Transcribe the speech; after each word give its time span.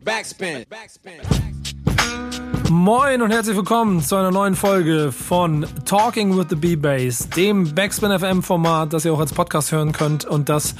Backspin. 0.00 0.64
Moin 2.70 3.20
und 3.20 3.30
herzlich 3.30 3.54
willkommen 3.54 4.02
zu 4.02 4.16
einer 4.16 4.30
neuen 4.30 4.56
Folge 4.56 5.12
von 5.12 5.66
Talking 5.84 6.36
with 6.36 6.46
the 6.48 6.56
B-Bass, 6.56 7.28
dem 7.28 7.74
Backspin 7.74 8.18
FM 8.18 8.42
Format, 8.42 8.94
das 8.94 9.04
ihr 9.04 9.12
auch 9.12 9.20
als 9.20 9.34
Podcast 9.34 9.70
hören 9.70 9.92
könnt 9.92 10.24
und 10.24 10.48
das 10.48 10.74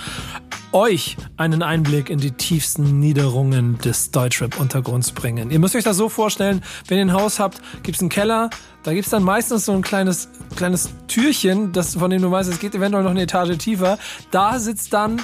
euch 0.72 1.18
einen 1.36 1.62
Einblick 1.62 2.08
in 2.08 2.18
die 2.18 2.30
tiefsten 2.30 3.00
Niederungen 3.00 3.76
des 3.78 4.12
Deutschrap-Untergrunds 4.12 5.12
bringen. 5.12 5.50
Ihr 5.50 5.58
müsst 5.58 5.76
euch 5.76 5.84
das 5.84 5.98
so 5.98 6.08
vorstellen, 6.08 6.62
wenn 6.88 6.96
ihr 6.96 7.04
ein 7.04 7.12
Haus 7.12 7.38
habt, 7.38 7.60
gibt's 7.82 8.00
einen 8.00 8.08
Keller, 8.08 8.48
da 8.82 8.94
gibt's 8.94 9.10
dann 9.10 9.22
meistens 9.22 9.66
so 9.66 9.72
ein 9.72 9.82
kleines, 9.82 10.30
kleines 10.56 10.88
Türchen, 11.06 11.72
das, 11.72 11.96
von 11.96 12.10
dem 12.10 12.22
du 12.22 12.30
weißt, 12.30 12.50
es 12.50 12.58
geht 12.58 12.74
eventuell 12.74 13.04
noch 13.04 13.10
eine 13.10 13.22
Etage 13.22 13.58
tiefer. 13.58 13.98
Da 14.30 14.58
sitzt 14.58 14.94
dann 14.94 15.20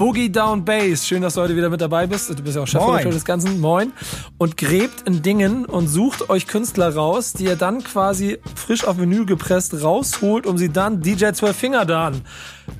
Boogie 0.00 0.32
Down 0.32 0.64
Bass. 0.64 1.06
Schön, 1.06 1.20
dass 1.20 1.34
du 1.34 1.42
heute 1.42 1.54
wieder 1.54 1.68
mit 1.68 1.82
dabei 1.82 2.06
bist. 2.06 2.30
Du 2.30 2.42
bist 2.42 2.56
ja 2.56 2.62
auch 2.62 2.66
Chefredakteur 2.66 3.12
des 3.12 3.26
Ganzen. 3.26 3.60
Moin. 3.60 3.92
Und 4.38 4.56
gräbt 4.56 5.06
in 5.06 5.20
Dingen 5.20 5.66
und 5.66 5.88
sucht 5.88 6.30
euch 6.30 6.46
Künstler 6.46 6.94
raus, 6.94 7.34
die 7.34 7.44
ihr 7.44 7.56
dann 7.56 7.84
quasi 7.84 8.38
frisch 8.54 8.86
auf 8.86 8.98
Vinyl 8.98 9.26
gepresst 9.26 9.74
rausholt, 9.82 10.46
um 10.46 10.56
sie 10.56 10.70
dann 10.70 11.02
DJ 11.02 11.32
12 11.32 11.54
Finger 11.54 11.84
Dan. 11.84 12.22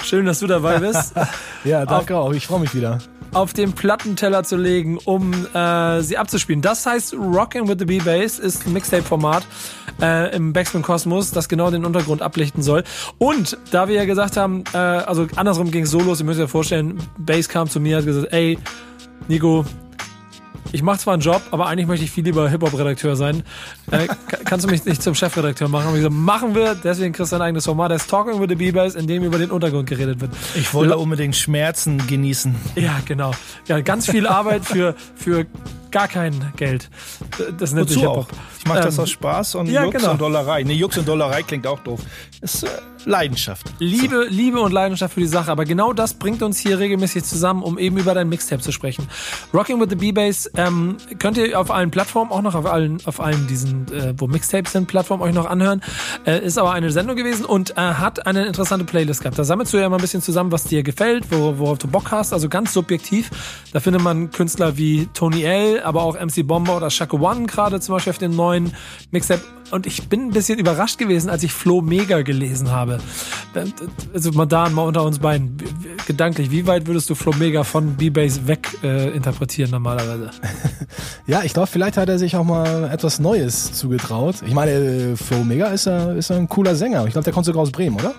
Schön, 0.02 0.24
dass 0.24 0.38
du 0.38 0.46
dabei 0.46 0.78
bist. 0.78 1.12
ja, 1.64 1.84
danke 1.84 2.16
auch. 2.16 2.32
Ich 2.32 2.46
freue 2.46 2.60
mich 2.60 2.74
wieder 2.74 3.00
auf 3.32 3.52
den 3.52 3.72
Plattenteller 3.72 4.42
zu 4.42 4.56
legen, 4.56 4.98
um 5.04 5.32
äh, 5.54 6.00
sie 6.02 6.16
abzuspielen. 6.18 6.62
Das 6.62 6.86
heißt, 6.86 7.14
Rockin' 7.14 7.68
with 7.68 7.76
the 7.78 7.84
B-Bass 7.84 8.38
ist 8.38 8.66
ein 8.66 8.72
Mixtape-Format 8.72 9.44
äh, 10.00 10.34
im 10.34 10.52
Backspin 10.52 10.82
Kosmos, 10.82 11.30
das 11.30 11.48
genau 11.48 11.70
den 11.70 11.84
Untergrund 11.84 12.22
ablichten 12.22 12.62
soll. 12.62 12.84
Und 13.18 13.58
da 13.70 13.88
wir 13.88 13.96
ja 13.96 14.04
gesagt 14.04 14.36
haben, 14.36 14.64
äh, 14.72 14.76
also 14.76 15.26
andersrum 15.36 15.70
ging 15.70 15.84
es 15.84 15.90
so 15.90 16.00
los, 16.00 16.20
ihr 16.20 16.26
müsst 16.26 16.40
euch 16.40 16.50
vorstellen, 16.50 16.98
Bass 17.18 17.48
kam 17.48 17.68
zu 17.68 17.80
mir, 17.80 17.98
hat 17.98 18.04
gesagt, 18.04 18.32
ey, 18.32 18.58
Nico, 19.28 19.64
ich 20.72 20.82
mache 20.82 20.98
zwar 20.98 21.14
einen 21.14 21.22
Job, 21.22 21.42
aber 21.50 21.66
eigentlich 21.66 21.86
möchte 21.86 22.04
ich 22.04 22.10
viel 22.10 22.24
lieber 22.24 22.48
Hip-Hop-Redakteur 22.48 23.16
sein. 23.16 23.42
Äh, 23.90 24.08
kannst 24.44 24.66
du 24.66 24.70
mich 24.70 24.84
nicht 24.84 25.02
zum 25.02 25.14
Chefredakteur 25.14 25.68
machen? 25.68 25.88
Und 25.88 25.94
ich 25.94 26.00
gesagt, 26.00 26.14
machen 26.14 26.54
wir, 26.54 26.74
deswegen 26.74 27.12
kriegst 27.12 27.32
du 27.32 27.36
ein 27.36 27.42
eigenes 27.42 27.64
Format, 27.64 27.90
das 27.90 28.06
Talking 28.06 28.40
with 28.40 28.48
the 28.48 28.54
B-Bass, 28.54 28.94
in 28.94 29.06
dem 29.06 29.24
über 29.24 29.38
den 29.38 29.50
Untergrund 29.50 29.88
geredet 29.88 30.20
wird. 30.20 30.32
Ich 30.54 30.72
wollte 30.74 30.96
unbedingt 30.96 31.36
Schmerzen 31.36 32.06
genießen. 32.06 32.54
Ja, 32.76 33.00
genau. 33.04 33.32
Ja, 33.66 33.80
ganz 33.80 34.08
viel 34.10 34.26
Arbeit 34.26 34.64
für, 34.64 34.94
für 35.14 35.46
gar 35.90 36.08
kein 36.08 36.52
Geld. 36.56 36.88
Das 37.58 37.72
nennt 37.72 37.88
sich 37.88 38.00
Hip-Hop. 38.00 38.28
Ich 38.70 38.76
mache 38.76 38.86
das 38.86 38.98
ähm, 38.98 39.04
aus 39.04 39.10
Spaß 39.10 39.54
und 39.56 39.66
ja, 39.68 39.84
Jux 39.84 39.96
genau. 39.96 40.12
und 40.12 40.20
Dollerei. 40.20 40.62
Nee, 40.62 40.74
Jux 40.74 40.96
und 40.98 41.06
Dollerei 41.06 41.42
klingt 41.42 41.66
auch 41.66 41.80
doof. 41.80 42.00
Ist 42.40 42.62
äh, 42.62 42.68
Leidenschaft. 43.04 43.72
Liebe, 43.78 44.26
so. 44.28 44.34
Liebe 44.34 44.60
und 44.60 44.72
Leidenschaft 44.72 45.14
für 45.14 45.20
die 45.20 45.26
Sache. 45.26 45.50
Aber 45.50 45.64
genau 45.64 45.92
das 45.92 46.14
bringt 46.14 46.42
uns 46.42 46.58
hier 46.58 46.78
regelmäßig 46.78 47.24
zusammen, 47.24 47.62
um 47.62 47.78
eben 47.78 47.96
über 47.96 48.14
dein 48.14 48.28
Mixtape 48.28 48.62
zu 48.62 48.72
sprechen. 48.72 49.08
Rocking 49.54 49.80
with 49.80 49.88
the 49.90 49.96
B-Bass 49.96 50.50
ähm, 50.56 50.96
könnt 51.18 51.36
ihr 51.38 51.58
auf 51.58 51.70
allen 51.70 51.90
Plattformen, 51.90 52.30
auch 52.30 52.42
noch 52.42 52.54
auf 52.54 52.66
allen, 52.66 52.98
auf 53.04 53.20
allen 53.20 53.46
diesen, 53.46 53.92
äh, 53.92 54.14
wo 54.16 54.26
Mixtapes 54.26 54.72
sind, 54.72 54.86
Plattformen 54.86 55.22
euch 55.22 55.34
noch 55.34 55.46
anhören. 55.46 55.82
Äh, 56.26 56.44
ist 56.44 56.58
aber 56.58 56.72
eine 56.72 56.90
Sendung 56.90 57.16
gewesen 57.16 57.44
und 57.44 57.72
äh, 57.72 57.80
hat 57.80 58.26
eine 58.26 58.46
interessante 58.46 58.84
Playlist 58.84 59.22
gehabt. 59.22 59.38
Da 59.38 59.44
sammelst 59.44 59.72
du 59.72 59.78
ja 59.78 59.88
mal 59.88 59.96
ein 59.96 60.02
bisschen 60.02 60.22
zusammen, 60.22 60.52
was 60.52 60.64
dir 60.64 60.82
gefällt, 60.82 61.26
worauf 61.30 61.78
du 61.78 61.88
Bock 61.88 62.10
hast. 62.10 62.32
Also 62.32 62.48
ganz 62.48 62.72
subjektiv. 62.72 63.30
Da 63.72 63.80
findet 63.80 64.02
man 64.02 64.30
Künstler 64.30 64.76
wie 64.76 65.08
Tony 65.14 65.42
L, 65.42 65.80
aber 65.82 66.02
auch 66.02 66.18
MC 66.18 66.46
Bomber 66.46 66.76
oder 66.76 66.90
Shaka 66.90 67.16
One 67.16 67.46
gerade 67.46 67.80
zum 67.80 67.94
Beispiel 67.94 68.10
auf 68.10 68.18
dem 68.18 68.34
neuen 68.34 68.59
Mixtape. 69.10 69.42
Und 69.70 69.86
ich 69.86 70.08
bin 70.08 70.22
ein 70.22 70.30
bisschen 70.30 70.58
überrascht 70.58 70.98
gewesen, 70.98 71.30
als 71.30 71.42
ich 71.44 71.52
Flo 71.52 71.80
Mega 71.80 72.22
gelesen 72.22 72.70
habe. 72.70 72.98
Also 74.12 74.32
mal 74.32 74.46
da 74.46 74.68
mal 74.68 74.82
unter 74.82 75.04
uns 75.04 75.20
beiden. 75.20 75.56
Gedanklich, 76.06 76.50
wie 76.50 76.66
weit 76.66 76.86
würdest 76.86 77.08
du 77.08 77.14
Flo 77.14 77.32
Mega 77.38 77.62
von 77.62 77.94
B-Bass 77.94 78.46
weg 78.46 78.68
äh, 78.82 79.10
interpretieren 79.10 79.70
normalerweise? 79.70 80.30
ja, 81.26 81.42
ich 81.44 81.52
glaube, 81.52 81.68
vielleicht 81.68 81.96
hat 81.96 82.08
er 82.08 82.18
sich 82.18 82.34
auch 82.36 82.44
mal 82.44 82.90
etwas 82.92 83.20
Neues 83.20 83.72
zugetraut. 83.72 84.36
Ich 84.44 84.54
meine, 84.54 84.72
äh, 84.72 85.16
Flo 85.16 85.44
Mega 85.44 85.68
ist, 85.68 85.86
ist 85.86 86.32
ein 86.32 86.48
cooler 86.48 86.74
Sänger. 86.74 87.06
Ich 87.06 87.12
glaube, 87.12 87.24
der 87.24 87.32
kommt 87.32 87.46
sogar 87.46 87.62
aus 87.62 87.70
Bremen, 87.70 87.96
oder? 87.96 88.14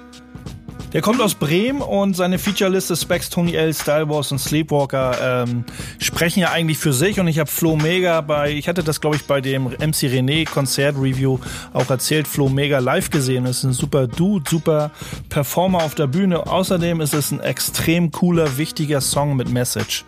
Der 0.94 1.02
kommt 1.02 1.22
aus 1.22 1.36
Bremen 1.36 1.82
und 1.82 2.16
seine 2.18 2.38
Featureliste 2.38 2.98
Specs, 2.98 3.30
Tony 3.30 3.56
L, 3.56 3.74
Style 3.74 4.10
Wars 4.10 4.32
und 4.34 4.40
Sleepwalker 4.40 5.46
ähm, 5.48 5.64
sprechen 6.00 6.42
ja 6.42 6.52
eigentlich 6.52 6.78
für 6.80 6.92
sich 6.92 7.20
und 7.20 7.28
ich 7.30 7.40
habe 7.40 7.50
Flo 7.50 7.78
Mega 7.78 8.20
bei, 8.20 8.52
ich 8.52 8.68
hatte 8.68 8.84
das 8.84 9.00
glaube 9.00 9.16
ich 9.16 9.24
bei 9.24 9.40
dem 9.40 9.68
MC 9.68 10.10
René 10.10 10.46
Konzert 10.50 10.98
Review 10.98 11.40
auch 11.72 11.90
erzählt, 11.90 12.28
Flo 12.28 12.50
Mega 12.50 12.80
live 12.80 13.10
gesehen. 13.10 13.46
Das 13.46 13.60
ist 13.60 13.64
ein 13.64 13.74
super 13.74 14.08
Dude, 14.08 14.50
super 14.50 14.92
Performer 15.30 15.84
auf 15.84 15.96
der 15.96 16.08
Bühne. 16.08 16.46
Außerdem 16.46 17.00
ist 17.00 17.14
es 17.14 17.32
ein 17.32 17.40
extrem 17.40 18.12
cooler, 18.12 18.58
wichtiger 18.58 19.00
Song 19.00 19.38
mit 19.38 19.50
Message. 19.50 20.04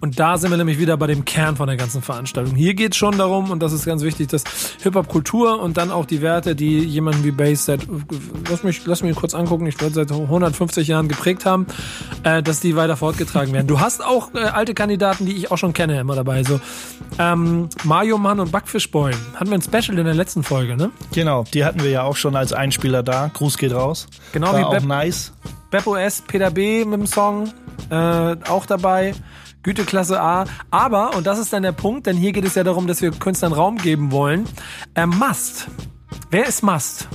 Und 0.00 0.20
da 0.20 0.36
sind 0.36 0.50
wir 0.50 0.58
nämlich 0.58 0.78
wieder 0.78 0.98
bei 0.98 1.06
dem 1.06 1.24
Kern 1.24 1.56
von 1.56 1.66
der 1.66 1.78
ganzen 1.78 2.02
Veranstaltung. 2.02 2.54
Hier 2.54 2.74
geht 2.74 2.92
es 2.92 2.98
schon 2.98 3.16
darum, 3.16 3.50
und 3.50 3.62
das 3.62 3.72
ist 3.72 3.86
ganz 3.86 4.02
wichtig, 4.02 4.28
dass 4.28 4.44
Hip-Hop-Kultur 4.82 5.58
und 5.60 5.78
dann 5.78 5.90
auch 5.90 6.04
die 6.04 6.20
Werte, 6.20 6.54
die 6.54 6.80
jemanden 6.80 7.24
wie 7.24 7.30
Bass 7.30 7.64
seit, 7.64 7.86
lass 8.50 8.62
mich, 8.64 8.84
lass 8.84 9.02
mich 9.02 9.16
kurz 9.16 9.34
angucken, 9.34 9.66
ich 9.66 9.80
würde 9.80 9.94
seit 9.94 10.12
150 10.12 10.88
Jahren 10.88 11.08
geprägt 11.08 11.46
haben, 11.46 11.66
äh, 12.22 12.42
dass 12.42 12.60
die 12.60 12.76
weiter 12.76 12.98
fortgetragen 12.98 13.54
werden. 13.54 13.66
Du 13.66 13.80
hast 13.80 14.04
auch 14.04 14.34
äh, 14.34 14.40
alte 14.40 14.74
Kandidaten, 14.74 15.24
die 15.24 15.36
ich 15.36 15.50
auch 15.50 15.56
schon 15.56 15.72
kenne, 15.72 15.98
immer 15.98 16.14
dabei. 16.14 16.44
So 16.44 16.60
ähm, 17.18 17.70
Mario 17.84 18.18
Mann 18.18 18.40
und 18.40 18.52
Backfish 18.52 18.90
Boy. 18.90 19.14
Hatten 19.36 19.48
wir 19.50 19.54
ein 19.56 19.62
Special 19.62 19.98
in 19.98 20.04
der 20.04 20.14
letzten 20.14 20.42
Folge, 20.42 20.76
ne? 20.76 20.90
Genau, 21.14 21.44
die 21.54 21.64
hatten 21.64 21.82
wir 21.82 21.88
ja 21.88 22.02
auch 22.02 22.16
schon 22.16 22.36
als 22.36 22.52
Einspieler 22.52 23.02
da. 23.02 23.30
Gruß 23.32 23.56
geht 23.56 23.72
raus. 23.72 24.06
Genau 24.32 24.52
War 24.52 24.58
wie 24.58 24.64
auch 24.64 24.82
nice. 24.82 25.32
Beppo 25.70 25.96
S, 25.96 26.22
Peter 26.26 26.50
B 26.50 26.84
mit 26.84 27.00
dem 27.00 27.06
Song 27.06 27.50
äh, 27.90 28.36
auch 28.48 28.66
dabei. 28.66 29.14
Güteklasse 29.64 30.20
A. 30.20 30.44
Aber, 30.70 31.16
und 31.16 31.26
das 31.26 31.38
ist 31.38 31.52
dann 31.52 31.64
der 31.64 31.72
Punkt, 31.72 32.06
denn 32.06 32.16
hier 32.16 32.32
geht 32.32 32.44
es 32.44 32.54
ja 32.54 32.62
darum, 32.62 32.86
dass 32.86 33.02
wir 33.02 33.10
Künstlern 33.10 33.52
Raum 33.52 33.78
geben 33.78 34.12
wollen. 34.12 34.46
Äh, 34.94 35.06
Must. 35.06 35.66
Wer 36.30 36.46
ist 36.46 36.62
Must? 36.62 37.08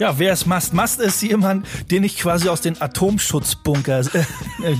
Ja, 0.00 0.18
wer 0.18 0.32
ist 0.32 0.46
Mast? 0.46 0.72
Mast 0.72 0.98
ist 0.98 1.20
jemand, 1.20 1.66
den 1.90 2.04
ich 2.04 2.16
quasi 2.16 2.48
aus 2.48 2.62
den 2.62 2.80
Atomschutzbunker 2.80 4.00
äh, 4.62 4.74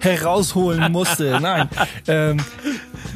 herausholen 0.00 0.90
musste. 0.90 1.38
Nein. 1.40 1.68
Ähm, 2.06 2.38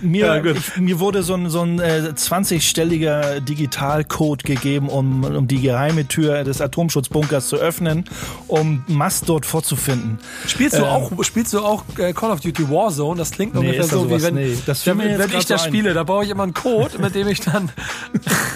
mir, 0.02 0.26
ja, 0.26 0.44
ich, 0.44 0.76
mir 0.76 1.00
wurde 1.00 1.22
so 1.22 1.34
ein, 1.34 1.50
so 1.50 1.62
ein 1.62 1.78
äh, 1.78 2.12
20-stelliger 2.14 3.40
Digitalcode 3.40 4.44
gegeben, 4.44 4.88
um, 4.88 5.24
um 5.24 5.48
die 5.48 5.60
geheime 5.60 6.06
Tür 6.06 6.44
des 6.44 6.60
Atomschutzbunkers 6.60 7.48
zu 7.48 7.56
öffnen, 7.56 8.04
um 8.46 8.84
Mast 8.86 9.28
dort 9.28 9.46
vorzufinden. 9.46 10.18
Spielst 10.46 10.78
du 10.78 10.82
ähm, 10.82 10.88
auch, 10.88 11.24
spielst 11.24 11.52
du 11.52 11.60
auch 11.60 11.84
äh, 11.98 12.12
Call 12.12 12.30
of 12.30 12.40
Duty 12.40 12.68
Warzone? 12.68 13.18
Das 13.18 13.30
klingt 13.30 13.54
nee, 13.54 13.60
ungefähr 13.60 13.84
so, 13.84 14.08
wie 14.10 14.22
wenn, 14.22 14.34
nee, 14.34 14.56
das 14.66 14.86
wenn, 14.86 14.98
wenn 14.98 15.32
ich 15.36 15.46
das 15.46 15.64
spiele. 15.64 15.94
Da 15.94 16.04
brauche 16.04 16.24
ich 16.24 16.30
immer 16.30 16.44
einen 16.44 16.54
Code, 16.54 16.98
mit 16.98 17.14
dem 17.14 17.28
ich 17.28 17.40
dann. 17.40 17.70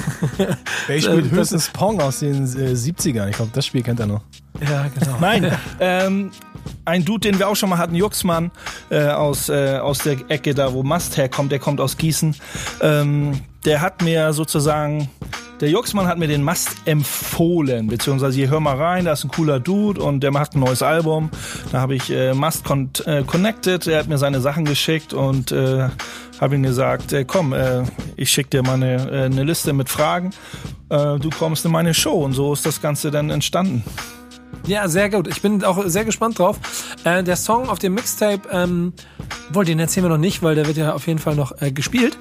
ich 0.88 1.04
spiele 1.04 1.30
höchstens 1.30 1.68
Pong 1.70 2.00
aus 2.00 2.20
den 2.20 2.44
äh, 2.44 2.72
70ern. 2.72 3.28
Ich 3.28 3.36
glaube, 3.36 3.50
das 3.54 3.66
Spiel 3.66 3.82
kennt 3.82 4.00
er 4.00 4.06
noch. 4.06 4.22
Ja, 4.60 4.86
genau. 4.88 5.16
Nein, 5.20 5.52
ähm, 5.80 6.30
ein 6.84 7.04
Dude, 7.04 7.30
den 7.30 7.38
wir 7.38 7.48
auch 7.48 7.56
schon 7.56 7.70
mal 7.70 7.78
hatten, 7.78 7.94
Juxmann, 7.94 8.50
äh, 8.90 9.08
aus, 9.08 9.48
äh, 9.48 9.78
aus 9.78 9.98
der 9.98 10.18
Ecke 10.28 10.54
da, 10.54 10.72
wo 10.72 10.82
Mast 10.82 11.16
herkommt, 11.16 11.52
der 11.52 11.58
kommt 11.58 11.80
aus 11.80 11.96
Gießen. 11.96 12.34
Ähm, 12.80 13.40
der 13.64 13.80
hat 13.80 14.02
mir 14.02 14.32
sozusagen, 14.32 15.08
der 15.60 15.70
Juxmann 15.70 16.08
hat 16.08 16.18
mir 16.18 16.26
den 16.26 16.42
Mast 16.42 16.70
empfohlen, 16.84 17.86
beziehungsweise 17.86 18.36
hier 18.36 18.50
hör 18.50 18.58
mal 18.58 18.76
rein, 18.76 19.04
da 19.04 19.12
ist 19.12 19.22
ein 19.24 19.30
cooler 19.30 19.60
Dude 19.60 20.02
und 20.02 20.20
der 20.20 20.32
macht 20.32 20.54
ein 20.54 20.60
neues 20.60 20.82
Album. 20.82 21.30
Da 21.70 21.80
habe 21.80 21.94
ich 21.94 22.10
äh, 22.10 22.34
Mast 22.34 22.64
con 22.64 22.90
äh, 23.06 23.22
connected, 23.22 23.86
er 23.86 24.00
hat 24.00 24.08
mir 24.08 24.18
seine 24.18 24.40
Sachen 24.40 24.64
geschickt 24.64 25.14
und 25.14 25.52
äh, 25.52 25.88
habe 26.40 26.56
ihm 26.56 26.64
gesagt, 26.64 27.12
äh, 27.12 27.24
komm, 27.24 27.52
äh, 27.52 27.84
ich 28.16 28.30
schicke 28.30 28.50
dir 28.50 28.62
mal 28.64 28.74
eine, 28.74 29.10
äh, 29.10 29.24
eine 29.26 29.44
Liste 29.44 29.72
mit 29.72 29.88
Fragen, 29.88 30.30
äh, 30.88 31.18
du 31.20 31.30
kommst 31.30 31.64
in 31.64 31.70
meine 31.70 31.94
Show 31.94 32.24
und 32.24 32.32
so 32.32 32.52
ist 32.52 32.66
das 32.66 32.82
Ganze 32.82 33.12
dann 33.12 33.30
entstanden. 33.30 33.84
Ja, 34.66 34.88
sehr 34.88 35.10
gut. 35.10 35.26
Ich 35.28 35.42
bin 35.42 35.64
auch 35.64 35.82
sehr 35.86 36.04
gespannt 36.04 36.38
drauf. 36.38 36.58
Äh, 37.04 37.22
der 37.24 37.36
Song 37.36 37.68
auf 37.68 37.78
dem 37.78 37.94
Mixtape, 37.94 38.48
ähm, 38.50 38.92
wohl, 39.50 39.64
den 39.64 39.78
erzählen 39.78 40.04
wir 40.04 40.10
noch 40.10 40.18
nicht, 40.18 40.42
weil 40.42 40.54
der 40.54 40.66
wird 40.66 40.76
ja 40.76 40.94
auf 40.94 41.06
jeden 41.06 41.18
Fall 41.18 41.34
noch 41.34 41.60
äh, 41.60 41.72
gespielt. 41.72 42.16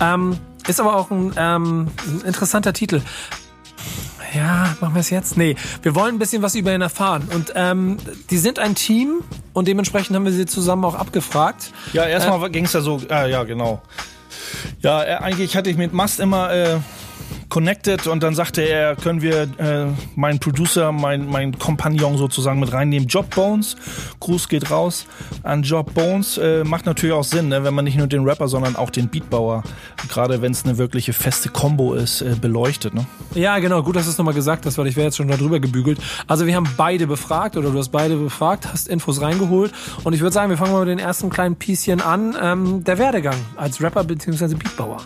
Ähm, 0.00 0.38
ist 0.68 0.80
aber 0.80 0.96
auch 0.96 1.10
ein, 1.10 1.32
ähm, 1.36 1.88
ein 2.06 2.26
interessanter 2.26 2.72
Titel. 2.72 3.00
Ja, 4.34 4.76
machen 4.80 4.94
wir 4.94 5.00
es 5.00 5.10
jetzt? 5.10 5.38
Nee, 5.38 5.56
wir 5.82 5.94
wollen 5.94 6.16
ein 6.16 6.18
bisschen 6.18 6.42
was 6.42 6.54
über 6.54 6.74
ihn 6.74 6.82
erfahren. 6.82 7.28
Und 7.32 7.52
ähm, 7.54 7.96
die 8.28 8.36
sind 8.36 8.58
ein 8.58 8.74
Team 8.74 9.20
und 9.54 9.66
dementsprechend 9.66 10.14
haben 10.14 10.26
wir 10.26 10.32
sie 10.32 10.44
zusammen 10.44 10.84
auch 10.84 10.94
abgefragt. 10.94 11.72
Ja, 11.94 12.04
erstmal 12.04 12.44
äh, 12.44 12.50
ging 12.50 12.66
es 12.66 12.72
ja 12.74 12.82
so, 12.82 13.00
ah, 13.08 13.24
ja, 13.24 13.44
genau. 13.44 13.80
Ja, 14.80 15.02
äh, 15.02 15.14
eigentlich 15.14 15.56
hatte 15.56 15.70
ich 15.70 15.76
mit 15.78 15.94
Mast 15.94 16.20
immer 16.20 16.52
äh, 16.52 16.78
connected 17.56 18.06
und 18.06 18.22
dann 18.22 18.34
sagte 18.34 18.60
er, 18.60 18.96
können 18.96 19.22
wir 19.22 19.44
äh, 19.56 19.86
meinen 20.14 20.38
Producer, 20.38 20.92
mein, 20.92 21.26
mein 21.26 21.58
Kompagnon 21.58 22.18
sozusagen 22.18 22.60
mit 22.60 22.70
reinnehmen, 22.70 23.08
Job 23.08 23.34
Bones. 23.34 23.76
Gruß 24.20 24.50
geht 24.50 24.70
raus 24.70 25.06
an 25.42 25.62
Job 25.62 25.94
Bones. 25.94 26.36
Äh, 26.36 26.64
macht 26.64 26.84
natürlich 26.84 27.14
auch 27.14 27.24
Sinn, 27.24 27.48
ne, 27.48 27.64
wenn 27.64 27.72
man 27.72 27.86
nicht 27.86 27.96
nur 27.96 28.08
den 28.08 28.24
Rapper, 28.24 28.48
sondern 28.48 28.76
auch 28.76 28.90
den 28.90 29.08
Beatbauer, 29.08 29.62
gerade 30.06 30.42
wenn 30.42 30.52
es 30.52 30.66
eine 30.66 30.76
wirkliche 30.76 31.14
feste 31.14 31.48
Combo 31.48 31.94
ist, 31.94 32.20
äh, 32.20 32.34
beleuchtet. 32.38 32.92
Ne? 32.92 33.06
Ja, 33.34 33.58
genau, 33.58 33.82
gut, 33.82 33.96
dass 33.96 34.04
du 34.04 34.10
es 34.10 34.18
nochmal 34.18 34.34
gesagt 34.34 34.66
hast, 34.66 34.76
weil 34.76 34.88
ich 34.88 34.96
wäre 34.96 35.06
jetzt 35.06 35.16
schon 35.16 35.28
darüber 35.28 35.58
gebügelt. 35.58 35.98
Also 36.26 36.46
wir 36.46 36.54
haben 36.54 36.68
beide 36.76 37.06
befragt 37.06 37.56
oder 37.56 37.70
du 37.70 37.78
hast 37.78 37.88
beide 37.88 38.16
befragt, 38.16 38.70
hast 38.70 38.86
Infos 38.86 39.22
reingeholt 39.22 39.72
und 40.04 40.12
ich 40.12 40.20
würde 40.20 40.34
sagen, 40.34 40.50
wir 40.50 40.58
fangen 40.58 40.72
mal 40.72 40.80
mit 40.80 40.90
den 40.90 40.98
ersten 40.98 41.30
kleinen 41.30 41.56
Pieschen 41.56 42.02
an. 42.02 42.36
Ähm, 42.38 42.84
der 42.84 42.98
Werdegang 42.98 43.38
als 43.56 43.80
Rapper 43.80 44.04
bzw. 44.04 44.56
Beatbauer. 44.56 44.98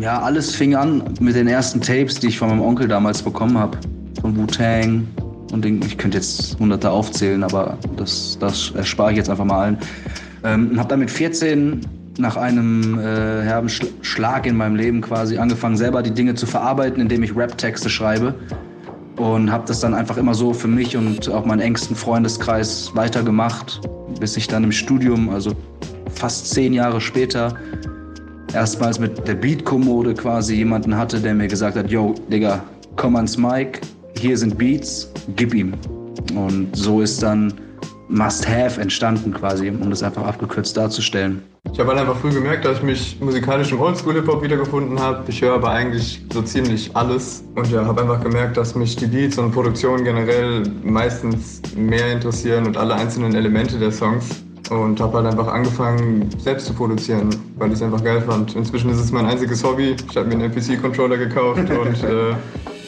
Ja, 0.00 0.20
alles 0.20 0.54
fing 0.54 0.74
an 0.74 1.02
mit 1.20 1.36
den 1.36 1.46
ersten 1.46 1.80
Tapes, 1.80 2.18
die 2.18 2.28
ich 2.28 2.38
von 2.38 2.48
meinem 2.48 2.62
Onkel 2.62 2.88
damals 2.88 3.22
bekommen 3.22 3.58
habe. 3.58 3.78
Von 4.20 4.36
Wu-Tang 4.36 5.06
und 5.52 5.64
den, 5.64 5.82
ich 5.82 5.98
könnte 5.98 6.18
jetzt 6.18 6.58
hunderte 6.58 6.90
aufzählen, 6.90 7.44
aber 7.44 7.76
das, 7.96 8.38
das 8.40 8.72
erspare 8.74 9.12
ich 9.12 9.18
jetzt 9.18 9.28
einfach 9.28 9.44
mal 9.44 9.60
allen. 9.60 9.78
Ähm, 10.44 10.78
habe 10.78 10.88
dann 10.88 11.00
mit 11.00 11.10
14 11.10 11.80
nach 12.18 12.36
einem 12.36 12.98
äh, 12.98 13.42
herben 13.42 13.68
Schlag 13.68 14.46
in 14.46 14.56
meinem 14.56 14.76
Leben 14.76 15.00
quasi 15.00 15.38
angefangen, 15.38 15.76
selber 15.76 16.02
die 16.02 16.10
Dinge 16.10 16.34
zu 16.34 16.46
verarbeiten, 16.46 17.00
indem 17.00 17.22
ich 17.22 17.36
Rap-Texte 17.36 17.88
schreibe. 17.88 18.34
Und 19.16 19.52
habe 19.52 19.64
das 19.66 19.80
dann 19.80 19.94
einfach 19.94 20.16
immer 20.16 20.34
so 20.34 20.54
für 20.54 20.68
mich 20.68 20.96
und 20.96 21.28
auch 21.28 21.44
meinen 21.44 21.60
engsten 21.60 21.94
Freundeskreis 21.94 22.90
weitergemacht, 22.94 23.80
bis 24.18 24.36
ich 24.36 24.48
dann 24.48 24.64
im 24.64 24.72
Studium, 24.72 25.28
also 25.28 25.52
fast 26.14 26.50
zehn 26.50 26.72
Jahre 26.72 27.00
später, 27.00 27.54
erstmals 28.54 28.98
mit 28.98 29.26
der 29.26 29.34
Beat-Kommode 29.34 30.14
quasi 30.14 30.56
jemanden 30.56 30.96
hatte, 30.96 31.20
der 31.20 31.34
mir 31.34 31.48
gesagt 31.48 31.76
hat, 31.76 31.90
yo, 31.90 32.14
Digga, 32.30 32.62
komm 32.96 33.16
ans 33.16 33.36
Mic, 33.36 33.80
hier 34.18 34.36
sind 34.36 34.58
Beats, 34.58 35.10
gib 35.36 35.54
ihm. 35.54 35.72
Und 36.34 36.74
so 36.76 37.00
ist 37.00 37.22
dann 37.22 37.52
Must 38.08 38.46
Have 38.46 38.80
entstanden 38.80 39.32
quasi, 39.32 39.68
um 39.70 39.88
das 39.88 40.02
einfach 40.02 40.24
abgekürzt 40.24 40.76
darzustellen. 40.76 41.42
Ich 41.72 41.78
habe 41.78 41.90
halt 41.90 42.00
einfach 42.00 42.16
früh 42.16 42.30
gemerkt, 42.30 42.64
dass 42.64 42.78
ich 42.78 42.82
mich 42.82 43.20
musikalisch 43.20 43.72
im 43.72 43.80
Oldschool-Hip-Hop 43.80 44.42
wiedergefunden 44.42 45.00
habe. 45.00 45.22
Ich 45.28 45.40
höre 45.40 45.54
aber 45.54 45.70
eigentlich 45.70 46.22
so 46.32 46.42
ziemlich 46.42 46.94
alles 46.94 47.42
und 47.54 47.70
ja, 47.70 47.86
habe 47.86 48.02
einfach 48.02 48.22
gemerkt, 48.22 48.58
dass 48.58 48.74
mich 48.74 48.96
die 48.96 49.06
Beats 49.06 49.38
und 49.38 49.52
Produktionen 49.52 50.04
generell 50.04 50.64
meistens 50.82 51.62
mehr 51.74 52.12
interessieren 52.12 52.66
und 52.66 52.76
alle 52.76 52.94
einzelnen 52.94 53.34
Elemente 53.34 53.78
der 53.78 53.92
Songs 53.92 54.42
und 54.72 55.00
habe 55.00 55.18
halt 55.18 55.26
einfach 55.26 55.48
angefangen, 55.48 56.28
selbst 56.38 56.66
zu 56.66 56.74
produzieren, 56.74 57.30
weil 57.56 57.68
ich 57.68 57.74
es 57.74 57.82
einfach 57.82 58.02
geil 58.02 58.22
fand. 58.22 58.56
Inzwischen 58.56 58.90
ist 58.90 58.98
es 58.98 59.12
mein 59.12 59.26
einziges 59.26 59.62
Hobby. 59.62 59.96
Ich 60.08 60.16
habe 60.16 60.26
mir 60.28 60.34
einen 60.34 60.52
MPC-Controller 60.52 61.18
gekauft 61.18 61.60
und 61.70 62.02
äh, 62.04 62.34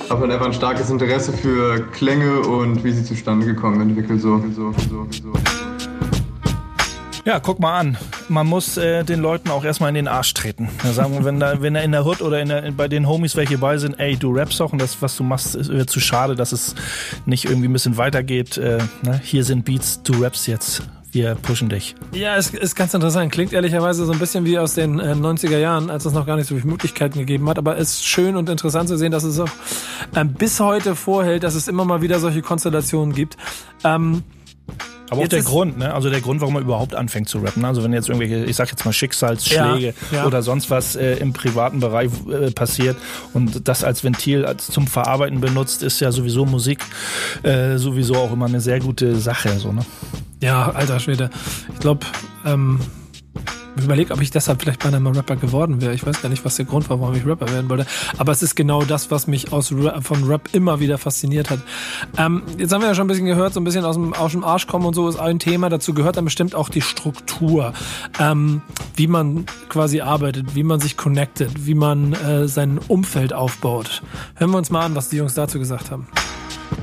habe 0.08 0.22
halt 0.22 0.32
einfach 0.32 0.46
ein 0.46 0.54
starkes 0.54 0.90
Interesse 0.90 1.32
für 1.32 1.80
Klänge 1.92 2.40
und 2.40 2.82
wie 2.84 2.92
sie 2.92 3.04
zustande 3.04 3.46
gekommen 3.46 3.80
entwickelt. 3.80 4.20
So, 4.20 4.42
so, 4.54 4.72
so, 4.72 5.06
so. 5.10 5.32
Ja, 7.24 7.40
guck 7.40 7.58
mal 7.58 7.78
an. 7.78 7.96
Man 8.28 8.46
muss 8.46 8.76
äh, 8.76 9.02
den 9.02 9.20
Leuten 9.20 9.50
auch 9.50 9.64
erstmal 9.64 9.88
in 9.88 9.94
den 9.94 10.08
Arsch 10.08 10.34
treten. 10.34 10.68
Ja, 10.84 10.92
sagen 10.92 11.14
wir, 11.14 11.24
wenn, 11.24 11.40
da, 11.40 11.54
wenn 11.62 11.74
er 11.74 11.82
in 11.82 11.92
der 11.92 12.04
Hood 12.04 12.20
oder 12.20 12.40
in 12.40 12.48
der, 12.48 12.70
bei 12.72 12.86
den 12.86 13.08
Homies 13.08 13.34
welche 13.34 13.56
bei 13.58 13.78
sind, 13.78 13.98
ey, 13.98 14.16
du 14.16 14.34
rappst 14.34 14.60
auch 14.60 14.72
und 14.72 14.80
das, 14.80 15.00
was 15.00 15.16
du 15.16 15.24
machst, 15.24 15.54
ist 15.54 15.70
wird 15.70 15.88
zu 15.88 16.00
schade, 16.00 16.34
dass 16.34 16.52
es 16.52 16.74
nicht 17.24 17.46
irgendwie 17.46 17.68
ein 17.68 17.72
bisschen 17.72 17.96
weitergeht. 17.96 18.58
Äh, 18.58 18.78
ne? 19.02 19.20
Hier 19.22 19.42
sind 19.42 19.64
Beats, 19.64 20.02
du 20.02 20.22
rappst 20.22 20.46
jetzt 20.46 20.82
wir 21.14 21.36
pushen 21.36 21.68
dich. 21.68 21.94
Ja, 22.12 22.36
es 22.36 22.50
ist 22.50 22.74
ganz 22.74 22.92
interessant. 22.92 23.32
Klingt 23.32 23.52
ehrlicherweise 23.52 24.04
so 24.04 24.12
ein 24.12 24.18
bisschen 24.18 24.44
wie 24.44 24.58
aus 24.58 24.74
den 24.74 24.98
äh, 24.98 25.12
90er 25.12 25.58
Jahren, 25.58 25.90
als 25.90 26.04
es 26.04 26.12
noch 26.12 26.26
gar 26.26 26.36
nicht 26.36 26.48
so 26.48 26.56
viele 26.56 26.66
Möglichkeiten 26.66 27.18
gegeben 27.18 27.48
hat. 27.48 27.58
Aber 27.58 27.78
es 27.78 27.94
ist 27.94 28.06
schön 28.06 28.36
und 28.36 28.48
interessant 28.48 28.88
zu 28.88 28.98
sehen, 28.98 29.12
dass 29.12 29.24
es 29.24 29.38
auch 29.38 29.48
ähm, 30.16 30.32
bis 30.32 30.58
heute 30.60 30.96
vorhält, 30.96 31.44
dass 31.44 31.54
es 31.54 31.68
immer 31.68 31.84
mal 31.84 32.02
wieder 32.02 32.18
solche 32.18 32.42
Konstellationen 32.42 33.14
gibt. 33.14 33.36
Ähm, 33.84 34.24
aber 35.10 35.22
auch 35.22 35.28
der 35.28 35.42
Grund, 35.42 35.78
ne? 35.78 35.92
Also 35.92 36.10
der 36.10 36.20
Grund, 36.20 36.40
warum 36.40 36.54
man 36.54 36.62
überhaupt 36.62 36.94
anfängt 36.94 37.28
zu 37.28 37.38
rappen. 37.38 37.64
Also 37.64 37.84
wenn 37.84 37.92
jetzt 37.92 38.08
irgendwelche, 38.08 38.44
ich 38.44 38.56
sag 38.56 38.70
jetzt 38.70 38.84
mal 38.84 38.92
Schicksalsschläge 38.92 39.94
ja, 40.10 40.16
ja. 40.16 40.26
oder 40.26 40.42
sonst 40.42 40.70
was 40.70 40.96
äh, 40.96 41.16
im 41.16 41.32
privaten 41.32 41.80
Bereich 41.80 42.10
äh, 42.30 42.50
passiert 42.50 42.96
und 43.34 43.68
das 43.68 43.84
als 43.84 44.02
Ventil 44.02 44.44
als 44.46 44.66
zum 44.68 44.86
Verarbeiten 44.86 45.40
benutzt, 45.40 45.82
ist 45.82 46.00
ja 46.00 46.10
sowieso 46.10 46.46
Musik 46.46 46.80
äh, 47.42 47.76
sowieso 47.76 48.16
auch 48.16 48.32
immer 48.32 48.46
eine 48.46 48.60
sehr 48.60 48.80
gute 48.80 49.16
Sache. 49.16 49.58
So, 49.58 49.72
ne? 49.72 49.84
Ja, 50.40 50.70
alter 50.70 51.00
Schwede. 51.00 51.30
Ich 51.72 51.80
glaube, 51.80 52.06
ähm, 52.44 52.80
ich 53.76 53.84
überlege, 53.84 54.14
ob 54.14 54.20
ich 54.20 54.30
deshalb 54.30 54.62
vielleicht 54.62 54.82
beinahe 54.82 55.00
mal 55.00 55.12
Rapper 55.12 55.36
geworden 55.36 55.80
wäre. 55.80 55.94
Ich 55.94 56.06
weiß 56.06 56.22
gar 56.22 56.28
nicht, 56.28 56.44
was 56.44 56.56
der 56.56 56.64
Grund 56.64 56.88
war, 56.90 57.00
warum 57.00 57.14
ich 57.14 57.26
Rapper 57.26 57.50
werden 57.50 57.68
wollte. 57.68 57.86
Aber 58.18 58.30
es 58.30 58.42
ist 58.42 58.54
genau 58.54 58.84
das, 58.84 59.10
was 59.10 59.26
mich 59.26 59.52
aus 59.52 59.72
Rap, 59.72 60.04
von 60.04 60.24
Rap 60.24 60.48
immer 60.52 60.78
wieder 60.78 60.96
fasziniert 60.96 61.50
hat. 61.50 61.58
Ähm, 62.16 62.42
jetzt 62.56 62.72
haben 62.72 62.82
wir 62.82 62.88
ja 62.88 62.94
schon 62.94 63.06
ein 63.06 63.08
bisschen 63.08 63.26
gehört, 63.26 63.52
so 63.52 63.60
ein 63.60 63.64
bisschen 63.64 63.84
aus 63.84 63.96
dem, 63.96 64.14
aus 64.14 64.32
dem 64.32 64.44
Arsch 64.44 64.66
kommen 64.68 64.86
und 64.86 64.94
so 64.94 65.08
ist 65.08 65.18
ein 65.18 65.38
Thema. 65.40 65.70
Dazu 65.70 65.92
gehört 65.92 66.16
dann 66.16 66.24
bestimmt 66.24 66.54
auch 66.54 66.68
die 66.68 66.82
Struktur. 66.82 67.72
Ähm, 68.20 68.62
wie 68.94 69.08
man 69.08 69.46
quasi 69.68 70.00
arbeitet, 70.00 70.54
wie 70.54 70.62
man 70.62 70.78
sich 70.78 70.96
connectet, 70.96 71.66
wie 71.66 71.74
man 71.74 72.12
äh, 72.12 72.46
sein 72.46 72.78
Umfeld 72.86 73.32
aufbaut. 73.32 74.02
Hören 74.36 74.52
wir 74.52 74.58
uns 74.58 74.70
mal 74.70 74.84
an, 74.84 74.94
was 74.94 75.08
die 75.08 75.16
Jungs 75.16 75.34
dazu 75.34 75.58
gesagt 75.58 75.90
haben. 75.90 76.06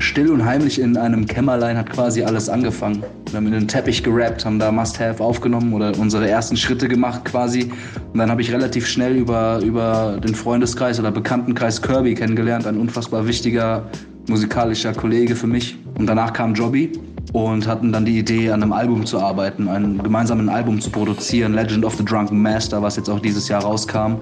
Still 0.02 0.32
und 0.32 0.44
heimlich 0.44 0.80
in 0.80 0.96
einem 0.96 1.26
Kämmerlein 1.26 1.78
hat 1.78 1.88
quasi 1.88 2.24
alles 2.24 2.48
angefangen. 2.48 3.04
Wir 3.30 3.36
haben 3.36 3.46
in 3.46 3.52
den 3.52 3.68
Teppich 3.68 4.02
gerappt, 4.02 4.44
haben 4.44 4.58
da 4.58 4.72
Must 4.72 4.98
Have 4.98 5.22
aufgenommen 5.22 5.72
oder 5.72 5.96
unsere 5.96 6.28
ersten 6.28 6.56
Schritte 6.56 6.88
gemacht 6.88 7.24
quasi. 7.24 7.70
Und 8.12 8.18
dann 8.18 8.28
habe 8.28 8.42
ich 8.42 8.52
relativ 8.52 8.84
schnell 8.88 9.14
über, 9.14 9.60
über 9.62 10.18
den 10.20 10.34
Freundeskreis 10.34 10.98
oder 10.98 11.12
Bekanntenkreis 11.12 11.80
Kirby 11.80 12.16
kennengelernt, 12.16 12.66
ein 12.66 12.78
unfassbar 12.78 13.28
wichtiger 13.28 13.84
musikalischer 14.28 14.92
Kollege 14.92 15.36
für 15.36 15.46
mich. 15.46 15.78
Und 15.96 16.06
danach 16.08 16.32
kam 16.32 16.52
Jobby 16.52 16.92
und 17.32 17.68
hatten 17.68 17.92
dann 17.92 18.04
die 18.04 18.18
Idee, 18.18 18.50
an 18.50 18.60
einem 18.60 18.72
Album 18.72 19.06
zu 19.06 19.20
arbeiten, 19.20 19.68
ein 19.68 20.02
gemeinsames 20.02 20.48
Album 20.48 20.80
zu 20.80 20.90
produzieren, 20.90 21.54
Legend 21.54 21.84
of 21.84 21.94
the 21.94 22.04
Drunken 22.04 22.42
Master, 22.42 22.82
was 22.82 22.96
jetzt 22.96 23.08
auch 23.08 23.20
dieses 23.20 23.46
Jahr 23.46 23.62
rauskam. 23.62 24.16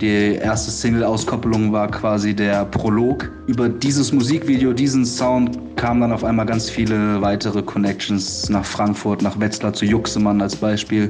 Die 0.00 0.36
erste 0.36 0.70
Single-Auskopplung 0.70 1.72
war 1.72 1.90
quasi 1.90 2.34
der 2.34 2.64
Prolog. 2.66 3.30
Über 3.46 3.68
dieses 3.68 4.12
Musikvideo, 4.12 4.72
diesen 4.72 5.04
Sound 5.04 5.58
kamen 5.76 6.00
dann 6.00 6.12
auf 6.12 6.22
einmal 6.22 6.46
ganz 6.46 6.70
viele 6.70 7.20
weitere 7.20 7.62
Connections 7.62 8.48
nach 8.48 8.64
Frankfurt, 8.64 9.22
nach 9.22 9.38
Wetzlar 9.40 9.72
zu 9.72 9.84
Juxemann 9.84 10.40
als 10.40 10.54
Beispiel. 10.54 11.08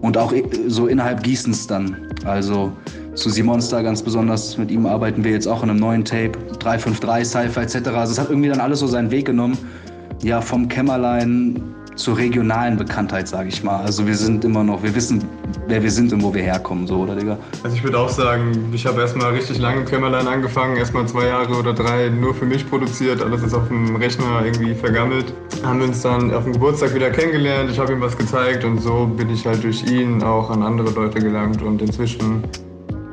Und 0.00 0.16
auch 0.16 0.32
so 0.66 0.86
innerhalb 0.86 1.22
Gießens 1.22 1.66
dann. 1.66 1.96
Also 2.24 2.72
zu 3.14 3.28
Simonster 3.28 3.82
ganz 3.82 4.02
besonders. 4.02 4.56
Mit 4.56 4.70
ihm 4.70 4.86
arbeiten 4.86 5.22
wir 5.22 5.32
jetzt 5.32 5.46
auch 5.46 5.62
an 5.62 5.70
einem 5.70 5.80
neuen 5.80 6.04
Tape. 6.04 6.32
353, 6.60 7.28
Cypher 7.28 7.62
etc. 7.62 7.88
Also 7.88 8.12
es 8.12 8.18
hat 8.18 8.30
irgendwie 8.30 8.48
dann 8.48 8.60
alles 8.60 8.80
so 8.80 8.86
seinen 8.86 9.10
Weg 9.10 9.26
genommen. 9.26 9.58
Ja, 10.22 10.40
vom 10.40 10.68
Kämmerlein 10.68 11.62
zur 11.94 12.16
regionalen 12.16 12.76
Bekanntheit, 12.76 13.28
sage 13.28 13.48
ich 13.48 13.62
mal. 13.62 13.82
Also 13.82 14.06
wir 14.06 14.14
sind 14.14 14.44
immer 14.44 14.64
noch, 14.64 14.82
wir 14.82 14.94
wissen, 14.94 15.24
wer 15.68 15.82
wir 15.82 15.90
sind 15.90 16.12
und 16.12 16.22
wo 16.22 16.32
wir 16.32 16.42
herkommen, 16.42 16.86
so, 16.86 17.00
oder 17.00 17.14
Digga? 17.14 17.38
Also 17.62 17.76
ich 17.76 17.84
würde 17.84 17.98
auch 17.98 18.08
sagen, 18.08 18.70
ich 18.72 18.86
habe 18.86 19.00
erstmal 19.00 19.32
richtig 19.32 19.58
lange 19.58 19.80
im 19.80 19.86
Kämmerlein 19.86 20.26
angefangen, 20.26 20.76
erstmal 20.76 21.06
zwei 21.06 21.26
Jahre 21.26 21.54
oder 21.54 21.72
drei 21.72 22.08
nur 22.08 22.34
für 22.34 22.46
mich 22.46 22.68
produziert, 22.68 23.22
alles 23.22 23.42
ist 23.42 23.54
auf 23.54 23.68
dem 23.68 23.96
Rechner 23.96 24.44
irgendwie 24.44 24.74
vergammelt. 24.74 25.32
Haben 25.62 25.80
wir 25.80 25.88
uns 25.88 26.02
dann 26.02 26.32
auf 26.32 26.44
dem 26.44 26.54
Geburtstag 26.54 26.94
wieder 26.94 27.10
kennengelernt, 27.10 27.70
ich 27.70 27.78
habe 27.78 27.92
ihm 27.92 28.00
was 28.00 28.16
gezeigt 28.16 28.64
und 28.64 28.80
so 28.80 29.06
bin 29.06 29.30
ich 29.30 29.46
halt 29.46 29.62
durch 29.62 29.84
ihn 29.84 30.22
auch 30.22 30.50
an 30.50 30.62
andere 30.62 30.90
Leute 30.90 31.20
gelangt 31.20 31.62
und 31.62 31.82
inzwischen 31.82 32.42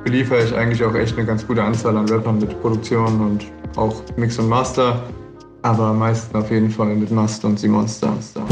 beliefere 0.04 0.44
ich 0.44 0.56
eigentlich 0.56 0.84
auch 0.84 0.96
echt 0.96 1.18
eine 1.18 1.26
ganz 1.26 1.46
gute 1.46 1.62
Anzahl 1.62 1.96
an 1.96 2.08
Rappern 2.08 2.40
mit 2.40 2.60
Produktion 2.62 3.20
und 3.22 3.46
auch 3.76 4.02
Mix 4.18 4.40
und 4.40 4.50
Master. 4.50 5.02
Aber 5.62 5.88
am 5.88 6.00
meisten 6.00 6.38
auf 6.38 6.50
jeden 6.52 6.70
Fall 6.70 6.96
mit 6.96 7.12
Master 7.12 7.48
und 7.48 7.60
Simonster. 7.60 8.14
Star, 8.22 8.48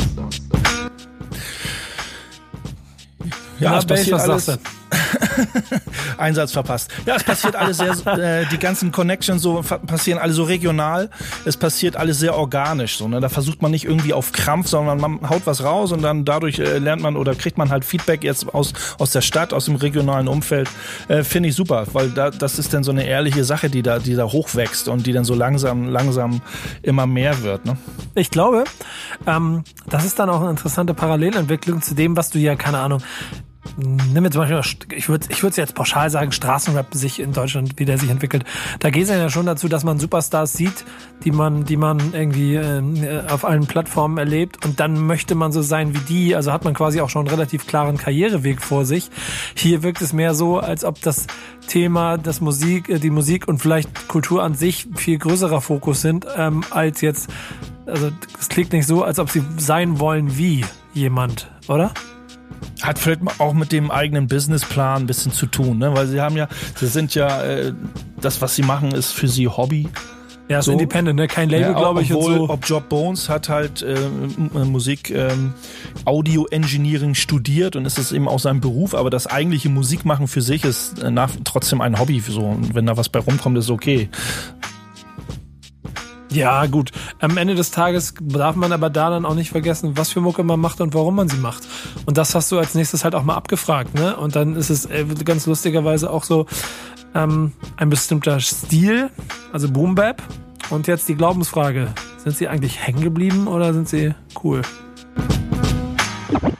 Ja, 3.59 3.73
ja 3.73 3.81
passiert 3.85 4.11
was 4.11 4.29
alles. 4.29 4.45
sagst 4.45 4.65
du? 4.65 4.86
Einsatz 6.17 6.51
verpasst. 6.51 6.91
Ja, 7.05 7.15
es 7.15 7.23
passiert 7.23 7.55
alles 7.55 7.77
sehr, 7.77 7.95
äh, 8.17 8.45
die 8.51 8.57
ganzen 8.57 8.91
Connections 8.91 9.41
so 9.41 9.61
passieren 9.61 10.19
alle 10.19 10.33
so 10.33 10.43
regional. 10.43 11.09
Es 11.45 11.57
passiert 11.57 11.95
alles 11.95 12.19
sehr 12.19 12.35
organisch. 12.35 12.97
So, 12.97 13.07
ne? 13.07 13.19
Da 13.19 13.29
versucht 13.29 13.61
man 13.61 13.71
nicht 13.71 13.85
irgendwie 13.85 14.13
auf 14.13 14.31
Krampf, 14.31 14.67
sondern 14.67 14.99
man 14.99 15.29
haut 15.29 15.43
was 15.45 15.63
raus 15.63 15.91
und 15.91 16.01
dann 16.01 16.25
dadurch 16.25 16.59
äh, 16.59 16.77
lernt 16.79 17.01
man 17.01 17.15
oder 17.15 17.35
kriegt 17.35 17.57
man 17.57 17.69
halt 17.69 17.85
Feedback 17.85 18.23
jetzt 18.23 18.53
aus, 18.53 18.73
aus 18.97 19.11
der 19.11 19.21
Stadt, 19.21 19.53
aus 19.53 19.65
dem 19.65 19.75
regionalen 19.75 20.27
Umfeld. 20.27 20.69
Äh, 21.07 21.23
Finde 21.23 21.49
ich 21.49 21.55
super, 21.55 21.85
weil 21.93 22.09
da, 22.09 22.29
das 22.29 22.59
ist 22.59 22.73
dann 22.73 22.83
so 22.83 22.91
eine 22.91 23.05
ehrliche 23.05 23.43
Sache, 23.43 23.69
die 23.69 23.81
da, 23.81 23.99
die 23.99 24.15
da 24.15 24.25
hochwächst 24.25 24.87
und 24.87 25.05
die 25.05 25.13
dann 25.13 25.25
so 25.25 25.33
langsam, 25.33 25.89
langsam 25.89 26.41
immer 26.81 27.07
mehr 27.07 27.43
wird. 27.43 27.65
Ne? 27.65 27.77
Ich 28.15 28.31
glaube, 28.31 28.63
ähm, 29.25 29.63
das 29.89 30.05
ist 30.05 30.19
dann 30.19 30.29
auch 30.29 30.41
eine 30.41 30.49
interessante 30.49 30.93
Parallelentwicklung 30.93 31.81
zu 31.81 31.95
dem, 31.95 32.15
was 32.17 32.29
du 32.29 32.39
ja, 32.39 32.55
keine 32.55 32.79
Ahnung, 32.79 33.01
nimm 33.77 34.23
jetzt 34.23 34.33
zum 34.33 34.41
Beispiel, 34.41 34.97
ich 34.97 35.09
würde 35.09 35.27
ich 35.29 35.43
würde 35.43 35.57
jetzt 35.57 35.75
pauschal 35.75 36.09
sagen, 36.09 36.31
Straßenrap 36.31 36.93
sich 36.93 37.19
in 37.19 37.33
Deutschland, 37.33 37.73
wie 37.77 37.85
der 37.85 37.97
sich 37.97 38.09
entwickelt. 38.09 38.43
Da 38.79 38.89
geht 38.89 39.03
es 39.03 39.09
ja 39.09 39.29
schon 39.29 39.45
dazu, 39.45 39.67
dass 39.67 39.83
man 39.83 39.99
Superstars 39.99 40.53
sieht, 40.53 40.85
die 41.23 41.31
man, 41.31 41.65
die 41.65 41.77
man 41.77 42.13
irgendwie 42.13 42.55
äh, 42.55 43.21
auf 43.29 43.45
allen 43.45 43.67
Plattformen 43.67 44.17
erlebt 44.17 44.65
und 44.65 44.79
dann 44.79 45.05
möchte 45.05 45.35
man 45.35 45.51
so 45.51 45.61
sein 45.61 45.93
wie 45.93 45.99
die. 45.99 46.35
Also 46.35 46.51
hat 46.51 46.63
man 46.63 46.73
quasi 46.73 47.01
auch 47.01 47.09
schon 47.09 47.27
einen 47.27 47.35
relativ 47.35 47.67
klaren 47.67 47.97
Karriereweg 47.97 48.61
vor 48.61 48.85
sich. 48.85 49.09
Hier 49.55 49.83
wirkt 49.83 50.01
es 50.01 50.13
mehr 50.13 50.33
so, 50.33 50.59
als 50.59 50.83
ob 50.83 51.01
das 51.01 51.27
Thema, 51.67 52.17
das 52.17 52.41
Musik, 52.41 52.89
äh, 52.89 52.99
die 52.99 53.09
Musik 53.09 53.47
und 53.47 53.59
vielleicht 53.59 54.07
Kultur 54.07 54.43
an 54.43 54.55
sich 54.55 54.87
viel 54.95 55.17
größerer 55.17 55.61
Fokus 55.61 56.01
sind, 56.01 56.25
ähm, 56.35 56.63
als 56.69 57.01
jetzt, 57.01 57.29
also 57.85 58.11
es 58.39 58.49
klingt 58.49 58.73
nicht 58.73 58.87
so, 58.87 59.03
als 59.03 59.19
ob 59.19 59.29
sie 59.29 59.43
sein 59.57 59.99
wollen 59.99 60.37
wie 60.37 60.65
jemand, 60.93 61.51
oder? 61.67 61.91
Hat 62.81 62.99
vielleicht 62.99 63.21
auch 63.39 63.53
mit 63.53 63.71
dem 63.71 63.91
eigenen 63.91 64.27
Businessplan 64.27 65.03
ein 65.03 65.07
bisschen 65.07 65.31
zu 65.31 65.45
tun, 65.45 65.77
ne? 65.77 65.93
weil 65.95 66.07
sie 66.07 66.21
haben 66.21 66.37
ja, 66.37 66.47
sie 66.75 66.87
sind 66.87 67.15
ja, 67.15 67.43
äh, 67.43 67.73
das, 68.21 68.41
was 68.41 68.55
sie 68.55 68.63
machen, 68.63 68.91
ist 68.91 69.11
für 69.11 69.27
sie 69.27 69.47
Hobby. 69.47 69.89
Ja, 70.49 70.59
ist 70.59 70.65
so. 70.65 70.71
Independent, 70.71 71.17
ne? 71.19 71.27
kein 71.27 71.49
Label, 71.49 71.71
ja, 71.71 71.77
glaube 71.77 72.01
ich. 72.01 72.13
Obwohl, 72.13 72.35
so. 72.35 72.49
Ob 72.49 72.65
Job 72.65 72.87
Bones 72.87 73.27
hat 73.27 73.49
halt 73.49 73.81
äh, 73.81 73.97
Musik, 74.63 75.09
ähm, 75.09 75.53
Audio 76.05 76.45
Engineering 76.45 77.15
studiert 77.15 77.75
und 77.75 77.85
ist 77.85 77.97
es 77.97 78.11
eben 78.11 78.27
auch 78.27 78.39
sein 78.39 78.61
Beruf, 78.61 78.95
aber 78.95 79.09
das 79.09 79.27
eigentliche 79.27 79.69
Musikmachen 79.69 80.27
für 80.27 80.41
sich 80.41 80.63
ist 80.63 80.99
äh, 80.99 81.11
nach, 81.11 81.31
trotzdem 81.43 81.81
ein 81.81 81.99
Hobby. 81.99 82.21
So. 82.25 82.41
Und 82.41 82.75
wenn 82.75 82.85
da 82.85 82.95
was 82.95 83.09
bei 83.09 83.19
rumkommt, 83.19 83.57
ist 83.57 83.69
okay. 83.69 84.09
Ja, 86.29 86.65
gut. 86.65 86.91
Am 87.19 87.37
Ende 87.37 87.55
des 87.55 87.71
Tages 87.71 88.13
darf 88.21 88.55
man 88.55 88.71
aber 88.71 88.89
da 88.89 89.09
dann 89.09 89.25
auch 89.25 89.35
nicht 89.35 89.49
vergessen, 89.49 89.97
was 89.97 90.11
für 90.11 90.19
Mucke 90.19 90.43
man 90.43 90.59
macht 90.59 90.81
und 90.81 90.93
warum 90.93 91.15
man 91.15 91.29
sie 91.29 91.37
macht. 91.37 91.63
Und 92.05 92.17
das 92.17 92.35
hast 92.35 92.51
du 92.51 92.57
als 92.57 92.75
nächstes 92.75 93.03
halt 93.03 93.15
auch 93.15 93.23
mal 93.23 93.35
abgefragt, 93.35 93.95
ne? 93.95 94.15
Und 94.17 94.35
dann 94.35 94.55
ist 94.55 94.69
es 94.69 94.85
äh, 94.85 95.05
ganz 95.23 95.45
lustigerweise 95.45 96.09
auch 96.09 96.23
so 96.23 96.45
ähm, 97.15 97.53
ein 97.77 97.89
bestimmter 97.89 98.39
Stil, 98.39 99.09
also 99.53 99.69
Boom 99.71 99.95
Bap. 99.95 100.21
Und 100.69 100.87
jetzt 100.87 101.07
die 101.07 101.15
Glaubensfrage: 101.15 101.87
Sind 102.17 102.35
sie 102.35 102.47
eigentlich 102.49 102.85
hängen 102.85 103.01
geblieben 103.01 103.47
oder 103.47 103.73
sind 103.73 103.87
sie 103.87 104.13
cool? 104.43 104.61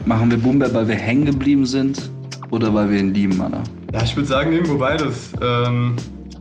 Machen 0.05 0.31
wir 0.31 0.37
Boom 0.37 0.59
Bap, 0.59 0.73
weil 0.73 0.87
wir 0.87 0.95
hängen 0.95 1.25
geblieben 1.25 1.65
sind 1.65 2.09
oder 2.51 2.73
weil 2.73 2.89
wir 2.89 2.99
ihn 2.99 3.13
lieben, 3.13 3.41
Anna? 3.41 3.61
Ja, 3.91 4.03
ich 4.03 4.15
würde 4.15 4.27
sagen, 4.29 4.53
irgendwo 4.53 4.77
beides. 4.77 5.33
Ähm 5.41 5.97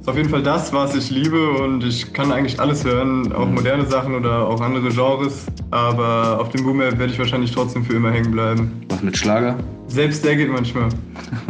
ist 0.07 0.11
auf 0.11 0.17
jeden 0.19 0.31
Fall 0.31 0.43
das, 0.45 0.73
was 0.73 0.95
ich 0.95 1.11
liebe 1.11 1.51
und 1.51 1.83
ich 1.83 2.13
kann 2.13 2.31
eigentlich 2.31 2.61
alles 2.61 2.85
hören, 2.85 3.33
auch 3.33 3.49
moderne 3.49 3.85
Sachen 3.87 4.15
oder 4.15 4.47
auch 4.47 4.61
andere 4.61 4.89
Genres. 4.91 5.47
Aber 5.73 6.39
auf 6.41 6.49
dem 6.51 6.63
Boom 6.63 6.79
werde 6.79 7.07
ich 7.07 7.19
wahrscheinlich 7.19 7.51
trotzdem 7.51 7.85
für 7.85 7.95
immer 7.95 8.13
hängen 8.13 8.31
bleiben. 8.31 8.71
Was 8.89 9.03
mit 9.03 9.17
Schlager? 9.17 9.57
Selbst 9.89 10.25
der 10.25 10.37
geht 10.37 10.49
manchmal. 10.49 10.91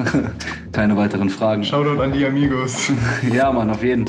Keine 0.73 0.97
weiteren 0.97 1.29
Fragen. 1.29 1.65
Shoutout 1.65 2.01
an 2.01 2.15
die 2.15 2.25
Amigos. 2.25 2.91
ja, 3.31 3.53
Mann, 3.53 3.69
auf 3.69 3.85
jeden. 3.85 4.07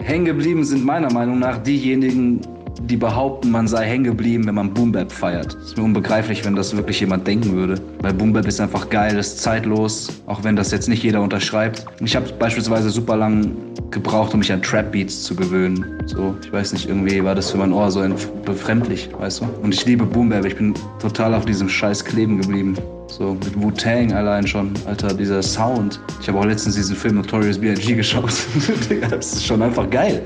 Hängen 0.00 0.24
geblieben 0.24 0.64
sind 0.64 0.86
meiner 0.86 1.12
Meinung 1.12 1.38
nach 1.38 1.58
diejenigen, 1.58 2.40
die 2.86 2.96
behaupten, 2.96 3.50
man 3.50 3.68
sei 3.68 3.86
hängen 3.86 4.04
geblieben, 4.04 4.46
wenn 4.46 4.54
man 4.54 4.72
Boom 4.72 4.92
Bap 4.92 5.10
feiert. 5.12 5.54
Ist 5.54 5.76
mir 5.76 5.84
unbegreiflich, 5.84 6.44
wenn 6.44 6.56
das 6.56 6.74
wirklich 6.76 7.00
jemand 7.00 7.26
denken 7.26 7.52
würde. 7.52 7.80
Weil 8.00 8.12
Boom 8.12 8.32
Bap 8.32 8.46
ist 8.46 8.60
einfach 8.60 8.88
geil, 8.90 9.16
ist 9.16 9.40
zeitlos, 9.40 10.08
auch 10.26 10.42
wenn 10.44 10.56
das 10.56 10.70
jetzt 10.70 10.88
nicht 10.88 11.02
jeder 11.02 11.20
unterschreibt. 11.20 11.84
Ich 12.00 12.16
habe 12.16 12.30
beispielsweise 12.38 12.90
super 12.90 13.16
lang 13.16 13.54
gebraucht, 13.90 14.32
um 14.34 14.40
mich 14.40 14.52
an 14.52 14.62
Trap 14.62 14.92
Beats 14.92 15.22
zu 15.22 15.34
gewöhnen. 15.34 16.02
So, 16.06 16.34
ich 16.42 16.52
weiß 16.52 16.72
nicht, 16.72 16.88
irgendwie 16.88 17.22
war 17.22 17.34
das 17.34 17.50
für 17.50 17.58
mein 17.58 17.72
Ohr 17.72 17.90
so 17.90 18.02
befremdlich, 18.44 19.08
weißt 19.18 19.42
du? 19.42 19.46
Und 19.62 19.72
ich 19.72 19.84
liebe 19.86 20.04
Boom 20.04 20.30
Bap, 20.30 20.44
ich 20.44 20.56
bin 20.56 20.74
total 21.00 21.34
auf 21.34 21.44
diesem 21.44 21.68
Scheiß 21.68 22.04
kleben 22.04 22.40
geblieben. 22.40 22.76
So 23.08 23.34
mit 23.34 23.62
Wu-Tang 23.62 24.12
allein 24.12 24.46
schon, 24.46 24.72
Alter, 24.86 25.12
dieser 25.12 25.42
Sound. 25.42 26.00
Ich 26.20 26.28
habe 26.28 26.38
auch 26.38 26.46
letztens 26.46 26.76
diesen 26.76 26.96
Film 26.96 27.16
Notorious 27.16 27.58
B.I.G. 27.58 27.94
geschaut. 27.96 28.32
das 29.10 29.34
ist 29.34 29.44
schon 29.44 29.62
einfach 29.62 29.88
geil. 29.90 30.22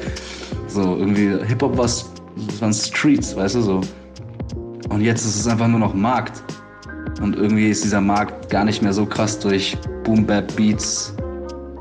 So, 0.68 0.96
irgendwie 0.96 1.32
Hip-Hop 1.46 1.76
was 1.76 2.06
das 2.46 2.60
waren 2.60 2.72
Streets, 2.72 3.34
weißt 3.34 3.56
du 3.56 3.60
so. 3.60 3.80
Und 4.90 5.00
jetzt 5.00 5.24
ist 5.24 5.36
es 5.36 5.46
einfach 5.46 5.68
nur 5.68 5.80
noch 5.80 5.94
Markt. 5.94 6.42
Und 7.20 7.36
irgendwie 7.36 7.70
ist 7.70 7.82
dieser 7.84 8.00
Markt 8.00 8.50
gar 8.50 8.64
nicht 8.64 8.82
mehr 8.82 8.92
so 8.92 9.06
krass 9.06 9.38
durch 9.38 9.76
Boom 10.04 10.26
Bap 10.26 10.54
Beats 10.56 11.14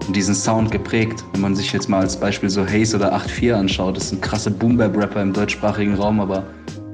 und 0.07 0.15
diesen 0.15 0.33
Sound 0.33 0.71
geprägt. 0.71 1.23
Wenn 1.33 1.41
man 1.41 1.55
sich 1.55 1.73
jetzt 1.73 1.89
mal 1.89 2.01
als 2.01 2.17
Beispiel 2.17 2.49
so 2.49 2.65
Haze 2.65 2.95
oder 2.95 3.15
8-4 3.15 3.53
anschaut, 3.53 3.97
das 3.97 4.09
sind 4.09 4.21
krasse 4.21 4.49
Boom 4.49 4.77
Bap 4.77 4.95
Rapper 4.95 5.21
im 5.21 5.33
deutschsprachigen 5.33 5.95
Raum, 5.95 6.19
aber 6.19 6.43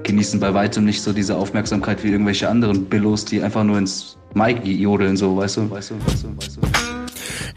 genießen 0.04 0.40
bei 0.40 0.54
weitem 0.54 0.86
nicht 0.86 1.02
so 1.02 1.14
diese 1.14 1.38
Aufmerksamkeit 1.38 2.04
wie 2.04 2.10
irgendwelche 2.10 2.50
anderen 2.50 2.86
Billos, 2.86 3.26
die 3.26 3.42
einfach 3.42 3.64
nur 3.64 3.78
ins 3.78 4.18
Mic 4.34 4.66
jodeln, 4.66 5.16
so, 5.16 5.38
weißt 5.38 5.58
du, 5.58 5.70
weißt 5.70 5.92
du, 5.92 5.96
weißt 6.06 6.24
du, 6.24 6.38
weißt 6.38 6.58
du 6.58 6.71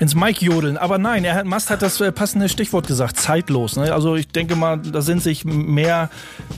ins 0.05 0.15
Mike 0.15 0.45
jodeln. 0.45 0.77
Aber 0.77 0.99
nein, 0.99 1.25
er 1.25 1.43
Mast 1.45 1.71
hat 1.71 1.81
das 1.81 2.01
äh, 2.01 2.13
passende 2.13 2.51
Stichwort 2.51 2.87
gesagt, 2.87 3.19
zeitlos. 3.19 3.77
Ne? 3.77 3.93
Also 3.93 4.17
ich 4.17 4.29
denke 4.29 4.55
mal, 4.55 4.79
da 4.79 5.01
sind 5.01 5.23
sich 5.23 5.47
mehr, 5.47 6.11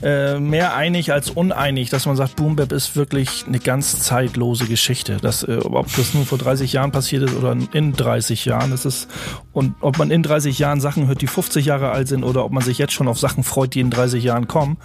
äh, 0.03 0.37
mehr 0.37 0.75
einig 0.75 1.13
als 1.13 1.29
uneinig, 1.29 1.89
dass 1.89 2.05
man 2.05 2.17
sagt, 2.17 2.35
Boom 2.35 2.57
Bap 2.57 2.73
ist 2.73 2.97
wirklich 2.97 3.45
eine 3.47 3.59
ganz 3.59 4.01
zeitlose 4.01 4.65
Geschichte. 4.65 5.17
Das, 5.21 5.43
äh, 5.43 5.59
ob 5.63 5.87
das 5.95 6.13
nur 6.13 6.25
vor 6.25 6.37
30 6.37 6.73
Jahren 6.73 6.91
passiert 6.91 7.23
ist 7.23 7.35
oder 7.35 7.55
in 7.71 7.93
30 7.93 8.43
Jahren, 8.43 8.71
das 8.71 8.85
ist 8.85 9.07
und 9.53 9.75
ob 9.79 9.97
man 9.97 10.11
in 10.11 10.23
30 10.23 10.59
Jahren 10.59 10.81
Sachen 10.81 11.07
hört, 11.07 11.21
die 11.21 11.27
50 11.27 11.65
Jahre 11.65 11.91
alt 11.91 12.09
sind 12.09 12.23
oder 12.23 12.43
ob 12.43 12.51
man 12.51 12.61
sich 12.61 12.77
jetzt 12.77 12.93
schon 12.93 13.07
auf 13.07 13.17
Sachen 13.17 13.43
freut, 13.43 13.73
die 13.73 13.79
in 13.79 13.89
30 13.89 14.23
Jahren 14.23 14.47
kommen, 14.47 14.77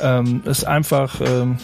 ähm, 0.00 0.42
ist 0.44 0.64
einfach 0.64 1.20
ähm, 1.20 1.56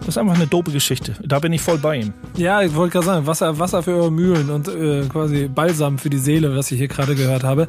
das 0.00 0.08
ist 0.08 0.18
einfach 0.18 0.34
eine 0.34 0.46
dope 0.46 0.70
Geschichte. 0.70 1.14
Da 1.22 1.38
bin 1.38 1.52
ich 1.52 1.60
voll 1.60 1.78
bei 1.78 1.96
ihm. 1.96 2.12
Ja, 2.36 2.62
ich 2.62 2.74
wollte 2.74 2.94
gerade 2.94 3.06
sagen, 3.06 3.26
Wasser, 3.26 3.58
Wasser 3.58 3.82
für 3.82 3.94
eure 3.94 4.12
Mühlen 4.12 4.50
und 4.50 4.68
äh, 4.68 5.02
quasi 5.08 5.48
Balsam 5.48 5.98
für 5.98 6.10
die 6.10 6.18
Seele, 6.18 6.56
was 6.56 6.70
ich 6.70 6.78
hier 6.78 6.88
gerade 6.88 7.14
gehört 7.14 7.44
habe. 7.44 7.66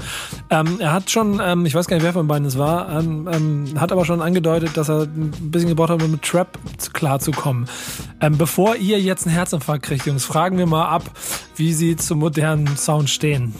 Ähm, 0.50 0.78
er 0.80 0.94
hat 0.94 1.10
schon, 1.10 1.42
ähm, 1.44 1.66
ich 1.66 1.76
weiß 1.76 1.88
gar 1.88 1.98
nicht, 1.98 2.06
wer 2.06 2.14
von 2.14 2.28
beiden 2.28 2.48
es 2.48 2.58
war, 2.58 3.00
ähm, 3.00 3.30
ähm 3.32 3.80
hat 3.80 3.92
aber 3.92 4.06
schon 4.06 4.22
angedeutet, 4.22 4.78
dass 4.78 4.90
er 4.90 5.04
ein 5.04 5.32
bisschen 5.52 5.70
gebraucht 5.70 5.90
hat, 5.90 6.04
um 6.04 6.12
mit 6.12 6.22
Trap 6.22 6.58
klarzukommen. 6.94 7.68
Ähm, 8.22 8.38
bevor 8.38 8.76
ihr 8.76 9.00
jetzt 9.00 9.26
einen 9.26 9.36
Herzinfarkt 9.36 9.84
kriegt, 9.84 10.06
Jungs, 10.06 10.26
fragen 10.26 10.58
wir 10.58 10.66
mal 10.66 10.88
ab, 10.88 11.04
wie 11.56 11.74
sie 11.74 11.96
zum 11.96 12.20
modernen 12.20 12.78
Sound 12.78 13.10
stehen. 13.10 13.54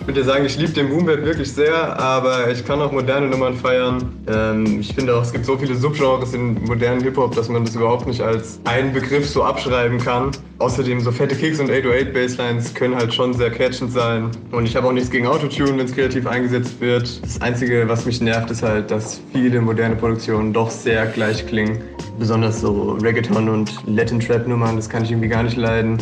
Ich 0.00 0.06
würde 0.06 0.24
sagen, 0.24 0.44
ich 0.44 0.56
liebe 0.56 0.72
den 0.72 0.88
Boomweb 0.88 1.24
wirklich 1.24 1.52
sehr, 1.52 2.00
aber 2.00 2.50
ich 2.50 2.64
kann 2.64 2.80
auch 2.80 2.90
moderne 2.90 3.28
Nummern 3.28 3.54
feiern. 3.54 4.10
Ähm, 4.28 4.80
ich 4.80 4.92
finde 4.94 5.14
auch, 5.14 5.22
es 5.22 5.30
gibt 5.30 5.44
so 5.44 5.56
viele 5.56 5.74
Subgenres 5.74 6.32
in 6.32 6.64
modernen 6.64 7.02
Hip-Hop, 7.02 7.36
dass 7.36 7.48
man 7.48 7.64
das 7.64 7.76
überhaupt 7.76 8.06
nicht 8.06 8.20
als 8.20 8.58
einen 8.64 8.92
Begriff 8.92 9.28
so 9.28 9.44
abschreiben 9.44 9.98
kann. 9.98 10.30
Außerdem, 10.58 11.00
so 11.00 11.12
fette 11.12 11.36
Kicks 11.36 11.60
und 11.60 11.70
808 11.70 12.12
Basslines 12.12 12.74
können 12.74 12.96
halt 12.96 13.14
schon 13.14 13.34
sehr 13.34 13.50
catchend 13.50 13.92
sein. 13.92 14.30
Und 14.50 14.64
ich 14.64 14.74
habe 14.74 14.88
auch 14.88 14.92
nichts 14.92 15.10
gegen 15.10 15.26
Autotune, 15.26 15.78
wenn 15.78 15.86
es 15.86 15.94
kreativ 15.94 16.26
eingesetzt 16.26 16.80
wird. 16.80 17.22
Das 17.22 17.40
Einzige, 17.40 17.86
was 17.86 18.04
mich 18.04 18.20
nervt, 18.20 18.50
ist 18.50 18.62
halt, 18.62 18.90
dass 18.90 19.20
viele 19.32 19.60
moderne 19.60 19.94
Produktionen 19.96 20.52
doch 20.52 20.70
sehr 20.70 21.06
gleich 21.06 21.46
klingen. 21.46 21.82
Besonders 22.18 22.62
so 22.62 22.98
Reggaeton 23.02 23.48
und 23.48 23.72
Latin 23.86 24.18
Trap 24.18 24.48
Nummern, 24.48 24.76
das 24.76 24.88
kann 24.88 25.04
ich 25.04 25.10
irgendwie 25.10 25.28
gar 25.28 25.42
nicht 25.42 25.56
leiden. 25.56 25.98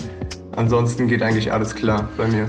Ansonsten 0.56 1.08
geht 1.08 1.22
eigentlich 1.22 1.52
alles 1.52 1.74
klar 1.74 2.08
bei 2.16 2.26
mir. 2.26 2.48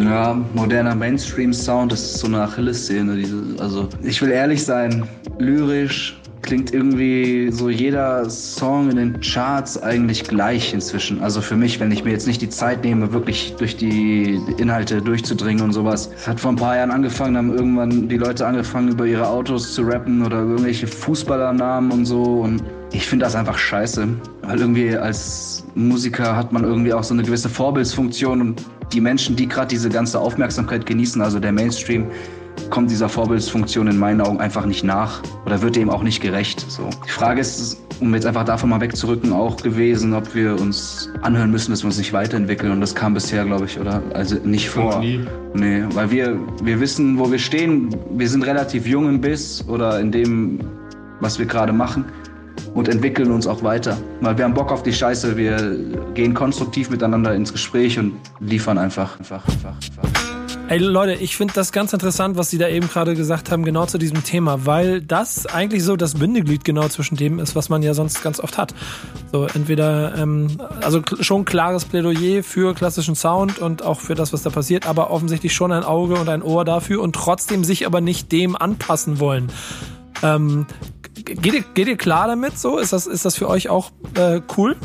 Ja, 0.00 0.34
moderner 0.54 0.94
Mainstream-Sound, 0.94 1.92
das 1.92 2.02
ist 2.02 2.18
so 2.18 2.26
eine 2.26 2.42
Achillessehne. 2.42 3.24
Also, 3.58 3.88
ich 4.02 4.20
will 4.20 4.30
ehrlich 4.30 4.64
sein, 4.64 5.06
lyrisch 5.38 6.18
klingt 6.42 6.72
irgendwie 6.72 7.50
so 7.52 7.68
jeder 7.68 8.28
Song 8.30 8.90
in 8.90 8.96
den 8.96 9.20
Charts 9.20 9.82
eigentlich 9.82 10.24
gleich 10.24 10.72
inzwischen. 10.72 11.20
Also 11.20 11.42
für 11.42 11.56
mich, 11.56 11.78
wenn 11.78 11.90
ich 11.90 12.04
mir 12.04 12.12
jetzt 12.12 12.26
nicht 12.26 12.40
die 12.40 12.48
Zeit 12.48 12.84
nehme, 12.84 13.12
wirklich 13.12 13.54
durch 13.58 13.76
die 13.76 14.40
Inhalte 14.56 15.02
durchzudringen 15.02 15.62
und 15.62 15.72
sowas. 15.72 16.10
Es 16.16 16.26
hat 16.26 16.40
vor 16.40 16.52
ein 16.52 16.56
paar 16.56 16.76
Jahren 16.76 16.90
angefangen, 16.90 17.36
haben 17.36 17.54
irgendwann 17.54 18.08
die 18.08 18.16
Leute 18.16 18.46
angefangen, 18.46 18.88
über 18.88 19.06
ihre 19.06 19.28
Autos 19.28 19.74
zu 19.74 19.82
rappen 19.82 20.24
oder 20.24 20.38
irgendwelche 20.38 20.86
Fußballernamen 20.86 21.92
und 21.92 22.06
so. 22.06 22.22
Und 22.22 22.62
ich 22.92 23.06
finde 23.06 23.26
das 23.26 23.34
einfach 23.34 23.58
scheiße. 23.58 24.08
Weil 24.42 24.60
irgendwie 24.60 24.96
als 24.96 25.66
Musiker 25.74 26.34
hat 26.34 26.52
man 26.52 26.64
irgendwie 26.64 26.94
auch 26.94 27.04
so 27.04 27.12
eine 27.12 27.24
gewisse 27.24 27.50
Vorbildsfunktion 27.50 28.40
und 28.40 28.62
die 28.92 29.00
Menschen, 29.00 29.36
die 29.36 29.46
gerade 29.48 29.68
diese 29.68 29.88
ganze 29.88 30.18
Aufmerksamkeit 30.18 30.86
genießen, 30.86 31.20
also 31.22 31.38
der 31.38 31.52
Mainstream, 31.52 32.06
kommt 32.70 32.90
dieser 32.90 33.08
Vorbildsfunktion 33.08 33.86
in 33.88 33.98
meinen 33.98 34.20
Augen 34.20 34.40
einfach 34.40 34.66
nicht 34.66 34.84
nach 34.84 35.22
oder 35.46 35.62
wird 35.62 35.76
dem 35.76 35.90
auch 35.90 36.02
nicht 36.02 36.20
gerecht. 36.20 36.64
So. 36.68 36.88
Die 37.06 37.10
Frage 37.10 37.40
ist, 37.40 37.80
um 38.00 38.14
jetzt 38.14 38.26
einfach 38.26 38.44
davon 38.44 38.70
mal 38.70 38.80
wegzurücken, 38.80 39.32
auch 39.32 39.56
gewesen, 39.56 40.12
ob 40.12 40.34
wir 40.34 40.60
uns 40.60 41.08
anhören 41.22 41.50
müssen, 41.50 41.70
dass 41.70 41.82
wir 41.82 41.86
uns 41.86 41.98
nicht 41.98 42.12
weiterentwickeln. 42.12 42.72
Und 42.72 42.80
das 42.80 42.94
kam 42.94 43.14
bisher, 43.14 43.44
glaube 43.44 43.66
ich, 43.66 43.78
oder 43.78 44.02
also 44.14 44.36
nicht 44.44 44.68
vor. 44.68 44.98
Nie. 45.00 45.20
Nee, 45.54 45.84
weil 45.94 46.10
wir, 46.10 46.38
wir 46.62 46.80
wissen, 46.80 47.18
wo 47.18 47.30
wir 47.30 47.38
stehen. 47.38 47.94
Wir 48.10 48.28
sind 48.28 48.42
relativ 48.42 48.86
jung 48.86 49.08
im 49.08 49.20
Biss 49.20 49.64
oder 49.68 50.00
in 50.00 50.12
dem, 50.12 50.60
was 51.20 51.38
wir 51.38 51.46
gerade 51.46 51.72
machen 51.72 52.04
und 52.78 52.88
entwickeln 52.88 53.30
uns 53.30 53.46
auch 53.46 53.62
weiter. 53.62 53.98
Weil 54.20 54.38
wir 54.38 54.44
haben 54.44 54.54
Bock 54.54 54.70
auf 54.70 54.82
die 54.82 54.92
Scheiße, 54.92 55.36
wir 55.36 55.76
gehen 56.14 56.32
konstruktiv 56.32 56.90
miteinander 56.90 57.34
ins 57.34 57.52
Gespräch 57.52 57.98
und 57.98 58.14
liefern 58.40 58.78
einfach, 58.78 59.18
einfach, 59.18 59.46
einfach, 59.48 59.74
einfach. 59.74 60.38
Ey 60.68 60.78
Leute, 60.78 61.14
ich 61.14 61.34
finde 61.34 61.54
das 61.54 61.72
ganz 61.72 61.94
interessant, 61.94 62.36
was 62.36 62.50
Sie 62.50 62.58
da 62.58 62.68
eben 62.68 62.88
gerade 62.88 63.14
gesagt 63.14 63.50
haben, 63.50 63.64
genau 63.64 63.86
zu 63.86 63.96
diesem 63.96 64.22
Thema, 64.22 64.66
weil 64.66 65.00
das 65.00 65.46
eigentlich 65.46 65.82
so 65.82 65.96
das 65.96 66.14
Bindeglied 66.14 66.62
genau 66.62 66.86
zwischen 66.88 67.16
dem 67.16 67.38
ist, 67.38 67.56
was 67.56 67.70
man 67.70 67.82
ja 67.82 67.94
sonst 67.94 68.22
ganz 68.22 68.38
oft 68.38 68.58
hat. 68.58 68.74
So 69.32 69.46
entweder, 69.46 70.14
ähm, 70.18 70.58
also 70.82 71.00
schon 71.20 71.46
klares 71.46 71.86
Plädoyer 71.86 72.42
für 72.42 72.74
klassischen 72.74 73.14
Sound 73.14 73.58
und 73.58 73.82
auch 73.82 74.00
für 74.00 74.14
das, 74.14 74.34
was 74.34 74.42
da 74.42 74.50
passiert, 74.50 74.86
aber 74.86 75.10
offensichtlich 75.10 75.54
schon 75.54 75.72
ein 75.72 75.84
Auge 75.84 76.16
und 76.16 76.28
ein 76.28 76.42
Ohr 76.42 76.66
dafür 76.66 77.00
und 77.00 77.14
trotzdem 77.14 77.64
sich 77.64 77.86
aber 77.86 78.02
nicht 78.02 78.30
dem 78.30 78.54
anpassen 78.54 79.20
wollen. 79.20 79.50
Ähm, 80.22 80.66
geht, 81.24 81.54
ihr, 81.54 81.64
geht 81.74 81.88
ihr 81.88 81.96
klar 81.96 82.26
damit 82.26 82.58
so? 82.58 82.78
Ist 82.78 82.92
das, 82.92 83.06
ist 83.06 83.24
das 83.24 83.36
für 83.36 83.48
euch 83.48 83.68
auch 83.68 83.90
äh, 84.14 84.40
cool? 84.56 84.76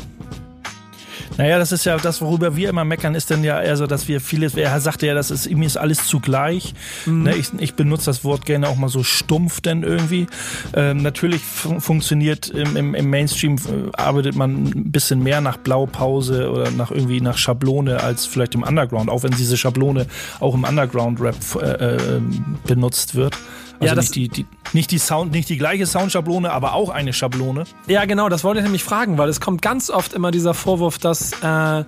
Naja, 1.36 1.58
das 1.58 1.72
ist 1.72 1.84
ja 1.84 1.96
das, 1.96 2.20
worüber 2.20 2.54
wir 2.54 2.68
immer 2.68 2.84
meckern, 2.84 3.14
ist 3.14 3.30
denn 3.30 3.42
ja 3.42 3.60
eher 3.60 3.76
so, 3.76 3.86
dass 3.86 4.06
wir 4.06 4.20
vieles, 4.20 4.54
er 4.54 4.78
sagte 4.80 5.06
ja, 5.06 5.14
das 5.14 5.30
ist, 5.30 5.46
ihm 5.46 5.62
ist 5.62 5.76
alles 5.76 6.06
zugleich. 6.06 6.74
Mhm. 7.06 7.24
Ne, 7.24 7.34
ich, 7.34 7.48
ich 7.58 7.74
benutze 7.74 8.06
das 8.06 8.24
Wort 8.24 8.46
gerne 8.46 8.68
auch 8.68 8.76
mal 8.76 8.88
so 8.88 9.02
stumpf 9.02 9.60
denn 9.60 9.82
irgendwie. 9.82 10.26
Ähm, 10.74 10.98
natürlich 10.98 11.42
fun 11.42 11.80
funktioniert 11.80 12.48
im, 12.48 12.76
im, 12.76 12.94
im 12.94 13.10
Mainstream, 13.10 13.56
äh, 13.56 13.90
arbeitet 13.96 14.36
man 14.36 14.64
ein 14.64 14.92
bisschen 14.92 15.22
mehr 15.22 15.40
nach 15.40 15.56
Blaupause 15.56 16.50
oder 16.50 16.70
nach 16.70 16.90
irgendwie 16.90 17.20
nach 17.20 17.36
Schablone 17.36 18.00
als 18.00 18.26
vielleicht 18.26 18.54
im 18.54 18.62
Underground, 18.62 19.10
auch 19.10 19.24
wenn 19.24 19.32
diese 19.32 19.56
Schablone 19.56 20.06
auch 20.38 20.54
im 20.54 20.64
Underground-Rap 20.64 21.36
äh, 21.60 22.16
äh, 22.16 22.20
benutzt 22.66 23.14
wird. 23.16 23.36
Also 23.80 23.94
ja, 23.94 24.00
nicht, 24.00 24.14
die, 24.14 24.28
die, 24.28 24.46
nicht 24.72 24.90
die 24.90 24.98
Sound, 24.98 25.32
nicht 25.32 25.48
die 25.48 25.58
gleiche 25.58 25.86
Soundschablone, 25.86 26.50
aber 26.50 26.74
auch 26.74 26.90
eine 26.90 27.12
Schablone. 27.12 27.64
Ja, 27.86 28.04
genau, 28.04 28.28
das 28.28 28.44
wollte 28.44 28.60
ich 28.60 28.64
nämlich 28.64 28.84
fragen, 28.84 29.18
weil 29.18 29.28
es 29.28 29.40
kommt 29.40 29.62
ganz 29.62 29.90
oft 29.90 30.12
immer 30.12 30.30
dieser 30.30 30.54
Vorwurf, 30.54 30.98
dass 30.98 31.32
äh, 31.42 31.84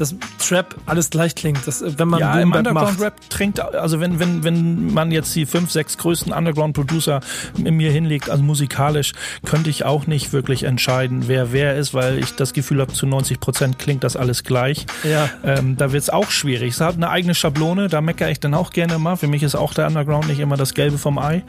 dass 0.00 0.14
Trap 0.38 0.76
alles 0.86 1.10
gleich 1.10 1.34
klingt. 1.34 1.66
Dass, 1.66 1.82
wenn 1.98 2.08
man 2.08 2.20
ja, 2.20 2.40
im 2.40 2.52
Underground-Rap 2.52 3.28
trinkt, 3.28 3.60
also 3.60 4.00
wenn, 4.00 4.18
wenn, 4.18 4.44
wenn 4.44 4.92
man 4.92 5.10
jetzt 5.10 5.34
die 5.34 5.46
fünf, 5.46 5.70
sechs 5.70 5.98
größten 5.98 6.32
Underground-Producer 6.32 7.20
in 7.62 7.76
mir 7.76 7.92
hinlegt, 7.92 8.30
also 8.30 8.42
musikalisch, 8.42 9.12
könnte 9.44 9.70
ich 9.70 9.84
auch 9.84 10.06
nicht 10.06 10.32
wirklich 10.32 10.64
entscheiden, 10.64 11.28
wer 11.28 11.52
wer 11.52 11.76
ist, 11.76 11.94
weil 11.94 12.18
ich 12.18 12.34
das 12.34 12.52
Gefühl 12.52 12.80
habe, 12.80 12.92
zu 12.92 13.06
90 13.06 13.40
Prozent 13.40 13.78
klingt 13.78 14.04
das 14.04 14.16
alles 14.16 14.44
gleich. 14.44 14.86
Ja. 15.04 15.28
Ähm, 15.44 15.76
da 15.76 15.92
wird 15.92 16.02
es 16.02 16.10
auch 16.10 16.30
schwierig. 16.30 16.74
Es 16.74 16.80
hat 16.80 16.96
eine 16.96 17.10
eigene 17.10 17.34
Schablone, 17.34 17.88
da 17.88 18.00
meckere 18.00 18.30
ich 18.30 18.40
dann 18.40 18.54
auch 18.54 18.70
gerne 18.70 18.98
mal. 18.98 19.16
Für 19.16 19.26
mich 19.26 19.42
ist 19.42 19.54
auch 19.54 19.74
der 19.74 19.86
Underground 19.86 20.28
nicht 20.28 20.40
immer 20.40 20.56
das 20.56 20.74
Gelbe 20.74 20.98
vom 20.98 21.18
Ei, 21.18 21.42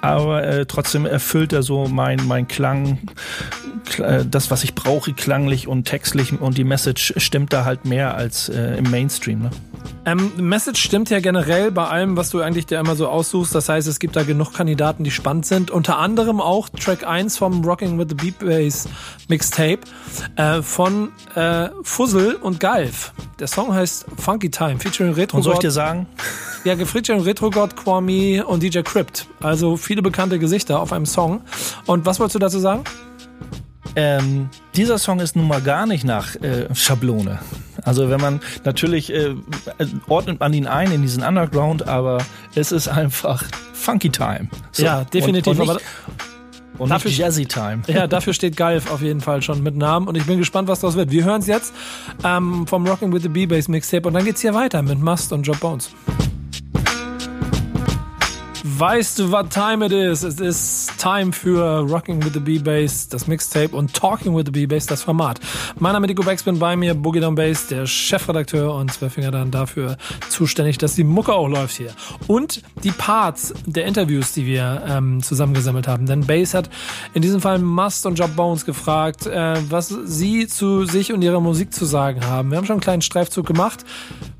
aber 0.00 0.44
äh, 0.44 0.66
trotzdem 0.66 1.06
erfüllt 1.06 1.52
er 1.52 1.62
so 1.62 1.86
mein, 1.86 2.20
mein 2.26 2.46
Klang, 2.48 2.98
äh, 3.98 4.24
das, 4.24 4.50
was 4.50 4.64
ich 4.64 4.74
brauche, 4.74 5.12
klanglich 5.12 5.68
und 5.68 5.84
textlich 5.84 6.38
und 6.38 6.58
die 6.58 6.64
Message 6.64 7.14
stimmt 7.16 7.52
da 7.52 7.64
halt 7.64 7.85
mehr 7.86 8.14
als 8.14 8.48
äh, 8.48 8.76
im 8.76 8.90
Mainstream. 8.90 9.40
Ne? 9.40 9.50
Ähm, 10.04 10.30
Message 10.36 10.80
stimmt 10.80 11.10
ja 11.10 11.18
generell 11.18 11.72
bei 11.72 11.84
allem, 11.88 12.16
was 12.16 12.30
du 12.30 12.40
eigentlich 12.40 12.66
dir 12.66 12.78
immer 12.78 12.94
so 12.94 13.08
aussuchst. 13.08 13.54
Das 13.54 13.68
heißt, 13.68 13.88
es 13.88 13.98
gibt 13.98 14.14
da 14.14 14.22
genug 14.22 14.52
Kandidaten, 14.52 15.02
die 15.02 15.10
spannend 15.10 15.46
sind. 15.46 15.72
Unter 15.72 15.98
anderem 15.98 16.40
auch 16.40 16.68
Track 16.68 17.04
1 17.04 17.36
vom 17.38 17.64
Rocking 17.64 17.98
with 17.98 18.06
the 18.10 18.14
Beat 18.14 18.38
Bass 18.38 18.88
Mixtape 19.28 19.80
äh, 20.36 20.62
von 20.62 21.10
äh, 21.34 21.70
Fuzzle 21.82 22.38
und 22.38 22.60
Galf. 22.60 23.12
Der 23.40 23.48
Song 23.48 23.74
heißt 23.74 24.06
Funky 24.16 24.48
Time, 24.48 24.78
featuring 24.78 25.12
Retro. 25.14 25.38
Und 25.38 25.42
soll 25.42 25.54
ich 25.54 25.58
dir 25.58 25.72
sagen? 25.72 26.06
Ja, 26.64 26.76
featuring 26.76 27.22
Retro 27.22 27.50
God, 27.50 27.76
Kwame 27.76 28.44
und 28.46 28.62
DJ 28.62 28.80
Crypt. 28.80 29.26
Also 29.40 29.76
viele 29.76 30.02
bekannte 30.02 30.38
Gesichter 30.38 30.80
auf 30.80 30.92
einem 30.92 31.06
Song. 31.06 31.42
Und 31.86 32.06
was 32.06 32.20
wolltest 32.20 32.36
du 32.36 32.38
dazu 32.38 32.60
sagen? 32.60 32.84
Ähm, 33.96 34.50
dieser 34.74 34.98
Song 34.98 35.20
ist 35.20 35.36
nun 35.36 35.48
mal 35.48 35.62
gar 35.62 35.86
nicht 35.86 36.04
nach 36.04 36.36
äh, 36.36 36.72
Schablone. 36.74 37.38
Also 37.82 38.10
wenn 38.10 38.20
man 38.20 38.40
natürlich 38.64 39.12
äh, 39.12 39.34
ordnet 40.06 40.38
man 40.38 40.52
ihn 40.52 40.66
ein 40.66 40.92
in 40.92 41.02
diesen 41.02 41.22
Underground, 41.22 41.88
aber 41.88 42.18
es 42.54 42.72
ist 42.72 42.88
einfach 42.88 43.42
Funky 43.72 44.10
Time. 44.10 44.48
So. 44.72 44.84
Ja, 44.84 45.04
definitiv. 45.04 45.58
Und, 45.58 45.70
und 45.70 45.80
und 46.78 46.90
dafür, 46.90 47.10
Jazzy 47.10 47.46
Time. 47.46 47.82
Ja, 47.86 48.06
dafür 48.08 48.34
steht 48.34 48.56
Galf 48.56 48.90
auf 48.90 49.00
jeden 49.00 49.22
Fall 49.22 49.40
schon 49.40 49.62
mit 49.62 49.76
Namen 49.76 50.08
und 50.08 50.16
ich 50.16 50.26
bin 50.26 50.38
gespannt, 50.38 50.68
was 50.68 50.80
das 50.80 50.94
wird. 50.94 51.10
Wir 51.10 51.24
hören 51.24 51.40
es 51.40 51.46
jetzt 51.46 51.72
ähm, 52.22 52.66
vom 52.66 52.86
Rocking 52.86 53.12
with 53.12 53.22
the 53.22 53.28
B-Bass 53.28 53.68
Mixtape 53.68 54.06
und 54.06 54.14
dann 54.14 54.24
geht's 54.24 54.42
hier 54.42 54.52
weiter 54.54 54.82
mit 54.82 55.00
Must 55.00 55.32
und 55.32 55.42
Job 55.42 55.58
Bones. 55.60 55.90
Weißt 58.78 59.18
du, 59.18 59.32
was 59.32 59.48
time 59.48 59.86
it 59.86 59.92
is? 59.92 60.22
Es 60.22 60.38
ist 60.38 60.98
Time 60.98 61.32
für 61.32 61.80
Rocking 61.88 62.22
with 62.22 62.34
the 62.34 62.40
B-Bass, 62.40 63.08
das 63.08 63.26
Mixtape 63.26 63.74
und 63.74 63.94
Talking 63.94 64.36
with 64.36 64.44
the 64.44 64.50
B-Bass, 64.50 64.84
das 64.84 65.02
Format. 65.02 65.40
Mein 65.78 65.94
Name 65.94 66.04
ist 66.04 66.10
Nico 66.10 66.22
Backspin, 66.22 66.58
bei 66.58 66.76
mir 66.76 66.94
Boogie 66.94 67.20
Down 67.20 67.34
Bass, 67.34 67.68
der 67.68 67.86
Chefredakteur 67.86 68.74
und 68.74 68.92
Zwölfinger 68.92 69.30
dann 69.30 69.50
dafür 69.50 69.96
zuständig, 70.28 70.76
dass 70.76 70.94
die 70.94 71.04
Mucke 71.04 71.32
auch 71.32 71.48
läuft 71.48 71.78
hier. 71.78 71.92
Und 72.26 72.60
die 72.84 72.90
Parts 72.90 73.54
der 73.64 73.86
Interviews, 73.86 74.32
die 74.32 74.44
wir 74.44 74.84
ähm, 74.86 75.22
zusammengesammelt 75.22 75.88
haben. 75.88 76.04
Denn 76.04 76.26
Bass 76.26 76.52
hat 76.52 76.68
in 77.14 77.22
diesem 77.22 77.40
Fall 77.40 77.58
Must 77.58 78.04
und 78.04 78.18
Job 78.18 78.36
Bones 78.36 78.66
gefragt, 78.66 79.26
äh, 79.26 79.54
was 79.70 79.88
sie 79.88 80.48
zu 80.48 80.84
sich 80.84 81.14
und 81.14 81.22
ihrer 81.22 81.40
Musik 81.40 81.72
zu 81.72 81.86
sagen 81.86 82.26
haben. 82.26 82.50
Wir 82.50 82.58
haben 82.58 82.66
schon 82.66 82.74
einen 82.74 82.82
kleinen 82.82 83.02
Streifzug 83.02 83.46
gemacht. 83.46 83.86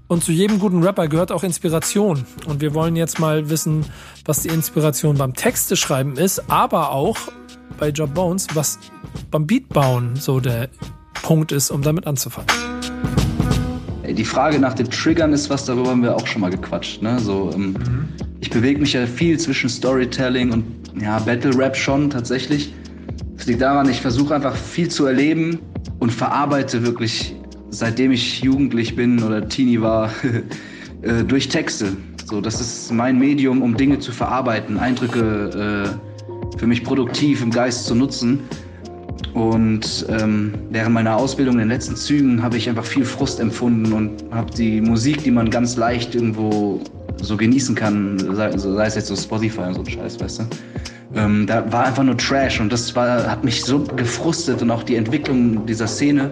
Und 0.08 0.22
zu 0.22 0.30
jedem 0.30 0.60
guten 0.60 0.84
Rapper 0.84 1.08
gehört 1.08 1.32
auch 1.32 1.42
Inspiration. 1.42 2.24
Und 2.46 2.60
wir 2.60 2.74
wollen 2.74 2.94
jetzt 2.94 3.18
mal 3.18 3.50
wissen, 3.50 3.84
was 4.24 4.42
die 4.42 4.48
Inspiration 4.48 5.16
beim 5.18 5.34
Texteschreiben 5.34 6.16
ist, 6.16 6.48
aber 6.48 6.92
auch 6.92 7.16
bei 7.78 7.88
Job 7.88 8.14
Bones, 8.14 8.46
was 8.54 8.78
beim 9.32 9.46
Beatbauen 9.46 10.14
so 10.14 10.38
der 10.38 10.68
Punkt 11.22 11.50
ist, 11.50 11.70
um 11.72 11.82
damit 11.82 12.06
anzufangen. 12.06 12.48
Die 14.08 14.24
Frage 14.24 14.60
nach 14.60 14.74
den 14.74 14.88
Triggern 14.88 15.32
ist 15.32 15.50
was, 15.50 15.64
darüber 15.64 15.90
haben 15.90 16.02
wir 16.04 16.14
auch 16.14 16.26
schon 16.26 16.40
mal 16.40 16.50
gequatscht. 16.50 17.02
Ne? 17.02 17.18
So, 17.18 17.50
ähm, 17.52 17.72
mhm. 17.72 18.08
Ich 18.40 18.50
bewege 18.50 18.78
mich 18.78 18.92
ja 18.92 19.04
viel 19.06 19.38
zwischen 19.40 19.68
Storytelling 19.68 20.52
und 20.52 20.64
ja, 21.02 21.18
Battle 21.18 21.58
Rap 21.58 21.76
schon 21.76 22.08
tatsächlich. 22.10 22.72
Das 23.36 23.46
liegt 23.46 23.60
daran, 23.60 23.88
ich 23.88 24.00
versuche 24.00 24.36
einfach 24.36 24.54
viel 24.54 24.88
zu 24.88 25.06
erleben 25.06 25.58
und 25.98 26.12
verarbeite 26.12 26.86
wirklich 26.86 27.34
seitdem 27.70 28.12
ich 28.12 28.40
jugendlich 28.40 28.96
bin 28.96 29.22
oder 29.22 29.48
Teenie 29.48 29.80
war, 29.80 30.10
äh, 31.02 31.24
durch 31.24 31.48
Texte. 31.48 31.96
So, 32.24 32.40
das 32.40 32.60
ist 32.60 32.92
mein 32.92 33.18
Medium, 33.18 33.62
um 33.62 33.76
Dinge 33.76 33.98
zu 33.98 34.10
verarbeiten, 34.12 34.78
Eindrücke 34.78 35.94
äh, 35.94 36.58
für 36.58 36.66
mich 36.66 36.82
produktiv 36.82 37.42
im 37.42 37.50
Geist 37.50 37.86
zu 37.86 37.94
nutzen. 37.94 38.40
Und 39.34 40.06
ähm, 40.08 40.54
während 40.70 40.94
meiner 40.94 41.16
Ausbildung 41.16 41.54
in 41.54 41.60
den 41.60 41.68
letzten 41.68 41.94
Zügen 41.94 42.42
habe 42.42 42.56
ich 42.56 42.68
einfach 42.68 42.84
viel 42.84 43.04
Frust 43.04 43.38
empfunden 43.38 43.92
und 43.92 44.24
habe 44.30 44.50
die 44.50 44.80
Musik, 44.80 45.22
die 45.24 45.30
man 45.30 45.50
ganz 45.50 45.76
leicht 45.76 46.14
irgendwo 46.14 46.80
so 47.20 47.36
genießen 47.36 47.74
kann, 47.74 48.18
sei, 48.34 48.56
sei 48.56 48.86
es 48.86 48.94
jetzt 48.94 49.08
so 49.08 49.16
Spotify 49.16 49.60
und 49.62 49.74
so 49.74 49.80
ein 49.80 49.90
Scheiß, 49.90 50.20
weißt 50.20 50.38
du, 50.40 50.44
ähm, 51.14 51.46
da 51.46 51.70
war 51.72 51.86
einfach 51.86 52.02
nur 52.02 52.16
Trash 52.16 52.60
und 52.60 52.72
das 52.72 52.94
war, 52.96 53.30
hat 53.30 53.44
mich 53.44 53.62
so 53.62 53.80
gefrustet 53.80 54.62
und 54.62 54.70
auch 54.70 54.82
die 54.82 54.96
Entwicklung 54.96 55.64
dieser 55.66 55.86
Szene 55.86 56.30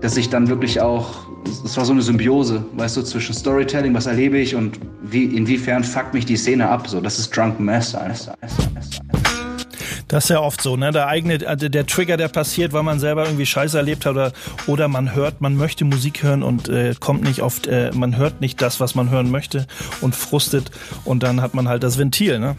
dass 0.00 0.16
ich 0.16 0.30
dann 0.30 0.48
wirklich 0.48 0.80
auch, 0.80 1.26
es 1.64 1.76
war 1.76 1.84
so 1.84 1.92
eine 1.92 2.02
Symbiose, 2.02 2.64
weißt 2.74 2.96
du, 2.96 3.02
zwischen 3.02 3.34
Storytelling, 3.34 3.94
was 3.94 4.06
erlebe 4.06 4.38
ich 4.38 4.54
und 4.54 4.78
wie, 5.02 5.24
inwiefern 5.24 5.84
fuckt 5.84 6.14
mich 6.14 6.26
die 6.26 6.36
Szene 6.36 6.68
ab. 6.68 6.88
So, 6.88 7.00
das 7.00 7.18
ist 7.18 7.36
Drunken 7.36 7.64
Master. 7.64 8.10
Das 10.08 10.24
ist 10.24 10.30
ja 10.30 10.40
oft 10.40 10.60
so, 10.60 10.76
ne? 10.76 10.90
Der 10.90 11.06
eigene, 11.06 11.46
also 11.46 11.68
der 11.68 11.86
Trigger, 11.86 12.16
der 12.16 12.28
passiert, 12.28 12.72
weil 12.72 12.82
man 12.82 12.98
selber 12.98 13.26
irgendwie 13.26 13.46
Scheiße 13.46 13.76
erlebt 13.76 14.06
hat 14.06 14.12
oder, 14.12 14.32
oder 14.66 14.88
man 14.88 15.14
hört, 15.14 15.40
man 15.40 15.54
möchte 15.54 15.84
Musik 15.84 16.24
hören 16.24 16.42
und 16.42 16.68
äh, 16.68 16.94
kommt 16.98 17.22
nicht 17.22 17.42
oft, 17.42 17.68
äh, 17.68 17.92
man 17.94 18.16
hört 18.16 18.40
nicht 18.40 18.60
das, 18.60 18.80
was 18.80 18.96
man 18.96 19.10
hören 19.10 19.30
möchte 19.30 19.66
und 20.00 20.16
frustet 20.16 20.72
und 21.04 21.22
dann 21.22 21.40
hat 21.40 21.54
man 21.54 21.68
halt 21.68 21.84
das 21.84 21.96
Ventil, 21.96 22.40
ne? 22.40 22.56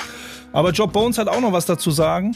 Aber 0.53 0.71
Job 0.71 0.91
Bones 0.91 1.17
hat 1.17 1.29
auch 1.29 1.39
noch 1.39 1.53
was 1.53 1.65
dazu 1.65 1.91
sagen, 1.91 2.35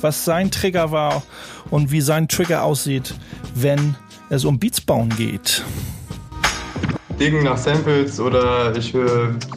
was 0.00 0.24
sein 0.24 0.50
Trigger 0.50 0.90
war 0.90 1.22
und 1.70 1.92
wie 1.92 2.00
sein 2.00 2.26
Trigger 2.26 2.64
aussieht, 2.64 3.14
wenn 3.54 3.96
es 4.32 4.44
um 4.46 4.58
Beats 4.58 4.80
bauen 4.80 5.10
geht. 5.10 5.62
Diggen 7.20 7.44
nach 7.44 7.58
Samples 7.58 8.18
oder 8.18 8.74
ich 8.74 8.94
äh, 8.94 8.98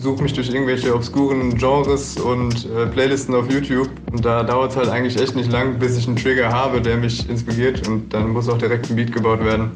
suche 0.02 0.22
mich 0.22 0.34
durch 0.34 0.50
irgendwelche 0.50 0.94
obskuren 0.94 1.56
Genres 1.58 2.18
und 2.18 2.68
äh, 2.70 2.86
Playlisten 2.88 3.34
auf 3.34 3.50
YouTube. 3.50 3.90
Und 4.12 4.26
da 4.26 4.44
dauert 4.44 4.72
es 4.72 4.78
halt 4.78 4.90
eigentlich 4.90 5.20
echt 5.20 5.36
nicht 5.36 5.52
lang, 5.52 5.80
bis 5.80 5.98
ich 5.98 6.08
einen 6.08 6.18
Trigger 6.18 6.50
habe, 6.52 6.82
der 6.82 6.98
mich 6.98 7.28
inspiriert 7.30 7.88
und 7.88 8.14
dann 8.14 8.32
muss 8.32 8.50
auch 8.50 8.58
direkt 8.58 8.90
ein 8.90 8.98
Beat 8.98 9.14
gebaut 9.14 9.44
werden. 9.44 9.72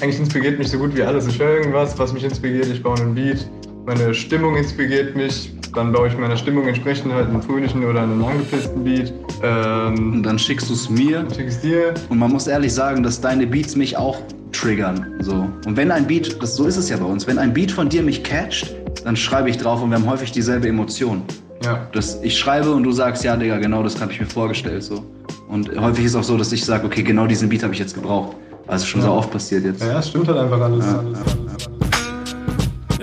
Eigentlich 0.00 0.20
inspiriert 0.20 0.58
mich 0.58 0.70
so 0.70 0.78
gut 0.78 0.96
wie 0.96 1.02
alles. 1.02 1.26
Ich 1.26 1.38
höre 1.38 1.56
irgendwas, 1.56 1.98
was 1.98 2.12
mich 2.12 2.22
inspiriert, 2.22 2.66
ich 2.66 2.82
baue 2.82 2.98
einen 2.98 3.14
Beat. 3.14 3.50
Meine 3.86 4.14
Stimmung 4.14 4.56
inspiriert 4.56 5.14
mich, 5.16 5.52
dann 5.74 5.92
baue 5.92 6.08
ich 6.08 6.16
meiner 6.16 6.36
Stimmung 6.36 6.66
entsprechend 6.66 7.12
halt 7.12 7.28
einen 7.28 7.42
fröhlichen 7.42 7.84
oder 7.84 8.02
einen 8.02 8.24
angepissten 8.24 8.84
Beat. 8.84 9.12
Ähm, 9.42 10.14
und 10.14 10.22
dann 10.22 10.38
schickst 10.38 10.70
du 10.70 10.74
es 10.74 10.88
mir. 10.88 11.26
Schickst 11.34 11.62
dir. 11.62 11.92
Und 12.08 12.18
man 12.18 12.30
muss 12.30 12.46
ehrlich 12.46 12.72
sagen, 12.72 13.02
dass 13.02 13.20
deine 13.20 13.46
Beats 13.46 13.76
mich 13.76 13.96
auch 13.96 14.16
triggern. 14.54 15.14
So. 15.20 15.48
Und 15.66 15.76
wenn 15.76 15.90
ein 15.90 16.06
Beat, 16.06 16.42
das, 16.42 16.56
so 16.56 16.66
ist 16.66 16.76
es 16.76 16.88
ja 16.88 16.96
bei 16.96 17.04
uns, 17.04 17.26
wenn 17.26 17.38
ein 17.38 17.52
Beat 17.52 17.70
von 17.70 17.88
dir 17.88 18.02
mich 18.02 18.22
catcht, 18.22 18.74
dann 19.04 19.16
schreibe 19.16 19.50
ich 19.50 19.58
drauf 19.58 19.82
und 19.82 19.90
wir 19.90 19.96
haben 19.96 20.08
häufig 20.08 20.32
dieselbe 20.32 20.68
Emotion. 20.68 21.22
Ja. 21.64 21.86
Das, 21.92 22.18
ich 22.22 22.38
schreibe 22.38 22.72
und 22.72 22.84
du 22.84 22.92
sagst, 22.92 23.24
ja, 23.24 23.36
Digga, 23.36 23.58
genau 23.58 23.82
das 23.82 24.00
habe 24.00 24.12
ich 24.12 24.20
mir 24.20 24.26
vorgestellt. 24.26 24.82
So. 24.82 25.04
Und 25.48 25.70
häufig 25.78 26.04
ist 26.04 26.12
es 26.12 26.16
auch 26.16 26.24
so, 26.24 26.36
dass 26.36 26.52
ich 26.52 26.64
sage, 26.64 26.86
okay, 26.86 27.02
genau 27.02 27.26
diesen 27.26 27.48
Beat 27.48 27.62
habe 27.62 27.72
ich 27.72 27.78
jetzt 27.80 27.94
gebraucht. 27.94 28.36
Also 28.66 28.86
schon 28.86 29.00
ja. 29.02 29.08
so 29.08 29.12
oft 29.12 29.30
passiert 29.30 29.64
jetzt. 29.64 29.82
Ja, 29.82 29.98
es 29.98 30.08
stimmt 30.08 30.28
halt 30.28 30.38
einfach 30.38 30.60
alles. 30.60 30.86
Ja. 30.86 30.98
alles, 30.98 31.18
alles, 31.18 31.28
alles. 31.28 31.68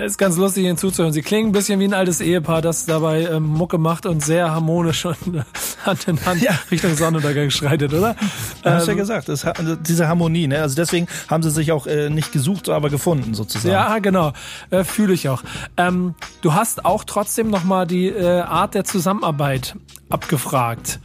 Es 0.04 0.12
ist 0.12 0.18
ganz 0.18 0.36
lustig, 0.36 0.64
Ihnen 0.64 0.76
zuzuhören. 0.76 1.12
Sie 1.12 1.22
klingen 1.22 1.50
ein 1.50 1.52
bisschen 1.52 1.78
wie 1.78 1.84
ein 1.84 1.94
altes 1.94 2.20
Ehepaar, 2.20 2.60
das 2.60 2.86
dabei 2.86 3.22
ähm, 3.22 3.44
Mucke 3.44 3.78
macht 3.78 4.04
und 4.04 4.20
sehr 4.20 4.50
harmonisch 4.50 5.04
und 5.04 5.36
äh, 5.36 5.42
Hand 5.84 6.08
in 6.08 6.24
Hand 6.24 6.42
ja. 6.42 6.52
Richtung 6.70 6.94
Sonnenuntergang 6.94 7.50
schreitet, 7.50 7.92
oder? 7.92 8.16
Ähm, 8.64 8.74
hast 8.74 8.88
ja 8.88 8.94
gesagt, 8.94 9.28
das, 9.28 9.44
also 9.44 9.76
diese 9.76 10.08
Harmonie. 10.08 10.46
Ne? 10.46 10.60
Also 10.60 10.74
deswegen 10.74 11.06
haben 11.28 11.42
sie 11.42 11.50
sich 11.50 11.72
auch 11.72 11.86
äh, 11.86 12.10
nicht 12.10 12.32
gesucht, 12.32 12.68
aber 12.68 12.90
gefunden 12.90 13.34
sozusagen. 13.34 13.72
Ja, 13.72 13.98
genau. 13.98 14.32
Äh, 14.70 14.84
Fühle 14.84 15.14
ich 15.14 15.28
auch. 15.28 15.42
Ähm, 15.76 16.14
du 16.40 16.54
hast 16.54 16.84
auch 16.84 17.04
trotzdem 17.04 17.50
nochmal 17.50 17.86
die 17.86 18.08
äh, 18.08 18.40
Art 18.40 18.74
der 18.74 18.84
Zusammenarbeit 18.84 19.76
abgefragt. 20.08 21.00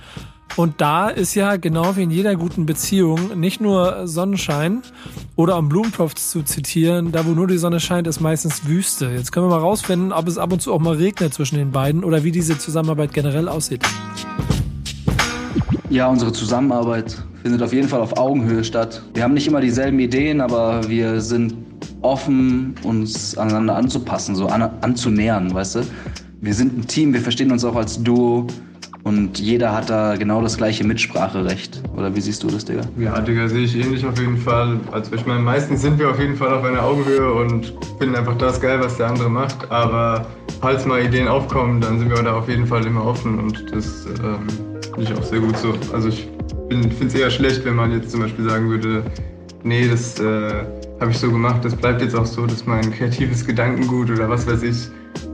Und 0.55 0.81
da 0.81 1.09
ist 1.09 1.35
ja 1.35 1.57
genau 1.57 1.97
wie 1.97 2.03
in 2.03 2.09
jeder 2.09 2.35
guten 2.35 2.65
Beziehung 2.65 3.39
nicht 3.39 3.61
nur 3.61 4.07
Sonnenschein 4.07 4.81
oder 5.35 5.55
um 5.55 5.69
Blumentopf 5.69 6.15
zu 6.15 6.41
zitieren, 6.41 7.11
da 7.11 7.27
wo 7.27 7.31
nur 7.31 7.45
die 7.45 7.59
Sonne 7.59 7.79
scheint, 7.79 8.07
ist 8.07 8.21
meistens 8.21 8.65
Wüste. 8.65 9.05
Jetzt 9.05 9.31
können 9.31 9.45
wir 9.45 9.51
mal 9.51 9.59
rausfinden, 9.61 10.11
ob 10.11 10.27
es 10.27 10.39
ab 10.39 10.51
und 10.51 10.59
zu 10.59 10.73
auch 10.73 10.79
mal 10.79 10.95
regnet 10.95 11.31
zwischen 11.33 11.57
den 11.57 11.71
beiden 11.71 12.03
oder 12.03 12.23
wie 12.23 12.31
diese 12.31 12.57
Zusammenarbeit 12.57 13.13
generell 13.13 13.47
aussieht. 13.49 13.83
Ja, 15.89 16.07
unsere 16.07 16.33
Zusammenarbeit 16.33 17.17
findet 17.43 17.61
auf 17.61 17.71
jeden 17.71 17.87
Fall 17.87 18.01
auf 18.01 18.17
Augenhöhe 18.17 18.63
statt. 18.63 19.01
Wir 19.13 19.23
haben 19.23 19.33
nicht 19.33 19.47
immer 19.47 19.61
dieselben 19.61 19.99
Ideen, 19.99 20.41
aber 20.41 20.87
wir 20.89 21.21
sind 21.21 21.53
offen, 22.01 22.75
uns 22.83 23.37
aneinander 23.37 23.77
anzupassen, 23.77 24.35
so 24.35 24.47
an, 24.47 24.63
anzunähern, 24.81 25.53
weißt 25.53 25.75
du? 25.75 25.79
Wir 26.41 26.53
sind 26.53 26.77
ein 26.77 26.87
Team, 26.87 27.13
wir 27.13 27.21
verstehen 27.21 27.51
uns 27.51 27.63
auch 27.63 27.75
als 27.75 28.03
Duo. 28.03 28.47
Und 29.03 29.39
jeder 29.39 29.73
hat 29.73 29.89
da 29.89 30.17
genau 30.17 30.41
das 30.41 30.57
gleiche 30.57 30.83
Mitspracherecht. 30.83 31.81
Oder 31.95 32.13
wie 32.13 32.19
siehst 32.19 32.43
du 32.43 32.47
das, 32.47 32.65
Digga? 32.65 32.81
Ja, 32.99 33.21
Digga, 33.21 33.47
sehe 33.47 33.63
ich 33.63 33.73
ähnlich 33.77 34.05
auf 34.05 34.19
jeden 34.19 34.37
Fall. 34.37 34.77
Also 34.91 35.15
ich 35.15 35.25
meine, 35.25 35.39
meistens 35.39 35.81
sind 35.81 35.97
wir 35.97 36.09
auf 36.09 36.19
jeden 36.19 36.35
Fall 36.35 36.53
auf 36.53 36.65
einer 36.65 36.83
Augenhöhe 36.83 37.31
und 37.31 37.73
finden 37.97 38.15
einfach 38.15 38.37
das 38.37 38.59
geil, 38.59 38.79
was 38.81 38.97
der 38.97 39.07
andere 39.07 39.29
macht. 39.29 39.71
Aber 39.71 40.25
falls 40.59 40.85
mal 40.85 41.01
Ideen 41.01 41.29
aufkommen, 41.29 41.79
dann 41.79 41.99
sind 41.99 42.09
wir 42.09 42.21
da 42.21 42.33
auf 42.33 42.49
jeden 42.49 42.67
Fall 42.67 42.85
immer 42.85 43.05
offen 43.05 43.39
und 43.39 43.73
das 43.73 44.05
ähm, 44.21 44.45
finde 44.97 45.13
ich 45.13 45.19
auch 45.19 45.23
sehr 45.23 45.39
gut 45.39 45.57
so. 45.57 45.73
Also 45.93 46.09
ich 46.09 46.27
finde 46.69 47.05
es 47.05 47.13
eher 47.13 47.29
schlecht, 47.29 47.63
wenn 47.65 47.75
man 47.75 47.91
jetzt 47.91 48.11
zum 48.11 48.21
Beispiel 48.21 48.49
sagen 48.49 48.69
würde, 48.69 49.03
nee, 49.63 49.87
das 49.87 50.19
äh, 50.19 50.63
habe 50.99 51.11
ich 51.11 51.19
so 51.19 51.31
gemacht, 51.31 51.63
das 51.63 51.75
bleibt 51.75 52.01
jetzt 52.01 52.15
auch 52.15 52.25
so, 52.25 52.45
das 52.45 52.55
ist 52.55 52.67
mein 52.67 52.91
kreatives 52.91 53.45
Gedankengut 53.45 54.09
oder 54.09 54.27
was 54.29 54.47
weiß 54.47 54.63
ich. 54.63 54.89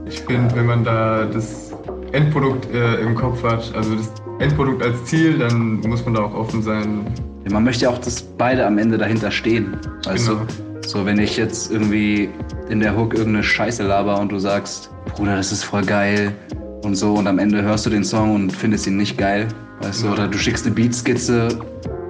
Ich 0.06 0.20
finde, 0.20 0.54
wenn 0.54 0.66
man 0.66 0.84
da 0.84 1.24
das 1.24 1.72
Endprodukt 2.12 2.70
äh, 2.72 3.00
im 3.00 3.14
Kopf 3.14 3.42
hat, 3.42 3.72
also 3.74 3.96
das 3.96 4.12
Endprodukt 4.38 4.82
als 4.82 5.02
Ziel, 5.04 5.38
dann 5.38 5.80
muss 5.80 6.04
man 6.04 6.14
da 6.14 6.24
auch 6.24 6.34
offen 6.34 6.62
sein. 6.62 7.06
Ja, 7.44 7.52
man 7.52 7.64
möchte 7.64 7.84
ja 7.84 7.90
auch, 7.90 7.98
dass 7.98 8.22
beide 8.22 8.66
am 8.66 8.76
Ende 8.78 8.98
dahinter 8.98 9.30
stehen. 9.30 9.76
Weißt 10.04 10.28
genau. 10.28 10.40
du? 10.40 10.88
So, 10.88 11.06
wenn 11.06 11.18
ich 11.18 11.38
jetzt 11.38 11.72
irgendwie 11.72 12.28
in 12.68 12.80
der 12.80 12.94
Hook 12.94 13.14
irgendeine 13.14 13.42
Scheiße 13.42 13.82
laber 13.82 14.20
und 14.20 14.30
du 14.30 14.38
sagst, 14.38 14.90
Bruder, 15.16 15.36
das 15.36 15.52
ist 15.52 15.64
voll 15.64 15.84
geil 15.84 16.34
und 16.84 16.96
so 16.96 17.14
und 17.14 17.26
am 17.26 17.38
Ende 17.38 17.62
hörst 17.62 17.86
du 17.86 17.90
den 17.90 18.04
Song 18.04 18.34
und 18.34 18.52
findest 18.52 18.86
ihn 18.86 18.96
nicht 18.96 19.18
geil, 19.18 19.48
weißt 19.80 20.02
ja. 20.02 20.08
du? 20.08 20.14
Oder 20.14 20.28
du 20.28 20.38
schickst 20.38 20.66
eine 20.66 20.74
Beatskizze 20.74 21.48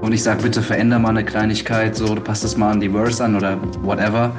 und 0.01 0.13
ich 0.13 0.23
sag, 0.23 0.43
bitte 0.43 0.63
veränder 0.63 0.99
mal 0.99 1.11
eine 1.11 1.25
Kleinigkeit, 1.25 1.97
so, 1.97 2.15
du 2.15 2.21
passt 2.21 2.45
das 2.45 2.57
mal 2.57 2.73
an 2.73 2.81
die 2.81 2.91
Verse 2.91 3.25
an 3.25 3.37
oder 3.37 3.59
whatever 3.83 4.33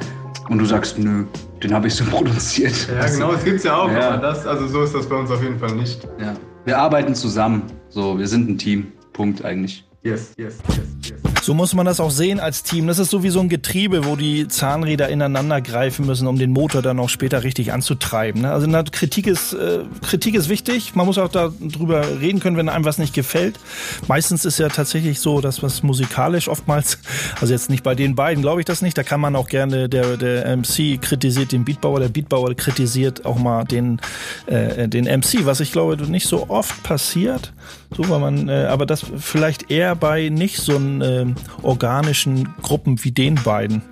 und 0.48 0.58
du 0.58 0.64
sagst, 0.64 0.98
nö, 0.98 1.24
den 1.62 1.74
habe 1.74 1.88
ich 1.88 1.94
so 1.94 2.04
produziert. 2.10 2.88
Ja, 2.88 3.06
genau, 3.06 3.32
es 3.32 3.44
gibt 3.44 3.56
es 3.56 3.64
ja 3.64 3.76
auch, 3.76 3.90
ja. 3.90 4.10
aber 4.10 4.18
das, 4.18 4.46
also 4.46 4.66
so 4.66 4.82
ist 4.82 4.94
das 4.94 5.08
bei 5.08 5.16
uns 5.16 5.30
auf 5.30 5.42
jeden 5.42 5.58
Fall 5.58 5.74
nicht. 5.74 6.06
Ja. 6.20 6.34
Wir 6.64 6.78
arbeiten 6.78 7.14
zusammen. 7.14 7.62
So, 7.88 8.18
wir 8.18 8.26
sind 8.26 8.50
ein 8.50 8.58
Team. 8.58 8.92
Punkt 9.12 9.44
eigentlich. 9.44 9.88
Yes, 10.02 10.34
yes, 10.36 10.58
yes, 10.68 11.10
yes. 11.24 11.35
So 11.46 11.54
muss 11.54 11.74
man 11.74 11.86
das 11.86 12.00
auch 12.00 12.10
sehen 12.10 12.40
als 12.40 12.64
Team. 12.64 12.88
Das 12.88 12.98
ist 12.98 13.08
so 13.08 13.22
wie 13.22 13.30
so 13.30 13.38
ein 13.38 13.48
Getriebe, 13.48 14.04
wo 14.04 14.16
die 14.16 14.48
Zahnräder 14.48 15.08
ineinander 15.08 15.60
greifen 15.60 16.04
müssen, 16.04 16.26
um 16.26 16.40
den 16.40 16.50
Motor 16.50 16.82
dann 16.82 16.98
auch 16.98 17.08
später 17.08 17.44
richtig 17.44 17.72
anzutreiben. 17.72 18.42
Ne? 18.42 18.50
Also 18.50 18.66
Kritik 18.90 19.28
ist, 19.28 19.52
äh, 19.52 19.84
Kritik 20.02 20.34
ist 20.34 20.48
wichtig. 20.48 20.96
Man 20.96 21.06
muss 21.06 21.18
auch 21.18 21.28
darüber 21.28 22.04
reden 22.20 22.40
können, 22.40 22.56
wenn 22.56 22.68
einem 22.68 22.84
was 22.84 22.98
nicht 22.98 23.14
gefällt. 23.14 23.60
Meistens 24.08 24.44
ist 24.44 24.58
ja 24.58 24.70
tatsächlich 24.70 25.20
so, 25.20 25.40
dass 25.40 25.62
was 25.62 25.84
musikalisch 25.84 26.48
oftmals, 26.48 26.98
also 27.40 27.52
jetzt 27.52 27.70
nicht 27.70 27.84
bei 27.84 27.94
den 27.94 28.16
beiden, 28.16 28.42
glaube 28.42 28.60
ich 28.60 28.64
das 28.64 28.82
nicht. 28.82 28.98
Da 28.98 29.04
kann 29.04 29.20
man 29.20 29.36
auch 29.36 29.46
gerne, 29.46 29.88
der, 29.88 30.16
der 30.16 30.56
MC 30.56 31.00
kritisiert 31.00 31.52
den 31.52 31.64
Beatbauer, 31.64 32.00
der 32.00 32.08
Beatbauer 32.08 32.52
kritisiert 32.56 33.24
auch 33.24 33.38
mal 33.38 33.62
den, 33.62 34.00
äh, 34.46 34.88
den 34.88 35.04
MC, 35.04 35.46
was 35.46 35.60
ich 35.60 35.70
glaube 35.70 35.96
nicht 36.10 36.26
so 36.26 36.50
oft 36.50 36.82
passiert. 36.82 37.52
So, 37.96 38.08
weil 38.08 38.18
man, 38.18 38.48
äh, 38.48 38.66
aber 38.68 38.84
das 38.84 39.06
vielleicht 39.18 39.70
eher 39.70 39.94
bei 39.94 40.28
nicht 40.28 40.58
so 40.58 40.74
einem 40.74 41.02
äh, 41.02 41.35
organischen 41.62 42.54
Gruppen 42.62 43.02
wie 43.04 43.12
den 43.12 43.36
beiden. 43.36 43.82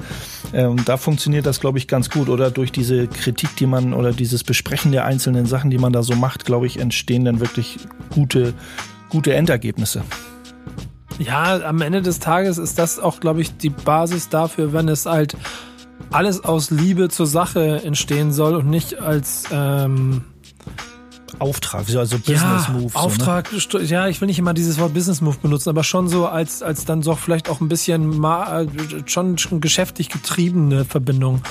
Ähm, 0.52 0.84
da 0.84 0.96
funktioniert 0.96 1.46
das, 1.46 1.60
glaube 1.60 1.78
ich, 1.78 1.88
ganz 1.88 2.10
gut. 2.10 2.28
Oder 2.28 2.50
durch 2.50 2.72
diese 2.72 3.06
Kritik, 3.06 3.56
die 3.56 3.66
man 3.66 3.92
oder 3.92 4.12
dieses 4.12 4.44
Besprechen 4.44 4.92
der 4.92 5.04
einzelnen 5.04 5.46
Sachen, 5.46 5.70
die 5.70 5.78
man 5.78 5.92
da 5.92 6.02
so 6.02 6.14
macht, 6.14 6.44
glaube 6.44 6.66
ich, 6.66 6.78
entstehen 6.78 7.24
dann 7.24 7.40
wirklich 7.40 7.78
gute, 8.10 8.54
gute 9.08 9.34
Endergebnisse. 9.34 10.02
Ja, 11.18 11.60
am 11.64 11.80
Ende 11.80 12.02
des 12.02 12.18
Tages 12.18 12.58
ist 12.58 12.78
das 12.78 12.98
auch, 12.98 13.20
glaube 13.20 13.40
ich, 13.40 13.56
die 13.56 13.70
Basis 13.70 14.28
dafür, 14.28 14.72
wenn 14.72 14.88
es 14.88 15.06
halt 15.06 15.36
alles 16.10 16.44
aus 16.44 16.70
Liebe 16.70 17.08
zur 17.08 17.26
Sache 17.26 17.82
entstehen 17.84 18.32
soll 18.32 18.54
und 18.56 18.68
nicht 18.68 19.00
als 19.00 19.44
ähm, 19.52 20.22
Auftrag, 21.38 21.86
also 21.94 22.18
Business 22.18 22.68
Move. 22.68 22.92
Ja, 22.94 23.00
Auftrag, 23.00 23.48
so, 23.48 23.78
ne? 23.78 23.84
ja, 23.84 24.08
ich 24.08 24.20
will 24.20 24.26
nicht 24.26 24.38
immer 24.38 24.54
dieses 24.54 24.78
Wort 24.78 24.94
Business 24.94 25.20
Move 25.20 25.36
benutzen, 25.40 25.68
aber 25.70 25.84
schon 25.84 26.08
so 26.08 26.26
als, 26.26 26.62
als 26.62 26.84
dann 26.84 27.02
so 27.02 27.14
vielleicht 27.14 27.48
auch 27.48 27.60
ein 27.60 27.68
bisschen 27.68 28.18
mal, 28.18 28.68
schon, 29.06 29.38
schon 29.38 29.60
geschäftlich 29.60 30.08
getriebene 30.08 30.84
Verbindung. 30.84 31.42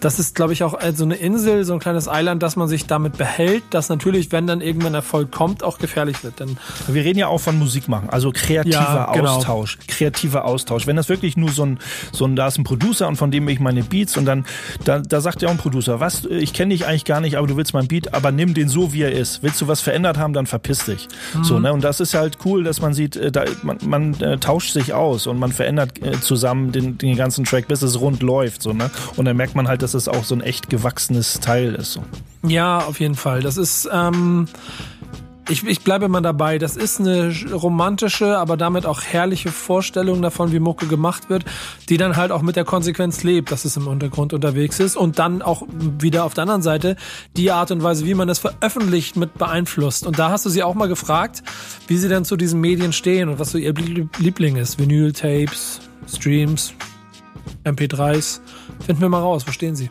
Das 0.00 0.18
ist, 0.18 0.34
glaube 0.34 0.52
ich, 0.52 0.62
auch 0.62 0.78
so 0.94 1.04
eine 1.04 1.16
Insel, 1.16 1.64
so 1.64 1.72
ein 1.72 1.78
kleines 1.78 2.08
Eiland, 2.08 2.42
dass 2.42 2.56
man 2.56 2.68
sich 2.68 2.86
damit 2.86 3.16
behält, 3.16 3.62
dass 3.70 3.88
natürlich, 3.88 4.32
wenn 4.32 4.46
dann 4.46 4.60
irgendwann 4.60 4.94
Erfolg 4.94 5.30
kommt, 5.32 5.62
auch 5.62 5.78
gefährlich 5.78 6.22
wird. 6.24 6.40
Denn 6.40 6.56
wir 6.86 7.04
reden 7.04 7.18
ja 7.18 7.28
auch 7.28 7.40
von 7.40 7.58
Musik 7.58 7.88
machen, 7.88 8.10
also 8.10 8.32
kreativer 8.32 8.76
ja, 8.76 9.12
genau. 9.12 9.36
Austausch, 9.36 9.78
kreativer 9.86 10.44
Austausch. 10.44 10.86
Wenn 10.86 10.96
das 10.96 11.08
wirklich 11.08 11.36
nur 11.36 11.50
so 11.50 11.64
ein, 11.64 11.78
so 12.12 12.24
ein, 12.24 12.36
da 12.36 12.46
ist 12.46 12.58
ein 12.58 12.64
Producer 12.64 13.08
und 13.08 13.16
von 13.16 13.30
dem 13.30 13.48
ich 13.48 13.60
meine 13.60 13.82
Beats 13.82 14.16
und 14.16 14.24
dann, 14.24 14.44
da, 14.84 15.00
da 15.00 15.20
sagt 15.20 15.42
ja 15.42 15.48
auch 15.48 15.52
ein 15.52 15.58
Producer, 15.58 16.00
was, 16.00 16.24
ich 16.24 16.52
kenne 16.52 16.74
dich 16.74 16.86
eigentlich 16.86 17.04
gar 17.04 17.20
nicht, 17.20 17.36
aber 17.36 17.46
du 17.46 17.56
willst 17.56 17.74
mein 17.74 17.88
Beat, 17.88 18.14
aber 18.14 18.32
nimm 18.32 18.54
den 18.54 18.68
so, 18.68 18.92
wie 18.92 19.02
er 19.02 19.12
ist 19.12 19.25
ist. 19.26 19.42
Willst 19.42 19.60
du 19.60 19.68
was 19.68 19.80
verändert 19.80 20.18
haben, 20.18 20.32
dann 20.32 20.46
verpiss 20.46 20.84
dich. 20.84 21.08
Mhm. 21.34 21.44
So, 21.44 21.58
ne? 21.58 21.72
Und 21.72 21.82
das 21.82 22.00
ist 22.00 22.14
halt 22.14 22.38
cool, 22.44 22.64
dass 22.64 22.80
man 22.80 22.94
sieht, 22.94 23.16
äh, 23.16 23.32
da, 23.32 23.44
man, 23.62 23.78
man 23.86 24.14
äh, 24.20 24.38
tauscht 24.38 24.72
sich 24.72 24.92
aus 24.92 25.26
und 25.26 25.38
man 25.38 25.52
verändert 25.52 26.02
äh, 26.02 26.20
zusammen 26.20 26.72
den, 26.72 26.98
den 26.98 27.16
ganzen 27.16 27.44
Track, 27.44 27.68
bis 27.68 27.82
es 27.82 28.00
rund 28.00 28.22
läuft. 28.22 28.62
So, 28.62 28.72
ne? 28.72 28.90
Und 29.16 29.24
dann 29.24 29.36
merkt 29.36 29.54
man 29.54 29.68
halt, 29.68 29.82
dass 29.82 29.94
es 29.94 30.08
auch 30.08 30.24
so 30.24 30.34
ein 30.34 30.40
echt 30.40 30.70
gewachsenes 30.70 31.40
Teil 31.40 31.74
ist. 31.74 31.92
So. 31.92 32.02
Ja, 32.46 32.78
auf 32.78 33.00
jeden 33.00 33.16
Fall. 33.16 33.40
Das 33.42 33.56
ist. 33.56 33.88
Ähm 33.92 34.46
ich, 35.48 35.64
ich 35.64 35.80
bleibe 35.82 36.06
immer 36.06 36.20
dabei, 36.20 36.58
das 36.58 36.76
ist 36.76 37.00
eine 37.00 37.32
romantische, 37.52 38.38
aber 38.38 38.56
damit 38.56 38.86
auch 38.86 39.02
herrliche 39.02 39.50
Vorstellung 39.50 40.22
davon, 40.22 40.52
wie 40.52 40.58
Mucke 40.58 40.86
gemacht 40.86 41.30
wird, 41.30 41.44
die 41.88 41.96
dann 41.96 42.16
halt 42.16 42.32
auch 42.32 42.42
mit 42.42 42.56
der 42.56 42.64
Konsequenz 42.64 43.22
lebt, 43.22 43.52
dass 43.52 43.64
es 43.64 43.76
im 43.76 43.86
Untergrund 43.86 44.32
unterwegs 44.32 44.80
ist 44.80 44.96
und 44.96 45.18
dann 45.18 45.42
auch 45.42 45.62
wieder 45.70 46.24
auf 46.24 46.34
der 46.34 46.42
anderen 46.42 46.62
Seite 46.62 46.96
die 47.36 47.50
Art 47.52 47.70
und 47.70 47.82
Weise, 47.82 48.06
wie 48.06 48.14
man 48.14 48.28
es 48.28 48.38
veröffentlicht, 48.38 49.16
mit 49.16 49.34
beeinflusst. 49.34 50.06
Und 50.06 50.18
da 50.18 50.30
hast 50.30 50.46
du 50.46 50.50
sie 50.50 50.62
auch 50.62 50.74
mal 50.74 50.88
gefragt, 50.88 51.42
wie 51.86 51.96
sie 51.96 52.08
dann 52.08 52.24
zu 52.24 52.36
diesen 52.36 52.60
Medien 52.60 52.92
stehen 52.92 53.28
und 53.28 53.38
was 53.38 53.50
so 53.50 53.58
ihr 53.58 53.74
Liebling 54.18 54.56
ist. 54.56 54.78
Vinyl-Tapes, 54.78 55.80
Streams, 56.08 56.74
MP3s. 57.64 58.40
Finden 58.84 59.00
wir 59.00 59.08
mal 59.08 59.20
raus, 59.20 59.44
wo 59.46 59.52
stehen 59.52 59.76
sie? 59.76 59.90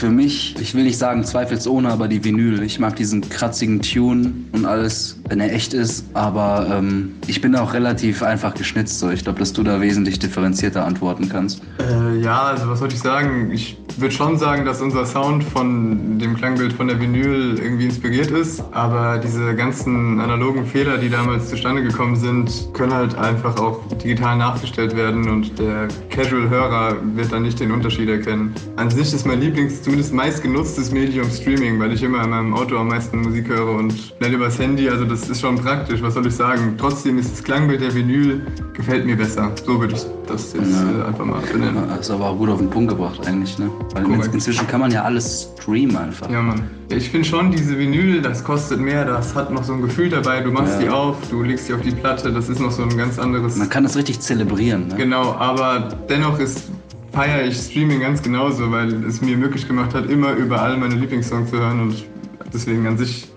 Für 0.00 0.08
mich, 0.08 0.56
ich 0.58 0.74
will 0.74 0.84
nicht 0.84 0.96
sagen 0.96 1.24
zweifelsohne, 1.24 1.90
aber 1.90 2.08
die 2.08 2.24
Vinyl. 2.24 2.62
Ich 2.62 2.80
mag 2.80 2.96
diesen 2.96 3.20
kratzigen 3.20 3.82
Tune 3.82 4.32
und 4.52 4.64
alles, 4.64 5.20
wenn 5.28 5.40
er 5.40 5.52
echt 5.52 5.74
ist. 5.74 6.06
Aber 6.14 6.66
ähm, 6.72 7.16
ich 7.26 7.42
bin 7.42 7.54
auch 7.54 7.74
relativ 7.74 8.22
einfach 8.22 8.54
geschnitzt. 8.54 8.98
So. 8.98 9.10
Ich 9.10 9.24
glaube, 9.24 9.40
dass 9.40 9.52
du 9.52 9.62
da 9.62 9.78
wesentlich 9.82 10.18
differenzierter 10.18 10.86
antworten 10.86 11.28
kannst. 11.28 11.60
Äh, 11.80 12.18
ja, 12.18 12.44
also 12.44 12.70
was 12.70 12.78
soll 12.78 12.88
ich 12.88 12.98
sagen? 12.98 13.50
Ich 13.52 13.76
würde 13.98 14.14
schon 14.14 14.38
sagen, 14.38 14.64
dass 14.64 14.80
unser 14.80 15.04
Sound 15.04 15.44
von 15.44 16.18
dem 16.18 16.34
Klangbild 16.34 16.72
von 16.72 16.88
der 16.88 16.98
Vinyl 16.98 17.58
irgendwie 17.58 17.84
inspiriert 17.84 18.30
ist. 18.30 18.62
Aber 18.72 19.18
diese 19.18 19.54
ganzen 19.54 20.18
analogen 20.18 20.64
Fehler, 20.64 20.96
die 20.96 21.10
damals 21.10 21.50
zustande 21.50 21.82
gekommen 21.82 22.16
sind, 22.16 22.50
können 22.72 22.94
halt 22.94 23.14
einfach 23.16 23.58
auch 23.58 23.80
digital 24.02 24.38
nachgestellt 24.38 24.96
werden 24.96 25.28
und 25.28 25.58
der 25.58 25.88
Casual-Hörer 26.08 26.96
wird 27.14 27.32
dann 27.32 27.42
nicht 27.42 27.60
den 27.60 27.70
Unterschied 27.70 28.08
erkennen. 28.08 28.54
An 28.76 28.90
sich 28.90 29.12
ist 29.12 29.26
mein 29.26 29.40
Lieblings 29.40 29.82
zumindest 29.90 30.14
meistgenutztes 30.14 30.92
Medium 30.92 31.28
Streaming, 31.28 31.80
weil 31.80 31.92
ich 31.92 32.00
immer 32.00 32.22
in 32.22 32.30
meinem 32.30 32.54
Auto 32.54 32.78
am 32.78 32.86
meisten 32.86 33.22
Musik 33.22 33.48
höre 33.48 33.74
und 33.74 33.92
schnell 33.92 34.34
übers 34.34 34.56
Handy. 34.56 34.88
Also 34.88 35.04
das 35.04 35.28
ist 35.28 35.40
schon 35.40 35.56
praktisch, 35.56 36.00
was 36.00 36.14
soll 36.14 36.28
ich 36.28 36.34
sagen. 36.36 36.76
Trotzdem 36.78 37.18
ist 37.18 37.32
das 37.32 37.42
Klangbild 37.42 37.80
der 37.80 37.92
Vinyl, 37.92 38.40
gefällt 38.72 39.04
mir 39.04 39.16
besser. 39.16 39.50
So 39.66 39.80
würde 39.80 39.96
ich 39.96 40.06
das 40.28 40.52
jetzt 40.52 40.70
ja. 40.70 41.06
Äh, 41.06 41.08
einfach 41.08 41.24
mal 41.24 41.40
benennen. 41.40 41.88
Das 41.88 42.02
ist 42.02 42.10
aber 42.12 42.30
auch 42.30 42.38
gut 42.38 42.50
auf 42.50 42.58
den 42.58 42.70
Punkt 42.70 42.90
gebracht 42.90 43.26
eigentlich, 43.26 43.58
ne? 43.58 43.68
Weil 43.92 44.04
Korrekt. 44.04 44.32
inzwischen 44.32 44.64
kann 44.68 44.78
man 44.78 44.92
ja 44.92 45.02
alles 45.02 45.48
streamen 45.58 45.96
einfach. 45.96 46.30
Ja, 46.30 46.40
Mann. 46.40 46.62
Ich 46.88 47.10
finde 47.10 47.26
schon, 47.26 47.50
diese 47.50 47.76
Vinyl, 47.76 48.22
das 48.22 48.44
kostet 48.44 48.78
mehr, 48.78 49.04
das 49.04 49.34
hat 49.34 49.50
noch 49.50 49.64
so 49.64 49.72
ein 49.72 49.82
Gefühl 49.82 50.08
dabei. 50.08 50.38
Du 50.40 50.52
machst 50.52 50.74
ja. 50.74 50.82
die 50.82 50.88
auf, 50.88 51.16
du 51.30 51.42
legst 51.42 51.66
sie 51.66 51.74
auf 51.74 51.80
die 51.82 51.90
Platte, 51.90 52.32
das 52.32 52.48
ist 52.48 52.60
noch 52.60 52.70
so 52.70 52.84
ein 52.84 52.96
ganz 52.96 53.18
anderes... 53.18 53.56
Man 53.56 53.68
kann 53.68 53.82
das 53.82 53.96
richtig 53.96 54.20
zelebrieren, 54.20 54.86
ne? 54.86 54.94
Genau, 54.96 55.32
aber 55.34 55.88
dennoch 56.08 56.38
ist 56.38 56.70
feiere 57.12 57.44
ich 57.44 57.56
Streaming 57.56 58.00
ganz 58.00 58.22
genauso, 58.22 58.70
weil 58.70 59.04
es 59.04 59.20
mir 59.20 59.36
möglich 59.36 59.66
gemacht 59.66 59.94
hat, 59.94 60.08
immer 60.08 60.32
überall 60.32 60.76
meine 60.76 60.94
Lieblingssongs 60.94 61.50
zu 61.50 61.58
hören 61.58 61.80
und 61.80 62.04
deswegen 62.52 62.86
an 62.86 62.98
sich 62.98 63.28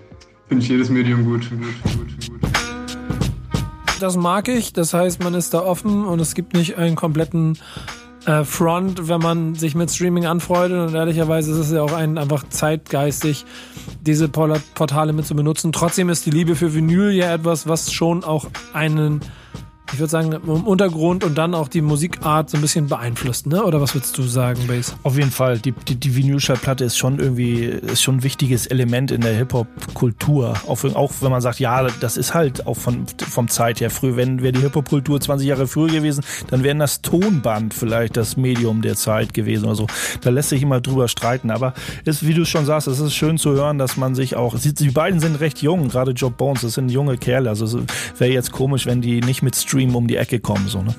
finde 0.48 0.62
ich 0.62 0.68
jedes 0.68 0.90
Medium 0.90 1.24
gut. 1.24 1.50
gut, 1.50 1.60
gut, 1.82 2.30
gut. 2.30 2.50
Das 4.00 4.16
mag 4.16 4.48
ich, 4.48 4.72
das 4.72 4.92
heißt, 4.92 5.22
man 5.22 5.34
ist 5.34 5.54
da 5.54 5.60
offen 5.60 6.04
und 6.04 6.20
es 6.20 6.34
gibt 6.34 6.54
nicht 6.54 6.76
einen 6.76 6.96
kompletten 6.96 7.58
äh, 8.26 8.44
Front, 8.44 9.08
wenn 9.08 9.20
man 9.20 9.54
sich 9.54 9.74
mit 9.74 9.90
Streaming 9.90 10.26
anfreundet 10.26 10.88
und 10.88 10.94
ehrlicherweise 10.94 11.52
ist 11.52 11.58
es 11.58 11.70
ja 11.70 11.82
auch 11.82 11.92
ein, 11.92 12.18
einfach 12.18 12.44
zeitgeistig, 12.48 13.44
diese 14.00 14.28
Portale 14.28 15.12
mit 15.12 15.26
zu 15.26 15.34
benutzen. 15.34 15.72
Trotzdem 15.72 16.08
ist 16.08 16.26
die 16.26 16.30
Liebe 16.30 16.56
für 16.56 16.74
Vinyl 16.74 17.12
ja 17.12 17.32
etwas, 17.32 17.68
was 17.68 17.92
schon 17.92 18.24
auch 18.24 18.46
einen 18.72 19.20
ich 19.92 19.98
würde 19.98 20.10
sagen, 20.10 20.32
im 20.32 20.48
Untergrund 20.48 21.24
und 21.24 21.36
dann 21.36 21.54
auch 21.54 21.68
die 21.68 21.82
Musikart 21.82 22.50
so 22.50 22.56
ein 22.56 22.62
bisschen 22.62 22.88
beeinflusst, 22.88 23.46
ne? 23.46 23.62
Oder 23.64 23.80
was 23.80 23.94
würdest 23.94 24.16
du 24.16 24.22
sagen, 24.22 24.66
Bass? 24.66 24.96
Auf 25.02 25.16
jeden 25.16 25.30
Fall. 25.30 25.58
Die, 25.58 25.72
die, 25.72 25.94
die 25.94 26.16
Vinylschallplatte 26.16 26.84
ist 26.84 26.96
schon 26.96 27.20
irgendwie, 27.20 27.64
ist 27.64 28.02
schon 28.02 28.16
ein 28.16 28.22
wichtiges 28.22 28.66
Element 28.66 29.10
in 29.10 29.20
der 29.20 29.34
Hip-Hop-Kultur. 29.34 30.54
Auch, 30.66 30.82
auch 30.94 31.12
wenn 31.20 31.30
man 31.30 31.42
sagt, 31.42 31.60
ja, 31.60 31.86
das 32.00 32.16
ist 32.16 32.34
halt 32.34 32.66
auch 32.66 32.76
von, 32.76 33.06
vom 33.18 33.48
Zeit 33.48 33.80
her 33.80 33.90
früh. 33.90 34.16
Wenn 34.16 34.42
wäre 34.42 34.52
die 34.52 34.60
Hip-Hop-Kultur 34.62 35.20
20 35.20 35.46
Jahre 35.46 35.66
früher 35.66 35.88
gewesen, 35.88 36.24
dann 36.48 36.64
wäre 36.64 36.76
das 36.76 37.02
Tonband 37.02 37.74
vielleicht 37.74 38.16
das 38.16 38.36
Medium 38.36 38.82
der 38.82 38.96
Zeit 38.96 39.34
gewesen 39.34 39.66
oder 39.66 39.76
so. 39.76 39.86
Da 40.22 40.30
lässt 40.30 40.48
sich 40.48 40.62
immer 40.62 40.80
drüber 40.80 41.08
streiten. 41.08 41.50
Aber 41.50 41.74
ist, 42.04 42.26
wie 42.26 42.34
du 42.34 42.44
schon 42.44 42.64
sagst, 42.64 42.88
es 42.88 43.00
ist 43.00 43.14
schön 43.14 43.38
zu 43.38 43.52
hören, 43.52 43.78
dass 43.78 43.96
man 43.96 44.14
sich 44.14 44.34
auch, 44.34 44.56
die 44.58 44.90
beiden 44.90 45.20
sind 45.20 45.40
recht 45.40 45.62
jung, 45.62 45.88
gerade 45.88 46.12
Job 46.12 46.36
Bones, 46.36 46.62
das 46.62 46.74
sind 46.74 46.88
junge 46.88 47.16
Kerle. 47.16 47.50
Also 47.50 47.66
es 47.66 47.76
wäre 48.18 48.32
jetzt 48.32 48.50
komisch, 48.50 48.86
wenn 48.86 49.00
die 49.00 49.20
nicht 49.20 49.42
mit 49.42 49.54
Stream 49.54 49.73
Mainstream 49.74 49.96
um 49.96 50.06
die 50.06 50.16
Ecke 50.16 50.40
kommen, 50.40 50.68
so, 50.68 50.82
ne? 50.82 50.94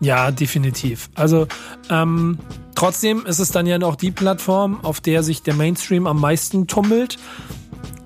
Ja, 0.00 0.32
definitiv. 0.32 1.08
Also 1.14 1.46
ähm, 1.88 2.38
trotzdem 2.74 3.24
ist 3.24 3.38
es 3.38 3.50
dann 3.50 3.66
ja 3.66 3.78
noch 3.78 3.94
die 3.94 4.10
Plattform, 4.10 4.80
auf 4.82 5.00
der 5.00 5.22
sich 5.22 5.42
der 5.42 5.54
Mainstream 5.54 6.08
am 6.08 6.20
meisten 6.20 6.66
tummelt. 6.66 7.18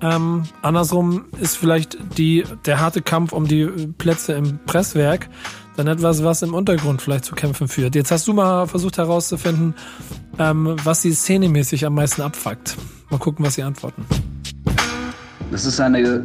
Ähm, 0.02 0.42
andersrum 0.60 1.24
ist 1.40 1.56
vielleicht 1.56 1.96
die, 2.18 2.44
der 2.66 2.80
harte 2.80 3.00
Kampf 3.00 3.32
um 3.32 3.48
die 3.48 3.64
Plätze 3.96 4.34
im 4.34 4.58
Presswerk 4.66 5.30
dann 5.76 5.86
etwas, 5.86 6.22
was 6.22 6.42
im 6.42 6.54
Untergrund 6.54 7.00
vielleicht 7.02 7.24
zu 7.24 7.34
kämpfen 7.34 7.68
führt. 7.68 7.94
Jetzt 7.94 8.10
hast 8.10 8.26
du 8.28 8.34
mal 8.34 8.66
versucht 8.66 8.98
herauszufinden, 8.98 9.74
ähm, 10.38 10.76
was 10.84 11.02
sie 11.02 11.12
szenemäßig 11.12 11.86
am 11.86 11.94
meisten 11.94 12.20
abfuckt. 12.22 12.76
Mal 13.10 13.18
gucken, 13.18 13.44
was 13.44 13.54
sie 13.54 13.62
antworten. 13.62 14.04
Das 15.50 15.64
ist 15.64 15.80
eine 15.80 16.24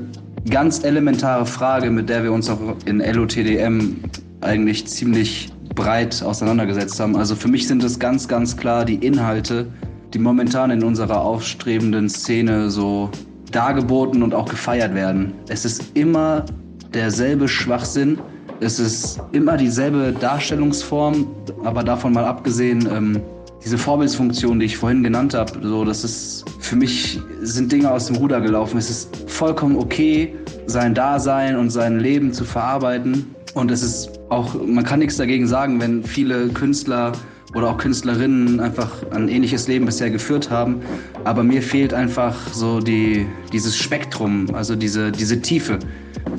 ganz 0.49 0.83
elementare 0.83 1.45
Frage, 1.45 1.89
mit 1.89 2.09
der 2.09 2.23
wir 2.23 2.31
uns 2.31 2.49
auch 2.49 2.59
in 2.85 2.99
LOTDM 2.99 3.97
eigentlich 4.41 4.87
ziemlich 4.87 5.49
breit 5.75 6.21
auseinandergesetzt 6.23 6.99
haben. 6.99 7.15
Also 7.15 7.35
für 7.35 7.47
mich 7.47 7.67
sind 7.67 7.83
es 7.83 7.99
ganz, 7.99 8.27
ganz 8.27 8.57
klar 8.57 8.85
die 8.85 8.95
Inhalte, 8.95 9.67
die 10.13 10.19
momentan 10.19 10.71
in 10.71 10.83
unserer 10.83 11.21
aufstrebenden 11.21 12.09
Szene 12.09 12.69
so 12.69 13.09
dargeboten 13.51 14.23
und 14.23 14.33
auch 14.33 14.49
gefeiert 14.49 14.93
werden. 14.93 15.33
Es 15.47 15.65
ist 15.65 15.83
immer 15.93 16.45
derselbe 16.93 17.47
Schwachsinn, 17.47 18.17
es 18.59 18.79
ist 18.79 19.19
immer 19.31 19.57
dieselbe 19.57 20.11
Darstellungsform, 20.11 21.25
aber 21.63 21.83
davon 21.83 22.13
mal 22.13 22.25
abgesehen, 22.25 22.87
ähm, 22.91 23.21
diese 23.63 23.77
Vorbildsfunktion, 23.77 24.59
die 24.59 24.65
ich 24.65 24.77
vorhin 24.77 25.03
genannt 25.03 25.33
habe, 25.33 25.59
so, 25.61 25.85
das 25.85 26.03
ist 26.03 26.45
für 26.59 26.75
mich 26.75 27.19
sind 27.41 27.71
Dinge 27.71 27.91
aus 27.91 28.07
dem 28.07 28.15
Ruder 28.15 28.39
gelaufen. 28.39 28.77
Es 28.77 28.89
ist 28.89 29.09
vollkommen 29.27 29.75
okay, 29.75 30.33
sein 30.67 30.93
Dasein 30.93 31.57
und 31.57 31.69
sein 31.69 31.99
Leben 31.99 32.33
zu 32.33 32.45
verarbeiten. 32.45 33.35
Und 33.53 33.71
es 33.71 33.83
ist 33.83 34.09
auch, 34.29 34.55
man 34.65 34.83
kann 34.83 34.99
nichts 34.99 35.17
dagegen 35.17 35.47
sagen, 35.47 35.81
wenn 35.81 36.03
viele 36.03 36.47
Künstler 36.49 37.11
oder 37.53 37.69
auch 37.69 37.77
Künstlerinnen 37.77 38.61
einfach 38.61 38.89
ein 39.11 39.27
ähnliches 39.27 39.67
Leben 39.67 39.85
bisher 39.85 40.09
geführt 40.09 40.49
haben. 40.49 40.81
Aber 41.25 41.43
mir 41.43 41.61
fehlt 41.61 41.93
einfach 41.93 42.35
so 42.53 42.79
die, 42.79 43.25
dieses 43.51 43.75
Spektrum, 43.75 44.47
also 44.53 44.75
diese, 44.75 45.11
diese 45.11 45.41
Tiefe. 45.41 45.77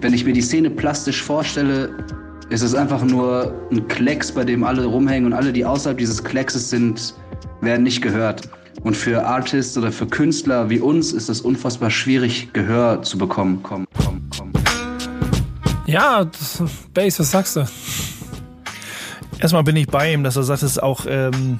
Wenn 0.00 0.14
ich 0.14 0.24
mir 0.24 0.32
die 0.32 0.40
Szene 0.40 0.70
plastisch 0.70 1.22
vorstelle, 1.22 1.90
ist 2.52 2.60
es 2.60 2.74
einfach 2.74 3.02
nur 3.02 3.54
ein 3.70 3.88
Klecks, 3.88 4.30
bei 4.30 4.44
dem 4.44 4.62
alle 4.62 4.84
rumhängen 4.84 5.24
und 5.24 5.32
alle, 5.32 5.54
die 5.54 5.64
außerhalb 5.64 5.96
dieses 5.96 6.22
Kleckses 6.22 6.68
sind, 6.68 7.14
werden 7.62 7.82
nicht 7.82 8.02
gehört. 8.02 8.42
Und 8.82 8.94
für 8.94 9.24
Artists 9.24 9.78
oder 9.78 9.90
für 9.90 10.06
Künstler 10.06 10.68
wie 10.68 10.78
uns 10.78 11.12
ist 11.12 11.30
es 11.30 11.40
unfassbar 11.40 11.90
schwierig, 11.90 12.52
Gehör 12.52 13.00
zu 13.00 13.16
bekommen. 13.16 13.60
Komm, 13.62 13.86
komm, 14.04 14.20
komm. 14.36 14.52
Ja, 15.86 16.30
Bass, 16.92 17.18
was 17.18 17.30
sagst 17.30 17.56
du? 17.56 17.64
Erstmal 19.38 19.64
bin 19.64 19.76
ich 19.76 19.86
bei 19.86 20.12
ihm, 20.12 20.22
dass 20.22 20.36
er 20.36 20.42
sagt, 20.42 20.62
es 20.62 20.72
ist 20.72 20.82
auch 20.82 21.06
ähm, 21.08 21.58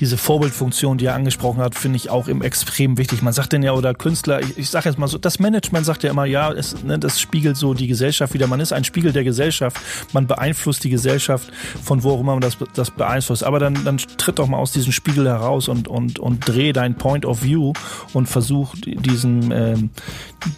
diese 0.00 0.16
Vorbildfunktion, 0.16 0.98
die 0.98 1.06
er 1.06 1.14
angesprochen 1.14 1.60
hat, 1.60 1.74
finde 1.74 1.96
ich 1.96 2.10
auch 2.10 2.28
im 2.28 2.42
extrem 2.42 2.98
wichtig. 2.98 3.22
Man 3.22 3.32
sagt 3.32 3.52
denn 3.52 3.62
ja, 3.62 3.72
oder 3.72 3.94
Künstler, 3.94 4.40
ich, 4.40 4.56
ich 4.56 4.70
sage 4.70 4.88
jetzt 4.88 4.98
mal 4.98 5.08
so, 5.08 5.18
das 5.18 5.38
Management 5.38 5.86
sagt 5.86 6.02
ja 6.04 6.10
immer, 6.10 6.24
ja, 6.24 6.52
es, 6.52 6.82
ne, 6.84 6.98
das 6.98 7.20
spiegelt 7.20 7.56
so 7.56 7.74
die 7.74 7.86
Gesellschaft 7.88 8.34
wieder. 8.34 8.46
Man 8.46 8.60
ist 8.60 8.72
ein 8.72 8.84
Spiegel 8.84 9.12
der 9.12 9.24
Gesellschaft. 9.24 9.76
Man 10.12 10.26
beeinflusst 10.26 10.84
die 10.84 10.90
Gesellschaft, 10.90 11.50
von 11.82 12.02
wo 12.02 12.12
auch 12.12 12.20
immer 12.20 12.32
man 12.32 12.40
das, 12.40 12.56
das 12.74 12.90
beeinflusst. 12.90 13.44
Aber 13.44 13.58
dann, 13.58 13.84
dann 13.84 13.98
tritt 13.98 14.38
doch 14.38 14.46
mal 14.46 14.58
aus 14.58 14.72
diesem 14.72 14.92
Spiegel 14.92 15.26
heraus 15.26 15.68
und, 15.68 15.88
und, 15.88 16.18
und 16.18 16.46
dreh 16.46 16.72
dein 16.72 16.94
Point 16.94 17.26
of 17.26 17.42
View 17.42 17.72
und 18.12 18.28
versuch 18.28 18.74
diesen, 18.76 19.50
ähm, 19.50 19.90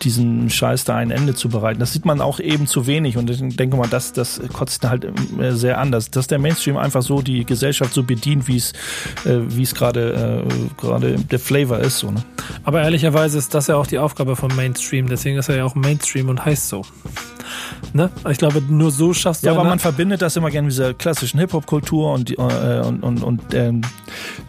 diesen 0.03 0.51
Scheiß 0.51 0.85
da 0.85 0.97
ein 0.97 1.11
Ende 1.11 1.35
zu 1.35 1.49
bereiten. 1.49 1.81
Das 1.81 1.93
sieht 1.93 2.05
man 2.05 2.21
auch 2.21 2.41
eben 2.41 2.67
zu 2.67 2.87
wenig 2.87 3.17
und 3.17 3.31
ich 3.31 3.41
denke 3.57 3.77
mal, 3.77 3.89
das, 3.89 4.13
das 4.13 4.41
kotzt 4.53 4.87
halt 4.89 5.07
äh, 5.39 5.53
sehr 5.53 5.79
anders. 5.79 6.11
Dass 6.11 6.27
der 6.27 6.39
Mainstream 6.39 6.77
einfach 6.77 7.03
so 7.03 7.23
die 7.23 7.45
Gesellschaft 7.45 7.95
so 7.95 8.03
bedient, 8.03 8.47
wie 8.49 8.57
es 8.57 8.73
äh, 9.25 9.30
wie 9.31 9.63
es 9.63 9.75
gerade 9.75 10.45
äh, 10.47 10.81
gerade 10.81 11.17
der 11.17 11.39
Flavor 11.39 11.79
ist. 11.79 11.99
So, 11.99 12.11
ne? 12.11 12.23
Aber 12.65 12.83
ehrlicherweise 12.83 13.39
ist 13.39 13.55
das 13.55 13.67
ja 13.67 13.77
auch 13.77 13.87
die 13.87 13.99
Aufgabe 13.99 14.37
von 14.37 14.55
Mainstream. 14.57 15.09
Deswegen 15.09 15.39
ist 15.39 15.49
er 15.49 15.57
ja 15.57 15.65
auch 15.65 15.75
Mainstream 15.75 16.29
und 16.29 16.45
heißt 16.45 16.69
so. 16.69 16.83
Ne? 17.93 18.11
Ich 18.29 18.39
glaube, 18.39 18.63
nur 18.63 18.91
so 18.91 19.13
schaffst 19.13 19.43
du. 19.43 19.49
Ja, 19.49 19.53
aber 19.53 19.65
man 19.65 19.79
verbindet 19.79 20.23
das 20.23 20.37
immer 20.37 20.51
gerne 20.51 20.67
mit 20.67 20.73
dieser 20.73 20.95
klassischen 20.95 21.41
Hip-Hop-Kultur 21.41 22.13
und, 22.13 22.31
äh, 22.39 22.83
und, 22.85 23.03
und, 23.03 23.23
und 23.23 23.43
ähm, 23.55 23.81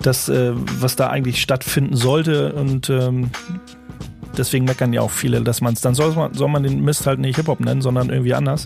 das, 0.01 0.29
äh, 0.29 0.51
was 0.79 0.95
da 0.95 1.09
eigentlich 1.09 1.41
stattfinden 1.41 1.95
sollte. 1.95 2.53
Und 2.53 2.89
ähm, 2.89 3.31
deswegen 4.37 4.65
meckern 4.65 4.93
ja 4.93 5.01
auch 5.01 5.11
viele, 5.11 5.41
dass 5.41 5.61
man 5.61 5.73
es, 5.73 5.81
dann 5.81 5.95
soll 5.95 6.13
man, 6.13 6.33
soll 6.33 6.49
man 6.49 6.63
den 6.63 6.81
Mist 6.81 7.07
halt 7.07 7.19
nicht 7.19 7.37
Hip-Hop 7.37 7.59
nennen, 7.59 7.81
sondern 7.81 8.09
irgendwie 8.09 8.33
anders. 8.33 8.65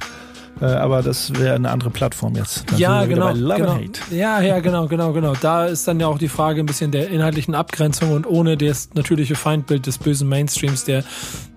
Äh, 0.62 0.66
aber 0.66 1.02
das 1.02 1.34
wäre 1.38 1.56
eine 1.56 1.70
andere 1.70 1.90
Plattform 1.90 2.36
jetzt. 2.36 2.70
Dann 2.72 2.80
ja, 2.80 3.06
genau. 3.06 3.34
genau. 3.34 3.80
Ja, 4.12 4.42
ja, 4.42 4.60
genau, 4.60 4.88
genau, 4.88 5.12
genau. 5.12 5.34
Da 5.42 5.66
ist 5.66 5.88
dann 5.88 6.00
ja 6.00 6.08
auch 6.08 6.18
die 6.18 6.30
Frage 6.30 6.62
ein 6.62 6.66
bisschen 6.66 6.92
der 6.92 7.10
inhaltlichen 7.10 7.56
Abgrenzung 7.56 8.12
und 8.12 8.26
ohne 8.26 8.58
das 8.58 8.90
natürliche 8.94 9.36
Feindbild 9.36 9.86
des 9.86 9.98
bösen 9.98 10.30
Mainstreams, 10.30 10.86
der 10.86 11.04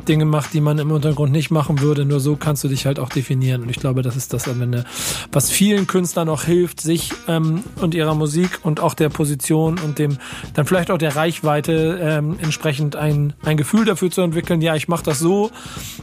Dinge 0.08 0.24
macht, 0.24 0.54
die 0.54 0.60
man 0.60 0.78
im 0.78 0.90
Untergrund 0.90 1.32
nicht 1.32 1.50
machen 1.50 1.80
würde. 1.80 2.04
Nur 2.04 2.20
so 2.20 2.36
kannst 2.36 2.64
du 2.64 2.68
dich 2.68 2.86
halt 2.86 2.98
auch 2.98 3.10
definieren. 3.10 3.62
Und 3.62 3.70
ich 3.70 3.78
glaube, 3.78 4.02
das 4.02 4.16
ist 4.16 4.32
das 4.32 4.48
am 4.48 4.62
Ende, 4.62 4.84
was 5.32 5.50
vielen 5.50 5.86
Künstlern 5.86 6.28
auch 6.28 6.44
hilft, 6.44 6.80
sich 6.80 7.12
ähm, 7.28 7.62
und 7.80 7.94
ihrer 7.94 8.14
Musik 8.14 8.60
und 8.62 8.80
auch 8.80 8.94
der 8.94 9.10
Position 9.10 9.78
und 9.78 9.98
dem 9.98 10.18
dann 10.54 10.66
vielleicht 10.66 10.90
auch 10.90 10.98
der 10.98 11.14
Reichweite 11.14 11.98
ähm, 12.00 12.38
entsprechend 12.40 12.96
ein, 12.96 13.34
ein 13.44 13.56
Gefühl 13.56 13.84
dafür 13.84 14.10
zu 14.10 14.22
entwickeln. 14.22 14.62
Ja, 14.62 14.74
ich 14.74 14.88
mache 14.88 15.04
das 15.04 15.18
so 15.18 15.50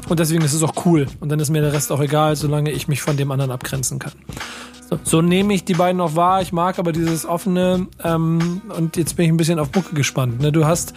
und 0.07 0.19
deswegen 0.19 0.43
ist 0.43 0.53
es 0.53 0.61
auch 0.61 0.85
cool. 0.85 1.07
Und 1.19 1.29
dann 1.29 1.39
ist 1.39 1.49
mir 1.49 1.61
der 1.61 1.73
Rest 1.73 1.91
auch 1.91 2.01
egal, 2.01 2.35
solange 2.35 2.71
ich 2.71 2.84
mich 2.87 3.01
von 3.01 3.17
dem 3.17 3.31
anderen 3.31 3.51
abgrenzen 3.51 3.99
kann. 3.99 4.13
So, 4.89 4.99
so 5.03 5.21
nehme 5.21 5.53
ich 5.53 5.65
die 5.65 5.73
beiden 5.73 5.99
auch 5.99 6.15
wahr. 6.15 6.41
Ich 6.41 6.51
mag 6.51 6.77
aber 6.77 6.91
dieses 6.91 7.25
offene 7.25 7.87
ähm, 8.03 8.61
und 8.77 8.97
jetzt 8.97 9.15
bin 9.15 9.25
ich 9.25 9.31
ein 9.31 9.37
bisschen 9.37 9.57
auf 9.57 9.73
Mucke 9.73 9.95
gespannt. 9.95 10.41
Ne? 10.41 10.51
Du 10.51 10.65
hast 10.65 10.93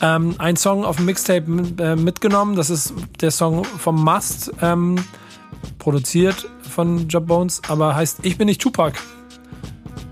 ähm, 0.00 0.36
einen 0.38 0.56
Song 0.56 0.84
auf 0.84 0.96
dem 0.96 1.06
Mixtape 1.06 1.46
äh, 1.78 1.96
mitgenommen. 1.96 2.54
Das 2.54 2.70
ist 2.70 2.94
der 3.20 3.30
Song 3.32 3.64
vom 3.64 4.02
Must, 4.02 4.52
ähm, 4.62 4.96
produziert 5.78 6.48
von 6.62 7.08
Job 7.08 7.26
Bones, 7.26 7.60
aber 7.68 7.96
heißt 7.96 8.20
Ich 8.22 8.38
bin 8.38 8.46
nicht 8.46 8.60
Tupac. 8.60 8.98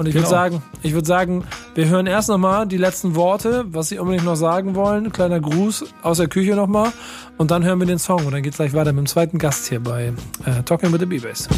Und 0.00 0.06
ich 0.06 0.14
genau. 0.14 0.24
würde 0.24 0.30
sagen, 0.30 0.62
ich 0.82 0.94
würde 0.94 1.06
sagen, 1.06 1.44
wir 1.74 1.86
hören 1.90 2.06
erst 2.06 2.30
nochmal 2.30 2.66
die 2.66 2.78
letzten 2.78 3.16
Worte, 3.16 3.66
was 3.68 3.90
sie 3.90 3.98
unbedingt 3.98 4.24
noch 4.24 4.34
sagen 4.34 4.74
wollen. 4.74 5.12
Kleiner 5.12 5.40
Gruß 5.40 5.84
aus 6.00 6.16
der 6.16 6.26
Küche 6.26 6.54
nochmal. 6.56 6.90
Und 7.36 7.50
dann 7.50 7.62
hören 7.64 7.78
wir 7.80 7.86
den 7.86 7.98
Song 7.98 8.24
und 8.24 8.32
dann 8.32 8.42
geht's 8.42 8.56
gleich 8.56 8.72
weiter 8.72 8.94
mit 8.94 9.00
dem 9.00 9.06
zweiten 9.06 9.36
Gast 9.36 9.68
hier 9.68 9.78
bei 9.78 10.14
äh, 10.46 10.62
Talking 10.64 10.90
with 10.90 11.00
the 11.00 11.06
B-Bass 11.06 11.48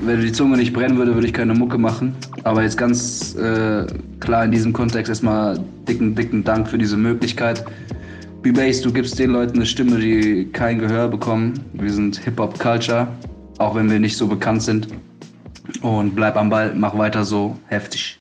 wenn 0.00 0.20
die 0.20 0.32
Zunge 0.32 0.56
nicht 0.56 0.72
brennen 0.72 0.98
würde, 0.98 1.14
würde 1.14 1.28
ich 1.28 1.32
keine 1.32 1.54
Mucke 1.54 1.78
machen. 1.78 2.14
Aber 2.42 2.62
jetzt 2.62 2.76
ganz 2.76 3.36
äh, 3.36 3.86
klar 4.18 4.44
in 4.44 4.50
diesem 4.50 4.72
Kontext 4.72 5.08
erstmal 5.08 5.58
dicken, 5.88 6.14
dicken 6.14 6.42
Dank 6.42 6.68
für 6.68 6.78
diese 6.78 6.96
Möglichkeit. 6.96 7.64
B-Bass, 8.42 8.82
du 8.82 8.92
gibst 8.92 9.16
den 9.18 9.30
Leuten 9.30 9.56
eine 9.56 9.66
Stimme, 9.66 9.98
die 9.98 10.48
kein 10.52 10.80
Gehör 10.80 11.06
bekommen. 11.08 11.54
Wir 11.72 11.92
sind 11.92 12.18
Hip-Hop-Culture, 12.18 13.06
auch 13.58 13.76
wenn 13.76 13.90
wir 13.90 14.00
nicht 14.00 14.16
so 14.16 14.26
bekannt 14.26 14.62
sind. 14.62 14.88
Und 15.82 16.14
bleib 16.14 16.36
am 16.36 16.50
Ball, 16.50 16.74
mach 16.74 16.96
weiter 16.96 17.24
so 17.24 17.56
heftig. 17.66 18.18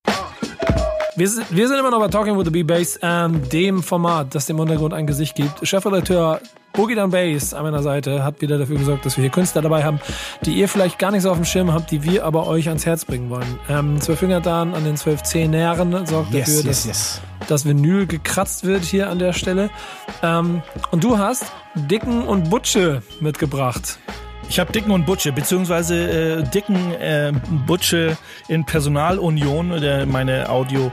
Wir 1.17 1.29
sind, 1.29 1.45
wir 1.49 1.67
sind 1.67 1.79
immer 1.79 1.91
noch 1.91 1.99
bei 1.99 2.10
Talking 2.10 2.38
with 2.38 2.43
the 2.45 2.51
B-Bass, 2.51 2.99
ähm, 3.01 3.47
dem 3.49 3.81
Format, 3.81 4.36
das 4.36 4.47
dem 4.47 4.60
Untergrund 4.60 4.93
ein 4.93 5.08
Gesicht 5.08 5.36
gibt. 5.36 5.65
Chefredakteur 5.65 6.41
Boogie 6.73 6.95
Down 6.95 7.10
Bass 7.10 7.53
an 7.53 7.63
meiner 7.63 7.81
Seite 7.81 8.23
hat 8.23 8.41
wieder 8.41 8.58
dafür 8.58 8.77
gesorgt, 8.77 9.05
dass 9.05 9.15
wir 9.15 9.21
hier 9.21 9.31
Künstler 9.31 9.62
dabei 9.62 9.86
haben, 9.86 10.01
die 10.45 10.55
ihr 10.55 10.67
vielleicht 10.67 10.99
gar 10.99 11.12
nicht 11.12 11.21
so 11.21 11.31
auf 11.31 11.38
dem 11.38 11.45
Schirm 11.45 11.71
habt, 11.71 11.89
die 11.91 12.03
wir 12.03 12.25
aber 12.25 12.47
euch 12.47 12.67
ans 12.67 12.86
Herz 12.86 13.05
bringen 13.05 13.29
wollen. 13.29 13.60
Ähm, 13.69 14.01
zwölf 14.01 14.19
Fingertan 14.19 14.73
an 14.73 14.84
den 14.84 14.97
zwölf 14.97 15.23
Zehnähren 15.23 16.05
sorgt 16.05 16.34
Yes, 16.34 16.47
dafür, 16.47 16.55
yes, 16.55 16.65
dass 16.65 16.86
yes. 16.86 17.21
das 17.47 17.65
Vinyl 17.65 18.08
gekratzt 18.08 18.65
wird 18.65 18.84
hier 18.84 19.10
an 19.10 19.19
der 19.19 19.31
Stelle. 19.31 19.69
Ähm, 20.21 20.62
und 20.91 21.03
du 21.03 21.17
hast 21.17 21.45
Dicken 21.75 22.23
und 22.23 22.49
Butsche 22.49 23.01
mitgebracht. 23.21 23.99
Ich 24.47 24.60
habe 24.60 24.71
Dicken 24.71 24.91
und 24.91 25.05
Butsche, 25.05 25.31
beziehungsweise 25.31 26.39
äh, 26.39 26.43
Dicken 26.43 26.93
äh, 26.93 27.34
Butsche 27.65 28.17
in 28.47 28.63
Personalunion. 28.63 29.81
Der, 29.81 30.05
meine 30.05 30.49
Audio, 30.49 30.91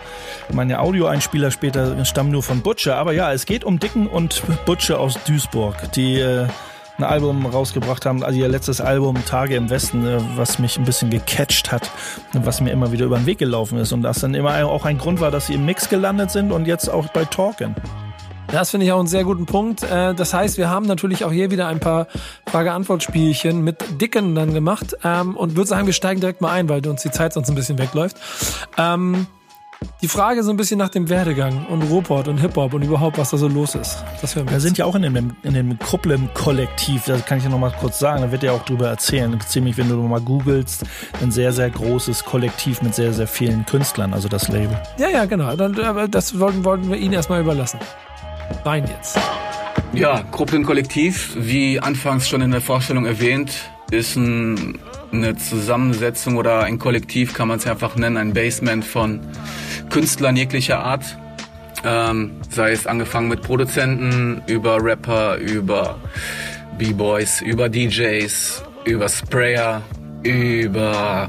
meine 0.53 0.81
Audioeinspieler 0.81 1.51
später 1.51 2.05
stammen 2.05 2.31
nur 2.31 2.43
von 2.43 2.63
Butsche. 2.63 2.95
Aber 2.97 3.13
ja, 3.13 3.33
es 3.33 3.47
geht 3.47 3.65
um 3.65 3.79
Dicken 3.79 4.07
und 4.07 4.43
Butsche 4.65 4.99
aus 4.99 5.19
Duisburg, 5.25 5.93
die 5.93 6.19
äh, 6.19 6.47
ein 6.99 7.05
Album 7.05 7.47
rausgebracht 7.47 8.07
haben, 8.07 8.23
also 8.23 8.39
ihr 8.39 8.49
letztes 8.49 8.81
Album 8.81 9.25
Tage 9.25 9.57
im 9.57 9.71
Westen, 9.71 10.07
äh, 10.07 10.19
was 10.37 10.59
mich 10.59 10.79
ein 10.79 10.85
bisschen 10.85 11.11
gecatcht 11.11 11.73
hat, 11.73 11.91
was 12.33 12.61
mir 12.61 12.71
immer 12.71 12.93
wieder 12.93 13.07
über 13.07 13.17
den 13.17 13.27
Weg 13.27 13.39
gelaufen 13.39 13.79
ist 13.79 13.93
und 13.93 14.03
das 14.03 14.21
dann 14.21 14.35
immer 14.35 14.65
auch 14.67 14.85
ein 14.85 14.99
Grund 14.99 15.21
war, 15.21 15.31
dass 15.31 15.47
sie 15.47 15.55
im 15.55 15.65
Mix 15.65 15.89
gelandet 15.89 16.31
sind 16.31 16.53
und 16.53 16.67
jetzt 16.67 16.89
auch 16.89 17.09
bei 17.09 17.25
Talken. 17.25 17.75
Das 18.53 18.71
finde 18.71 18.87
ich 18.87 18.93
auch 18.93 18.99
einen 18.99 19.09
sehr 19.09 19.25
guten 19.25 19.47
Punkt. 19.47 19.83
Äh, 19.83 20.15
Das 20.15 20.35
heißt, 20.35 20.59
wir 20.59 20.69
haben 20.69 20.87
natürlich 20.87 21.25
auch 21.25 21.33
hier 21.33 21.51
wieder 21.51 21.67
ein 21.69 21.81
paar 21.81 22.07
Frage-Antwort-Spielchen 22.47 23.65
mit 23.65 24.01
Dicken 24.01 24.35
dann 24.35 24.53
gemacht 24.55 24.95
ähm, 25.03 25.37
und 25.37 25.57
würde 25.57 25.69
sagen, 25.69 25.87
wir 25.87 25.95
steigen 25.95 26.21
direkt 26.21 26.41
mal 26.43 26.53
ein, 26.53 26.69
weil 26.69 26.87
uns 26.87 27.03
die 27.03 27.11
Zeit 27.11 27.33
sonst 27.33 27.49
ein 27.49 27.55
bisschen 27.55 27.79
wegläuft. 27.79 28.17
Ähm, 28.77 29.27
Die 30.01 30.07
Frage 30.07 30.45
so 30.45 30.51
ein 30.51 30.57
bisschen 30.57 30.79
nach 30.79 30.91
dem 30.91 31.09
Werdegang 31.09 31.67
und 31.67 31.83
Ruhrpott 31.83 32.29
und 32.29 32.39
Hip-Hop 32.39 32.75
und 32.75 32.83
überhaupt, 32.83 33.19
was 33.19 33.31
da 33.31 33.37
so 33.37 33.49
los 33.49 33.75
ist. 33.75 34.05
Das 34.21 34.37
Wir 34.37 34.61
sind 34.61 34.79
ja 34.79 34.85
auch 34.85 34.95
in 34.95 35.03
dem, 35.03 35.35
in 35.43 35.55
dem 35.55 35.77
Krupplem-Kollektiv, 35.79 37.07
das 37.07 37.25
kann 37.25 37.39
ich 37.39 37.45
ja 37.45 37.51
noch 37.51 37.59
mal 37.59 37.73
kurz 37.81 37.99
sagen, 37.99 38.23
da 38.23 38.31
wird 38.31 38.43
ja 38.45 38.53
auch 38.53 38.65
drüber 38.65 38.89
erzählen. 38.89 39.37
Ziemlich, 39.49 39.77
wenn 39.79 39.89
du 39.89 39.97
mal 39.97 40.21
googelst, 40.21 40.85
ein 41.21 41.33
sehr, 41.33 41.53
sehr 41.53 41.71
großes 41.71 42.25
Kollektiv 42.25 42.83
mit 42.83 42.95
sehr, 42.95 43.13
sehr 43.13 43.27
vielen 43.27 43.67
Künstlern, 43.67 44.13
also 44.15 44.29
das 44.29 44.49
Label. 44.49 44.79
Ja, 44.99 45.09
ja, 45.09 45.25
genau. 45.25 45.47
Aber 45.47 46.07
das 46.07 46.39
wollten, 46.39 46.65
wollten 46.65 46.89
wir 46.91 46.99
Ihnen 46.99 47.15
erstmal 47.15 47.41
überlassen. 47.41 47.81
Rein 48.65 48.85
jetzt. 48.87 49.19
Ja, 49.93 50.25
Gruppen 50.31 50.65
Kollektiv, 50.65 51.37
wie 51.37 51.79
anfangs 51.79 52.29
schon 52.29 52.41
in 52.41 52.51
der 52.51 52.61
Vorstellung 52.61 53.05
erwähnt, 53.05 53.53
ist 53.91 54.17
ein, 54.17 54.79
eine 55.13 55.37
Zusammensetzung 55.37 56.37
oder 56.37 56.63
ein 56.63 56.79
Kollektiv, 56.79 57.35
kann 57.35 57.49
man 57.49 57.59
es 57.59 57.67
einfach 57.67 57.95
nennen, 57.97 58.17
ein 58.17 58.33
Basement 58.33 58.85
von 58.85 59.21
Künstlern 59.91 60.37
jeglicher 60.37 60.83
Art. 60.83 61.19
Ähm, 61.85 62.33
sei 62.49 62.73
es 62.73 62.87
angefangen 62.87 63.29
mit 63.29 63.43
Produzenten, 63.43 64.41
über 64.47 64.83
Rapper, 64.83 65.37
über 65.37 65.99
B-Boys, 66.79 67.43
über 67.43 67.69
DJs, 67.69 68.63
über 68.85 69.09
Sprayer, 69.09 69.83
über 70.23 71.29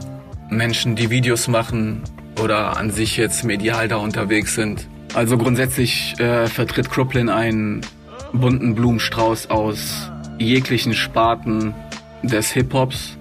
Menschen, 0.49 0.95
die 0.95 1.09
Videos 1.09 1.47
machen 1.47 2.03
oder 2.41 2.77
an 2.77 2.91
sich 2.91 3.17
jetzt 3.17 3.43
medial 3.43 3.87
da 3.87 3.97
unterwegs 3.97 4.55
sind. 4.55 4.87
Also 5.13 5.37
grundsätzlich 5.37 6.19
äh, 6.19 6.47
vertritt 6.47 6.89
Crooklyn 6.89 7.29
einen 7.29 7.81
bunten 8.33 8.73
Blumenstrauß 8.73 9.49
aus 9.51 10.09
jeglichen 10.39 10.93
Sparten 10.93 11.75
des 12.23 12.51
Hip-Hops. 12.51 13.17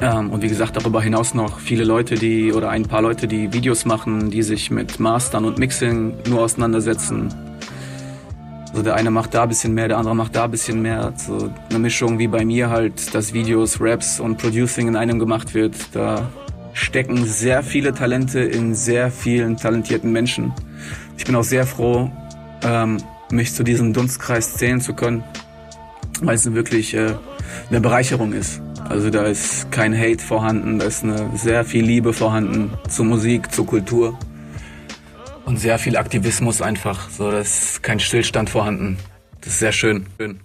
Ähm, 0.00 0.30
und 0.30 0.42
wie 0.42 0.48
gesagt, 0.48 0.76
darüber 0.76 1.02
hinaus 1.02 1.34
noch 1.34 1.58
viele 1.58 1.84
Leute, 1.84 2.14
die 2.14 2.52
oder 2.52 2.70
ein 2.70 2.84
paar 2.84 3.02
Leute, 3.02 3.28
die 3.28 3.52
Videos 3.52 3.84
machen, 3.84 4.30
die 4.30 4.42
sich 4.42 4.70
mit 4.70 5.00
Mastern 5.00 5.44
und 5.44 5.58
Mixing 5.58 6.14
nur 6.28 6.40
auseinandersetzen. 6.40 7.34
Also 8.70 8.82
der 8.82 8.94
eine 8.94 9.10
macht 9.10 9.34
da 9.34 9.42
ein 9.42 9.48
bisschen 9.48 9.74
mehr, 9.74 9.88
der 9.88 9.98
andere 9.98 10.16
macht 10.16 10.34
da 10.34 10.44
ein 10.44 10.50
bisschen 10.50 10.80
mehr. 10.80 11.12
So 11.16 11.50
eine 11.68 11.78
Mischung 11.78 12.18
wie 12.18 12.28
bei 12.28 12.44
mir 12.44 12.70
halt, 12.70 13.14
dass 13.14 13.34
Videos, 13.34 13.80
Raps 13.80 14.18
und 14.18 14.38
Producing 14.38 14.88
in 14.88 14.96
einem 14.96 15.18
gemacht 15.18 15.52
wird. 15.52 15.74
Da 15.92 16.30
stecken 16.72 17.24
sehr 17.24 17.62
viele 17.62 17.92
Talente 17.92 18.40
in 18.40 18.74
sehr 18.74 19.10
vielen 19.10 19.56
talentierten 19.56 20.12
Menschen. 20.12 20.54
Ich 21.18 21.24
bin 21.24 21.34
auch 21.34 21.44
sehr 21.44 21.66
froh, 21.66 22.10
ähm, 22.62 22.98
mich 23.30 23.52
zu 23.52 23.64
diesem 23.64 23.92
Dunstkreis 23.92 24.54
zählen 24.54 24.80
zu 24.80 24.94
können, 24.94 25.24
weil 26.22 26.36
es 26.36 26.50
wirklich 26.54 26.94
äh, 26.94 27.14
eine 27.68 27.80
Bereicherung 27.80 28.32
ist. 28.32 28.62
Also 28.88 29.10
da 29.10 29.24
ist 29.24 29.70
kein 29.70 29.98
Hate 29.98 30.22
vorhanden, 30.24 30.78
da 30.78 30.86
ist 30.86 31.04
eine 31.04 31.30
sehr 31.34 31.64
viel 31.64 31.84
Liebe 31.84 32.14
vorhanden 32.14 32.72
zur 32.88 33.04
Musik, 33.04 33.52
zur 33.52 33.66
Kultur 33.66 34.18
und 35.44 35.58
sehr 35.58 35.78
viel 35.78 35.96
Aktivismus 35.96 36.62
einfach. 36.62 37.10
So, 37.10 37.30
da 37.30 37.40
ist 37.40 37.82
kein 37.82 38.00
Stillstand 38.00 38.48
vorhanden. 38.48 38.96
Das 39.40 39.54
ist 39.54 39.58
sehr 39.58 39.72
schön. 39.72 40.06
schön. 40.18 40.40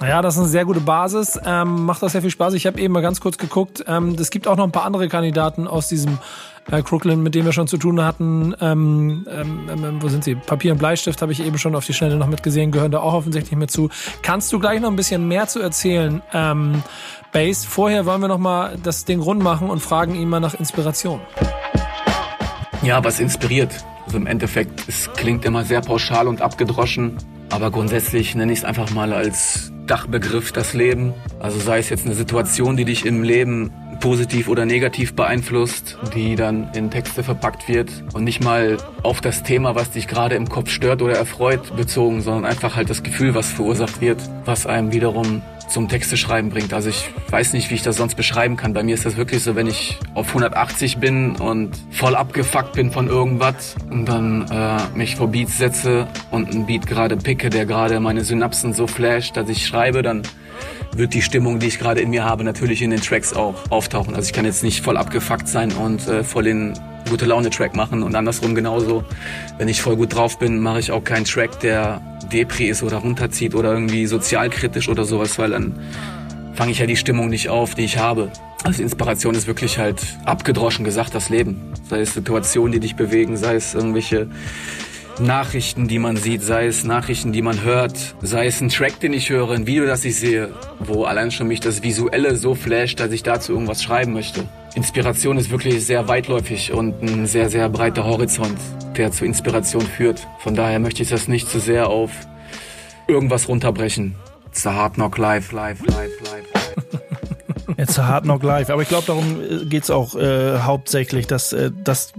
Ja, 0.00 0.22
das 0.22 0.34
ist 0.34 0.40
eine 0.40 0.48
sehr 0.48 0.64
gute 0.64 0.80
Basis. 0.80 1.38
Ähm, 1.44 1.84
macht 1.84 2.02
auch 2.02 2.08
sehr 2.08 2.22
viel 2.22 2.30
Spaß. 2.30 2.54
Ich 2.54 2.66
habe 2.66 2.80
eben 2.80 2.92
mal 2.92 3.02
ganz 3.02 3.20
kurz 3.20 3.38
geguckt. 3.38 3.84
Ähm, 3.86 4.16
es 4.18 4.30
gibt 4.30 4.48
auch 4.48 4.56
noch 4.56 4.64
ein 4.64 4.72
paar 4.72 4.84
andere 4.84 5.08
Kandidaten 5.08 5.66
aus 5.66 5.88
diesem 5.88 6.18
äh, 6.70 6.82
Crooklyn, 6.82 7.22
mit 7.22 7.34
denen 7.34 7.46
wir 7.46 7.52
schon 7.52 7.66
zu 7.66 7.76
tun 7.76 8.02
hatten. 8.02 8.54
Ähm, 8.60 9.26
ähm, 9.30 9.68
ähm, 9.70 9.98
wo 10.00 10.08
sind 10.08 10.24
sie? 10.24 10.34
Papier 10.34 10.72
und 10.72 10.78
Bleistift 10.78 11.20
habe 11.22 11.32
ich 11.32 11.44
eben 11.44 11.58
schon 11.58 11.74
auf 11.74 11.84
die 11.84 11.92
Schnelle 11.92 12.16
noch 12.16 12.28
mitgesehen, 12.28 12.70
gehören 12.70 12.92
da 12.92 13.00
auch 13.00 13.14
offensichtlich 13.14 13.58
mit 13.58 13.70
zu. 13.70 13.90
Kannst 14.22 14.52
du 14.52 14.58
gleich 14.58 14.80
noch 14.80 14.90
ein 14.90 14.96
bisschen 14.96 15.26
mehr 15.26 15.48
zu 15.48 15.60
erzählen? 15.60 16.22
Ähm, 16.32 16.82
Base, 17.32 17.66
vorher 17.66 18.06
wollen 18.06 18.20
wir 18.20 18.28
noch 18.28 18.38
mal 18.38 18.76
das 18.82 19.04
Ding 19.04 19.20
rund 19.20 19.42
machen 19.42 19.70
und 19.70 19.80
fragen 19.80 20.14
ihn 20.14 20.28
mal 20.28 20.40
nach 20.40 20.54
Inspiration. 20.54 21.20
Ja, 22.82 23.02
was 23.04 23.20
inspiriert? 23.20 23.84
Also 24.04 24.18
im 24.18 24.26
Endeffekt, 24.26 24.88
es 24.88 25.12
klingt 25.14 25.44
immer 25.44 25.64
sehr 25.64 25.80
pauschal 25.80 26.26
und 26.26 26.42
abgedroschen, 26.42 27.16
aber 27.50 27.70
grundsätzlich 27.70 28.34
nenne 28.34 28.52
ich 28.52 28.60
es 28.60 28.64
einfach 28.64 28.90
mal 28.90 29.12
als 29.12 29.72
Dachbegriff 29.86 30.52
das 30.52 30.74
Leben. 30.74 31.14
Also 31.38 31.58
sei 31.58 31.78
es 31.78 31.88
jetzt 31.88 32.06
eine 32.06 32.14
Situation, 32.14 32.76
die 32.76 32.84
dich 32.84 33.06
im 33.06 33.22
Leben 33.22 33.72
positiv 34.02 34.48
oder 34.48 34.66
negativ 34.66 35.14
beeinflusst, 35.14 35.96
die 36.12 36.34
dann 36.34 36.68
in 36.74 36.90
Texte 36.90 37.22
verpackt 37.22 37.68
wird 37.68 37.88
und 38.12 38.24
nicht 38.24 38.42
mal 38.42 38.76
auf 39.04 39.20
das 39.20 39.44
Thema, 39.44 39.76
was 39.76 39.92
dich 39.92 40.08
gerade 40.08 40.34
im 40.34 40.48
Kopf 40.48 40.70
stört 40.70 41.02
oder 41.02 41.14
erfreut, 41.14 41.76
bezogen, 41.76 42.20
sondern 42.20 42.44
einfach 42.44 42.74
halt 42.74 42.90
das 42.90 43.04
Gefühl, 43.04 43.36
was 43.36 43.52
verursacht 43.52 44.00
wird, 44.00 44.20
was 44.44 44.66
einem 44.66 44.92
wiederum 44.92 45.40
zum 45.68 45.88
Texte 45.88 46.16
schreiben 46.16 46.50
bringt. 46.50 46.74
Also 46.74 46.90
ich 46.90 47.10
weiß 47.30 47.52
nicht, 47.52 47.70
wie 47.70 47.76
ich 47.76 47.82
das 47.82 47.96
sonst 47.96 48.16
beschreiben 48.16 48.56
kann. 48.56 48.74
Bei 48.74 48.82
mir 48.82 48.94
ist 48.94 49.06
das 49.06 49.16
wirklich 49.16 49.42
so, 49.42 49.54
wenn 49.54 49.68
ich 49.68 49.98
auf 50.14 50.28
180 50.28 50.98
bin 50.98 51.36
und 51.36 51.70
voll 51.92 52.16
abgefuckt 52.16 52.72
bin 52.72 52.90
von 52.90 53.06
irgendwas 53.06 53.76
und 53.88 54.06
dann 54.06 54.50
äh, 54.50 54.98
mich 54.98 55.14
vor 55.14 55.28
Beats 55.28 55.58
setze 55.58 56.08
und 56.32 56.50
einen 56.50 56.66
Beat 56.66 56.88
gerade 56.88 57.16
picke, 57.16 57.50
der 57.50 57.66
gerade 57.66 58.00
meine 58.00 58.24
Synapsen 58.24 58.72
so 58.72 58.88
flasht, 58.88 59.36
dass 59.36 59.48
ich 59.48 59.64
schreibe, 59.64 60.02
dann 60.02 60.22
wird 60.94 61.14
die 61.14 61.22
Stimmung, 61.22 61.58
die 61.58 61.68
ich 61.68 61.78
gerade 61.78 62.00
in 62.00 62.10
mir 62.10 62.24
habe, 62.24 62.44
natürlich 62.44 62.82
in 62.82 62.90
den 62.90 63.00
Tracks 63.00 63.32
auch 63.32 63.54
auftauchen. 63.70 64.14
Also 64.14 64.26
ich 64.26 64.32
kann 64.32 64.44
jetzt 64.44 64.62
nicht 64.62 64.82
voll 64.82 64.96
abgefuckt 64.96 65.48
sein 65.48 65.72
und 65.72 66.06
äh, 66.08 66.24
voll 66.24 66.44
den 66.44 66.74
gute 67.08 67.24
Laune 67.26 67.50
Track 67.50 67.74
machen 67.74 68.02
und 68.02 68.14
andersrum 68.14 68.54
genauso. 68.54 69.04
Wenn 69.58 69.68
ich 69.68 69.82
voll 69.82 69.96
gut 69.96 70.14
drauf 70.14 70.38
bin, 70.38 70.60
mache 70.60 70.78
ich 70.78 70.92
auch 70.92 71.04
keinen 71.04 71.24
Track, 71.24 71.60
der 71.60 72.00
Depri 72.32 72.66
ist 72.66 72.82
oder 72.82 72.98
runterzieht 72.98 73.54
oder 73.54 73.72
irgendwie 73.72 74.06
sozialkritisch 74.06 74.88
oder 74.88 75.04
sowas, 75.04 75.38
weil 75.38 75.50
dann 75.50 75.78
fange 76.54 76.72
ich 76.72 76.78
ja 76.78 76.86
die 76.86 76.96
Stimmung 76.96 77.28
nicht 77.28 77.48
auf, 77.48 77.74
die 77.74 77.84
ich 77.84 77.98
habe. 77.98 78.30
Also 78.64 78.82
Inspiration 78.82 79.34
ist 79.34 79.46
wirklich 79.46 79.78
halt 79.78 80.00
abgedroschen 80.24 80.84
gesagt 80.84 81.14
das 81.14 81.28
Leben. 81.28 81.72
Sei 81.88 82.00
es 82.00 82.14
Situationen, 82.14 82.72
die 82.72 82.80
dich 82.80 82.94
bewegen, 82.94 83.36
sei 83.36 83.56
es 83.56 83.74
irgendwelche 83.74 84.28
Nachrichten, 85.20 85.88
die 85.88 85.98
man 85.98 86.16
sieht, 86.16 86.42
sei 86.42 86.66
es 86.66 86.84
Nachrichten, 86.84 87.32
die 87.32 87.42
man 87.42 87.62
hört, 87.62 88.14
sei 88.22 88.46
es 88.46 88.60
ein 88.60 88.68
Track, 88.68 89.00
den 89.00 89.12
ich 89.12 89.30
höre, 89.30 89.50
ein 89.50 89.66
Video, 89.66 89.86
das 89.86 90.04
ich 90.04 90.16
sehe, 90.16 90.50
wo 90.78 91.04
allein 91.04 91.30
schon 91.30 91.48
mich 91.48 91.60
das 91.60 91.82
Visuelle 91.82 92.36
so 92.36 92.54
flasht, 92.54 92.98
dass 93.00 93.12
ich 93.12 93.22
dazu 93.22 93.52
irgendwas 93.52 93.82
schreiben 93.82 94.12
möchte. 94.12 94.48
Inspiration 94.74 95.36
ist 95.36 95.50
wirklich 95.50 95.84
sehr 95.84 96.08
weitläufig 96.08 96.72
und 96.72 97.02
ein 97.02 97.26
sehr, 97.26 97.50
sehr 97.50 97.68
breiter 97.68 98.04
Horizont, 98.04 98.58
der 98.96 99.12
zur 99.12 99.26
Inspiration 99.26 99.82
führt. 99.82 100.26
Von 100.38 100.54
daher 100.54 100.78
möchte 100.78 101.02
ich 101.02 101.10
das 101.10 101.28
nicht 101.28 101.48
zu 101.48 101.60
sehr 101.60 101.88
auf 101.88 102.10
irgendwas 103.06 103.48
runterbrechen. 103.48 104.14
It's 104.48 104.66
a 104.66 104.74
hard 104.74 104.94
knock 104.94 105.18
life, 105.18 105.54
life, 105.54 105.84
life, 105.86 106.12
life. 106.24 106.46
It's 107.76 107.98
a 107.98 108.06
hard 108.06 108.24
knock 108.24 108.42
life. 108.42 108.72
Aber 108.72 108.82
ich 108.82 108.88
glaube, 108.88 109.06
darum 109.06 109.40
äh, 109.42 109.64
geht's 109.66 109.90
auch 109.90 110.14
äh, 110.14 110.58
hauptsächlich, 110.58 111.26
dass, 111.26 111.52
äh, 111.52 111.70
dass 111.84 112.12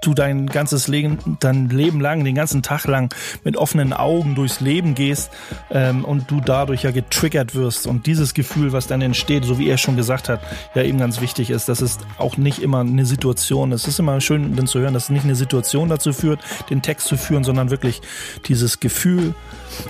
du 0.00 0.14
dein 0.14 0.46
ganzes 0.46 0.88
Leben, 0.88 1.38
dein 1.40 1.68
Leben 1.68 2.00
lang, 2.00 2.24
den 2.24 2.34
ganzen 2.34 2.62
Tag 2.62 2.84
lang 2.86 3.14
mit 3.44 3.56
offenen 3.56 3.92
Augen 3.92 4.34
durchs 4.34 4.60
Leben 4.60 4.94
gehst 4.94 5.30
ähm, 5.70 6.04
und 6.04 6.30
du 6.30 6.40
dadurch 6.40 6.82
ja 6.82 6.90
getriggert 6.90 7.54
wirst. 7.54 7.86
Und 7.86 8.06
dieses 8.06 8.34
Gefühl, 8.34 8.72
was 8.72 8.86
dann 8.86 9.00
entsteht, 9.02 9.44
so 9.44 9.58
wie 9.58 9.68
er 9.68 9.78
schon 9.78 9.96
gesagt 9.96 10.28
hat, 10.28 10.40
ja 10.74 10.82
eben 10.82 10.98
ganz 10.98 11.20
wichtig 11.20 11.50
ist, 11.50 11.68
dass 11.68 11.80
es 11.80 11.98
auch 12.18 12.36
nicht 12.36 12.60
immer 12.60 12.80
eine 12.80 13.06
Situation 13.06 13.72
ist. 13.72 13.82
Es 13.82 13.94
ist 13.94 13.98
immer 14.00 14.20
schön, 14.20 14.56
dann 14.56 14.66
zu 14.66 14.80
hören, 14.80 14.94
dass 14.94 15.04
es 15.04 15.10
nicht 15.10 15.24
eine 15.24 15.34
Situation 15.34 15.88
dazu 15.88 16.12
führt, 16.12 16.40
den 16.68 16.82
Text 16.82 17.06
zu 17.06 17.16
führen, 17.16 17.44
sondern 17.44 17.70
wirklich 17.70 18.00
dieses 18.46 18.80
Gefühl, 18.80 19.34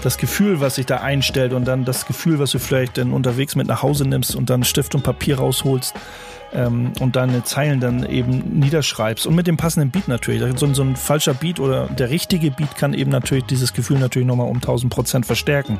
das 0.02 0.18
Gefühl, 0.18 0.60
was 0.60 0.76
sich 0.76 0.86
da 0.86 0.98
einstellt 0.98 1.52
und 1.52 1.64
dann 1.64 1.84
das 1.84 2.06
Gefühl, 2.06 2.38
was 2.38 2.50
du 2.52 2.58
vielleicht 2.58 2.98
dann 2.98 3.12
unterwegs 3.12 3.56
mit 3.56 3.66
nach 3.66 3.82
Hause 3.82 4.06
nimmst 4.06 4.36
und 4.36 4.50
dann 4.50 4.64
Stift 4.64 4.94
und 4.94 5.02
Papier 5.02 5.38
rausholst 5.38 5.94
ähm, 6.52 6.92
und 7.00 7.16
deine 7.16 7.44
Zeilen 7.44 7.80
dann 7.80 8.04
eben 8.08 8.58
niederschreibst 8.58 9.26
und 9.26 9.34
mit 9.34 9.46
dem 9.46 9.56
passenden 9.56 9.90
Beat 9.90 10.08
natürlich. 10.08 10.42
So, 10.58 10.72
so 10.72 10.82
ein 10.82 10.96
falscher 10.96 11.34
Beat 11.34 11.60
oder 11.60 11.86
der 11.86 12.10
richtige 12.10 12.50
Beat 12.50 12.76
kann 12.76 12.94
eben 12.94 13.10
natürlich 13.10 13.44
dieses 13.44 13.72
Gefühl 13.72 13.98
natürlich 13.98 14.26
nochmal 14.26 14.48
um 14.48 14.56
1000 14.56 14.92
Prozent 14.92 15.26
verstärken. 15.26 15.78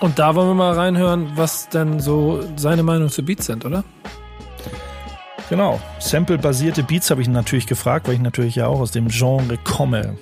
Und 0.00 0.18
da 0.18 0.34
wollen 0.34 0.48
wir 0.48 0.54
mal 0.54 0.74
reinhören, 0.74 1.32
was 1.36 1.68
denn 1.68 2.00
so 2.00 2.44
seine 2.56 2.82
Meinung 2.82 3.08
zu 3.08 3.22
Beats 3.22 3.46
sind, 3.46 3.64
oder? 3.64 3.84
Genau. 5.48 5.80
Sample-basierte 5.98 6.82
Beats 6.82 7.10
habe 7.10 7.22
ich 7.22 7.28
natürlich 7.28 7.66
gefragt, 7.66 8.08
weil 8.08 8.14
ich 8.14 8.20
natürlich 8.20 8.56
ja 8.56 8.66
auch 8.66 8.80
aus 8.80 8.90
dem 8.90 9.08
Genre 9.08 9.58
komme. 9.58 10.16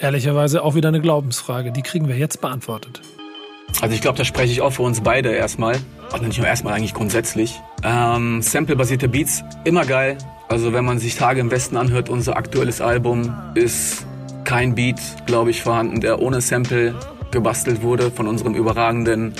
Ehrlicherweise 0.00 0.62
auch 0.62 0.74
wieder 0.74 0.88
eine 0.88 1.00
Glaubensfrage. 1.00 1.72
Die 1.72 1.82
kriegen 1.82 2.08
wir 2.08 2.16
jetzt 2.16 2.40
beantwortet. 2.40 3.02
Also 3.80 3.94
ich 3.94 4.00
glaube, 4.00 4.16
da 4.16 4.24
spreche 4.24 4.52
ich 4.52 4.62
auch 4.62 4.70
für 4.70 4.82
uns 4.82 5.00
beide 5.00 5.32
erstmal. 5.32 5.76
Also 6.12 6.24
nicht 6.24 6.38
nur 6.38 6.46
erstmal, 6.46 6.74
eigentlich 6.74 6.94
grundsätzlich. 6.94 7.60
Ähm, 7.82 8.40
Sample-basierte 8.40 9.08
Beats, 9.08 9.44
immer 9.64 9.84
geil. 9.84 10.16
Also 10.48 10.72
wenn 10.72 10.84
man 10.84 10.98
sich 10.98 11.16
Tage 11.16 11.40
im 11.40 11.50
Westen 11.50 11.76
anhört, 11.76 12.08
unser 12.08 12.36
aktuelles 12.36 12.80
Album 12.80 13.34
ist 13.54 14.06
kein 14.44 14.74
Beat, 14.74 15.00
glaube 15.26 15.50
ich, 15.50 15.62
vorhanden, 15.62 16.00
der 16.00 16.22
ohne 16.22 16.40
Sample 16.40 16.94
gebastelt 17.32 17.82
wurde 17.82 18.10
von 18.10 18.28
unserem 18.28 18.54
überragenden 18.54 19.34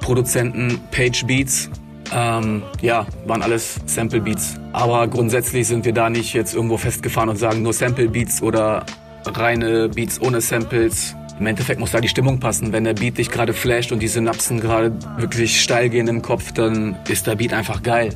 Produzenten 0.00 0.80
Page 0.90 1.24
Beats. 1.26 1.70
Ähm, 2.14 2.62
ja, 2.82 3.06
waren 3.24 3.40
alles 3.40 3.76
Sample 3.86 4.20
Beats. 4.20 4.56
Aber 4.72 5.06
grundsätzlich 5.06 5.66
sind 5.68 5.84
wir 5.84 5.94
da 5.94 6.10
nicht 6.10 6.34
jetzt 6.34 6.54
irgendwo 6.54 6.76
festgefahren 6.76 7.28
und 7.28 7.36
sagen 7.36 7.62
nur 7.62 7.72
Sample 7.72 8.08
Beats 8.08 8.42
oder 8.42 8.84
reine 9.24 9.88
Beats 9.88 10.20
ohne 10.20 10.40
Samples. 10.40 11.14
Im 11.42 11.48
Endeffekt 11.48 11.80
muss 11.80 11.90
da 11.90 12.00
die 12.00 12.08
Stimmung 12.08 12.38
passen. 12.38 12.72
Wenn 12.72 12.84
der 12.84 12.94
Beat 12.94 13.18
dich 13.18 13.28
gerade 13.28 13.52
flasht 13.52 13.90
und 13.90 13.98
die 13.98 14.06
Synapsen 14.06 14.60
gerade 14.60 14.96
wirklich 15.16 15.60
steil 15.60 15.88
gehen 15.88 16.06
im 16.06 16.22
Kopf, 16.22 16.52
dann 16.52 16.94
ist 17.08 17.26
der 17.26 17.34
Beat 17.34 17.52
einfach 17.52 17.82
geil. 17.82 18.10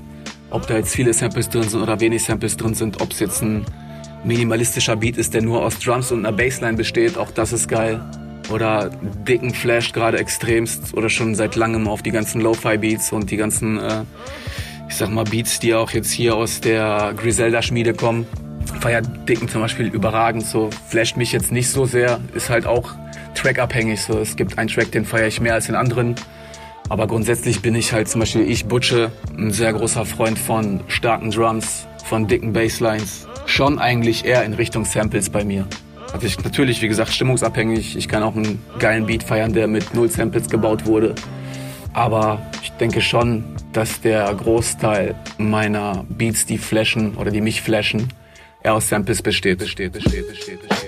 Ob 0.51 0.68
da 0.68 0.77
jetzt 0.77 0.95
viele 0.95 1.12
Samples 1.12 1.49
drin 1.49 1.64
sind 1.64 1.83
oder 1.83 1.99
wenig 1.99 2.22
Samples 2.22 2.57
drin 2.57 2.74
sind, 2.74 3.03
ob 3.03 3.11
es 3.11 3.18
jetzt 3.18 3.43
ein 3.43 3.66
minimalistischer 4.22 4.95
Beat 4.95 5.16
ist, 5.16 5.35
der 5.35 5.43
nur 5.43 5.64
aus 5.64 5.81
Drums 5.81 6.12
und 6.12 6.24
einer 6.24 6.37
Bassline 6.37 6.77
besteht, 6.77 7.18
auch 7.18 7.33
das 7.33 7.53
ist 7.53 7.66
geil. 7.66 8.01
Oder 8.49 8.91
dicken 9.27 9.53
flasht 9.53 9.93
gerade 9.93 10.18
extremst 10.18 10.95
oder 10.95 11.09
schon 11.09 11.35
seit 11.35 11.57
langem 11.57 11.89
auf 11.89 12.03
die 12.03 12.12
ganzen 12.12 12.41
Lo-Fi-Beats 12.41 13.11
und 13.11 13.33
die 13.33 13.37
ganzen, 13.37 13.81
äh, 13.81 14.05
ich 14.89 14.95
sag 14.95 15.11
mal, 15.11 15.24
Beats, 15.24 15.59
die 15.59 15.74
auch 15.74 15.91
jetzt 15.91 16.12
hier 16.12 16.37
aus 16.37 16.61
der 16.61 17.12
Griselda-Schmiede 17.16 17.93
kommen 17.93 18.24
feiert 18.81 19.07
Dicken 19.29 19.49
zum 19.49 19.62
Beispiel 19.62 19.87
überragend, 19.87 20.45
so 20.45 20.70
flasht 20.89 21.16
mich 21.16 21.33
jetzt 21.33 21.51
nicht 21.51 21.70
so 21.70 21.87
sehr, 21.87 22.20
ist 22.35 22.51
halt 22.51 22.66
auch 22.66 22.95
trackabhängig, 23.37 24.01
so 24.01 24.18
es 24.18 24.37
gibt 24.37 24.59
einen 24.59 24.68
Track, 24.68 24.93
den 24.93 25.05
feiere 25.05 25.28
ich 25.28 25.41
mehr 25.41 25.55
als 25.55 25.66
den 25.66 25.74
anderen, 25.74 26.14
aber 26.89 27.07
grundsätzlich 27.07 27.62
bin 27.62 27.74
ich 27.74 27.93
halt 27.93 28.09
zum 28.09 28.20
Beispiel 28.20 28.43
ich 28.43 28.66
Butche, 28.66 29.11
ein 29.37 29.51
sehr 29.51 29.72
großer 29.72 30.05
Freund 30.05 30.39
von 30.39 30.80
starken 30.89 31.30
Drums, 31.30 31.87
von 32.05 32.26
dicken 32.26 32.53
Basslines, 32.53 33.26
schon 33.47 33.78
eigentlich 33.78 34.24
eher 34.24 34.45
in 34.45 34.55
Richtung 34.55 34.84
Samples 34.84 35.30
bei 35.30 35.45
mir. 35.45 35.66
Also 36.12 36.26
ich 36.26 36.43
natürlich, 36.43 36.80
wie 36.82 36.89
gesagt, 36.89 37.12
stimmungsabhängig. 37.12 37.97
Ich 37.97 38.09
kann 38.09 38.22
auch 38.22 38.37
einen 38.37 38.62
geilen 38.78 39.07
Beat 39.07 39.22
feiern, 39.22 39.53
der 39.53 39.66
mit 39.66 39.95
null 39.95 40.09
Samples 40.09 40.49
gebaut 40.49 40.87
wurde. 40.87 41.14
Aber 41.93 42.41
ich 42.62 42.70
denke 42.72 43.01
schon, 43.01 43.45
dass 43.72 44.01
der 44.01 44.32
Großteil 44.32 45.14
meiner 45.39 46.05
Beats, 46.09 46.47
die 46.47 46.59
flashen 46.59 47.16
oder 47.16 47.30
die 47.30 47.41
mich 47.41 47.61
flashen, 47.61 48.09
er 48.62 48.74
aus 48.74 48.89
Samples 48.89 49.22
besteht, 49.22 49.59
besteht, 49.59 49.93
besteht, 49.93 50.28
besteht, 50.28 50.68
besteht. 50.68 50.86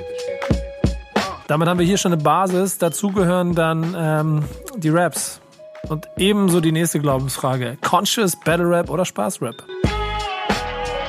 Damit 1.48 1.66
haben 1.66 1.78
wir 1.78 1.86
hier 1.86 1.96
schon 1.96 2.12
eine 2.12 2.22
Basis. 2.22 2.76
Dazu 2.76 3.10
gehören 3.10 3.54
dann 3.54 3.96
ähm, 3.98 4.44
die 4.76 4.90
Raps. 4.90 5.40
Und 5.88 6.06
ebenso 6.18 6.60
die 6.60 6.72
nächste 6.72 7.00
Glaubensfrage. 7.00 7.78
Conscious 7.80 8.36
Battle 8.44 8.68
Rap 8.68 8.90
oder 8.90 9.06
Spaß 9.06 9.40
Rap? 9.40 9.54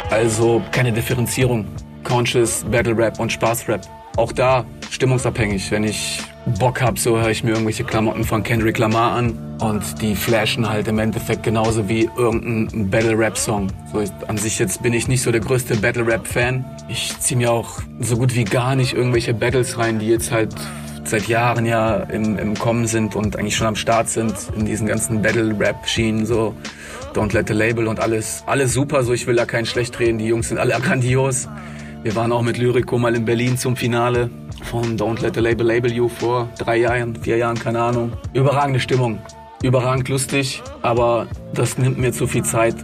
Also 0.09 0.61
keine 0.71 0.93
Differenzierung. 0.93 1.67
Conscious 2.05 2.63
Battle 2.63 2.97
Rap 2.97 3.19
und 3.19 3.33
Spaß 3.33 3.67
Rap. 3.67 3.81
Auch 4.19 4.33
da 4.33 4.65
stimmungsabhängig. 4.91 5.71
Wenn 5.71 5.85
ich 5.85 6.19
Bock 6.59 6.81
hab, 6.81 6.99
so 6.99 7.17
höre 7.17 7.29
ich 7.29 7.45
mir 7.45 7.51
irgendwelche 7.51 7.85
Klamotten 7.85 8.25
von 8.25 8.43
Kendrick 8.43 8.77
Lamar 8.77 9.13
an 9.13 9.55
und 9.61 10.01
die 10.01 10.13
flashen 10.13 10.67
halt 10.67 10.89
im 10.89 10.99
Endeffekt 10.99 11.43
genauso 11.43 11.87
wie 11.87 12.09
irgendein 12.17 12.89
Battle 12.89 13.17
Rap 13.17 13.37
Song. 13.37 13.71
So 13.93 14.03
an 14.27 14.37
sich 14.37 14.59
jetzt 14.59 14.83
bin 14.83 14.91
ich 14.91 15.07
nicht 15.07 15.21
so 15.21 15.31
der 15.31 15.39
größte 15.39 15.77
Battle 15.77 16.05
Rap 16.05 16.27
Fan. 16.27 16.65
Ich 16.89 17.17
ziehe 17.19 17.37
mir 17.37 17.49
auch 17.49 17.79
so 18.01 18.17
gut 18.17 18.35
wie 18.35 18.43
gar 18.43 18.75
nicht 18.75 18.91
irgendwelche 18.91 19.33
Battles 19.33 19.77
rein, 19.77 19.99
die 19.99 20.07
jetzt 20.07 20.33
halt 20.33 20.53
seit 21.05 21.29
Jahren 21.29 21.65
ja 21.65 21.95
im, 21.95 22.37
im 22.37 22.55
Kommen 22.55 22.87
sind 22.87 23.15
und 23.15 23.37
eigentlich 23.37 23.55
schon 23.55 23.67
am 23.67 23.77
Start 23.77 24.09
sind 24.09 24.33
in 24.53 24.65
diesen 24.65 24.85
ganzen 24.85 25.21
Battle 25.21 25.57
Rap 25.57 25.87
Schienen 25.87 26.25
so 26.25 26.53
Don't 27.13 27.33
Let 27.33 27.47
the 27.47 27.53
Label 27.53 27.87
und 27.87 28.01
alles 28.01 28.43
alles 28.47 28.73
super. 28.73 29.01
So 29.03 29.13
ich 29.13 29.27
will 29.27 29.37
da 29.37 29.45
keinen 29.45 29.65
schlecht 29.65 29.97
reden. 29.97 30.17
Die 30.17 30.25
Jungs 30.25 30.49
sind 30.49 30.57
alle 30.57 30.73
grandios. 30.81 31.47
Wir 32.01 32.15
waren 32.15 32.31
auch 32.31 32.41
mit 32.41 32.57
Lyrico 32.57 32.97
mal 32.97 33.13
in 33.13 33.25
Berlin 33.25 33.57
zum 33.57 33.75
Finale 33.75 34.29
von 34.63 34.97
Don't 34.97 35.21
Let 35.21 35.35
the 35.35 35.41
Label 35.41 35.67
Label 35.67 35.91
You 35.91 36.07
vor 36.07 36.47
drei 36.57 36.77
Jahren, 36.77 37.13
vier 37.17 37.35
Jahren, 37.35 37.59
keine 37.59 37.81
Ahnung. 37.81 38.13
Überragende 38.33 38.79
Stimmung, 38.79 39.19
überragend 39.63 40.07
lustig, 40.07 40.63
aber 40.81 41.27
das 41.53 41.77
nimmt 41.77 41.97
mir 41.97 42.13
zu 42.13 42.25
viel 42.25 42.43
Zeit, 42.43 42.75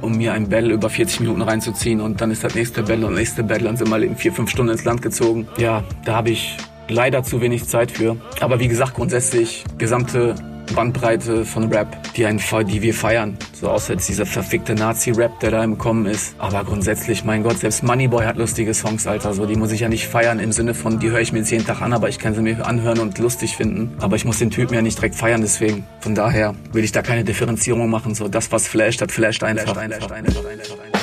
um 0.00 0.16
mir 0.16 0.32
ein 0.32 0.48
Battle 0.48 0.72
über 0.72 0.90
40 0.90 1.20
Minuten 1.20 1.42
reinzuziehen 1.42 2.00
und 2.00 2.20
dann 2.20 2.32
ist 2.32 2.42
das 2.42 2.56
nächste 2.56 2.82
Battle 2.82 3.06
und 3.06 3.14
nächste 3.14 3.44
Battle, 3.44 3.66
dann 3.66 3.76
sind 3.76 3.88
wir 3.90 4.02
in 4.02 4.16
vier, 4.16 4.32
fünf 4.32 4.50
Stunden 4.50 4.72
ins 4.72 4.84
Land 4.84 5.02
gezogen. 5.02 5.46
Ja, 5.56 5.84
da 6.04 6.16
habe 6.16 6.30
ich 6.30 6.56
leider 6.88 7.22
zu 7.22 7.40
wenig 7.40 7.66
Zeit 7.66 7.92
für. 7.92 8.16
Aber 8.40 8.58
wie 8.58 8.66
gesagt, 8.66 8.94
grundsätzlich 8.94 9.62
gesamte 9.78 10.34
Bandbreite 10.74 11.44
von 11.44 11.72
Rap, 11.72 11.96
die, 12.14 12.26
ein, 12.26 12.40
die 12.68 12.82
wir 12.82 12.94
feiern. 12.94 13.36
So 13.52 13.70
außer 13.70 13.94
jetzt 13.94 14.08
dieser 14.08 14.26
verfickte 14.26 14.74
Nazi-Rap, 14.74 15.40
der 15.40 15.50
da 15.50 15.64
im 15.64 15.78
Kommen 15.78 16.06
ist. 16.06 16.34
Aber 16.38 16.64
grundsätzlich, 16.64 17.24
mein 17.24 17.42
Gott, 17.42 17.58
selbst 17.58 17.82
Moneyboy 17.82 18.24
hat 18.24 18.36
lustige 18.36 18.74
Songs, 18.74 19.06
Alter. 19.06 19.34
So, 19.34 19.46
die 19.46 19.56
muss 19.56 19.72
ich 19.72 19.80
ja 19.80 19.88
nicht 19.88 20.06
feiern 20.06 20.38
im 20.38 20.52
Sinne 20.52 20.74
von, 20.74 20.98
die 20.98 21.10
höre 21.10 21.20
ich 21.20 21.32
mir 21.32 21.40
jetzt 21.40 21.50
jeden 21.50 21.66
Tag 21.66 21.82
an, 21.82 21.92
aber 21.92 22.08
ich 22.08 22.18
kann 22.18 22.34
sie 22.34 22.42
mir 22.42 22.66
anhören 22.66 22.98
und 22.98 23.18
lustig 23.18 23.56
finden. 23.56 23.96
Aber 24.00 24.16
ich 24.16 24.24
muss 24.24 24.38
den 24.38 24.50
Typen 24.50 24.74
ja 24.74 24.82
nicht 24.82 24.98
direkt 24.98 25.14
feiern, 25.14 25.40
deswegen. 25.40 25.84
Von 26.00 26.14
daher 26.14 26.54
will 26.72 26.84
ich 26.84 26.92
da 26.92 27.02
keine 27.02 27.24
Differenzierung 27.24 27.88
machen. 27.90 28.14
So, 28.14 28.28
das, 28.28 28.52
was 28.52 28.68
flasht, 28.68 29.00
das 29.00 29.12
flasht 29.12 29.42
einfach. 29.42 29.74
Flasht 29.74 29.78
einfach, 29.78 30.10
einfach. 30.10 30.93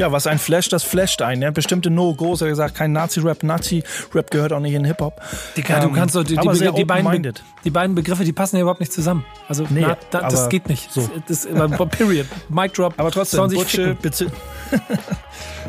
Ja, 0.00 0.12
was 0.12 0.28
ein 0.28 0.38
Flash, 0.38 0.68
das 0.68 0.84
flasht 0.84 1.22
ein. 1.22 1.42
Ja, 1.42 1.50
bestimmte 1.50 1.90
No-Gos, 1.90 2.40
er 2.40 2.48
gesagt, 2.48 2.76
kein 2.76 2.92
Nazi-Rap. 2.92 3.42
Nazi-Rap 3.42 4.30
gehört 4.30 4.52
auch 4.52 4.60
nicht 4.60 4.74
in 4.74 4.84
Hip-Hop. 4.84 5.20
Ja, 5.56 5.80
du 5.80 5.90
kannst 5.90 6.14
so 6.14 6.22
die, 6.22 6.36
die, 6.36 6.72
die, 6.76 6.84
beiden, 6.84 7.34
die 7.64 7.70
beiden 7.70 7.96
Begriffe, 7.96 8.22
die 8.22 8.32
passen 8.32 8.56
ja 8.56 8.62
überhaupt 8.62 8.78
nicht 8.78 8.92
zusammen. 8.92 9.24
Also 9.48 9.66
nee, 9.68 9.80
na, 9.80 9.96
da, 10.10 10.28
das 10.28 10.48
geht 10.50 10.68
nicht. 10.68 10.92
So. 10.92 11.10
Das, 11.26 11.48
das, 11.50 11.88
period. 11.90 12.26
Mic 12.48 12.74
drop. 12.74 12.94
Aber 12.96 13.10
trotzdem, 13.10 13.48
Butche, 13.48 13.96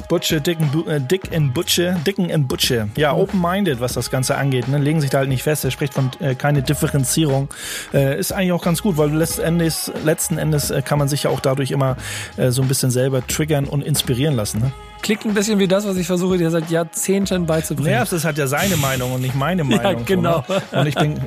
Butche, 0.10 0.42
Dicken, 0.42 0.88
äh, 0.88 1.02
Dick 1.02 1.32
in 1.32 1.52
Butche, 1.52 1.96
Dicken 2.06 2.30
in 2.30 2.48
Butche. 2.48 2.90
Ja, 2.98 3.14
mhm. 3.14 3.20
open-minded, 3.20 3.80
was 3.80 3.94
das 3.94 4.12
Ganze 4.12 4.38
angeht. 4.38 4.68
Ne? 4.68 4.78
Legen 4.78 5.02
sich 5.02 5.10
da 5.10 5.20
halt 5.20 5.30
nicht 5.30 5.44
fest. 5.44 5.66
Er 5.66 5.72
spricht 5.72 5.96
von 5.96 6.12
äh, 6.20 6.36
keine 6.36 6.62
Differenzierung. 6.62 7.50
Äh, 7.94 8.20
ist 8.20 8.32
eigentlich 8.32 8.52
auch 8.52 8.64
ganz 8.64 8.84
gut, 8.84 8.98
weil 8.98 9.12
letzten 9.12 9.42
Endes, 9.42 9.92
letzten 10.04 10.38
Endes 10.38 10.70
äh, 10.70 10.84
kann 10.84 11.00
man 11.00 11.08
sich 11.08 11.24
ja 11.24 11.32
auch 11.32 11.40
dadurch 11.40 11.72
immer 11.72 11.98
äh, 12.38 12.52
so 12.52 12.62
ein 12.62 12.68
bisschen 12.68 12.92
selber 12.92 13.26
triggern 13.26 13.66
und 13.66 13.84
inspirieren 13.84 14.19
lassen. 14.28 14.62
Ne? 14.62 14.72
Klingt 15.02 15.26
ein 15.26 15.34
bisschen 15.34 15.60
wie 15.60 15.68
das, 15.68 15.88
was 15.88 15.96
ich 15.98 16.08
versuche 16.08 16.38
dir 16.38 16.52
seit 16.52 16.70
Jahrzehnten 16.70 17.46
beizubringen. 17.46 17.94
Ja, 17.94 18.06
das 18.06 18.26
hat 18.26 18.38
ja 18.38 18.48
seine 18.48 18.76
Meinung 18.76 19.14
und 19.14 19.22
nicht 19.22 19.36
meine 19.36 19.64
Meinung. 19.66 20.00
Ja, 20.00 20.06
genau. 20.06 20.44
So, 20.48 20.54
ne? 20.54 20.62
Und 20.72 20.88
ich 20.88 20.96
bin 20.96 21.22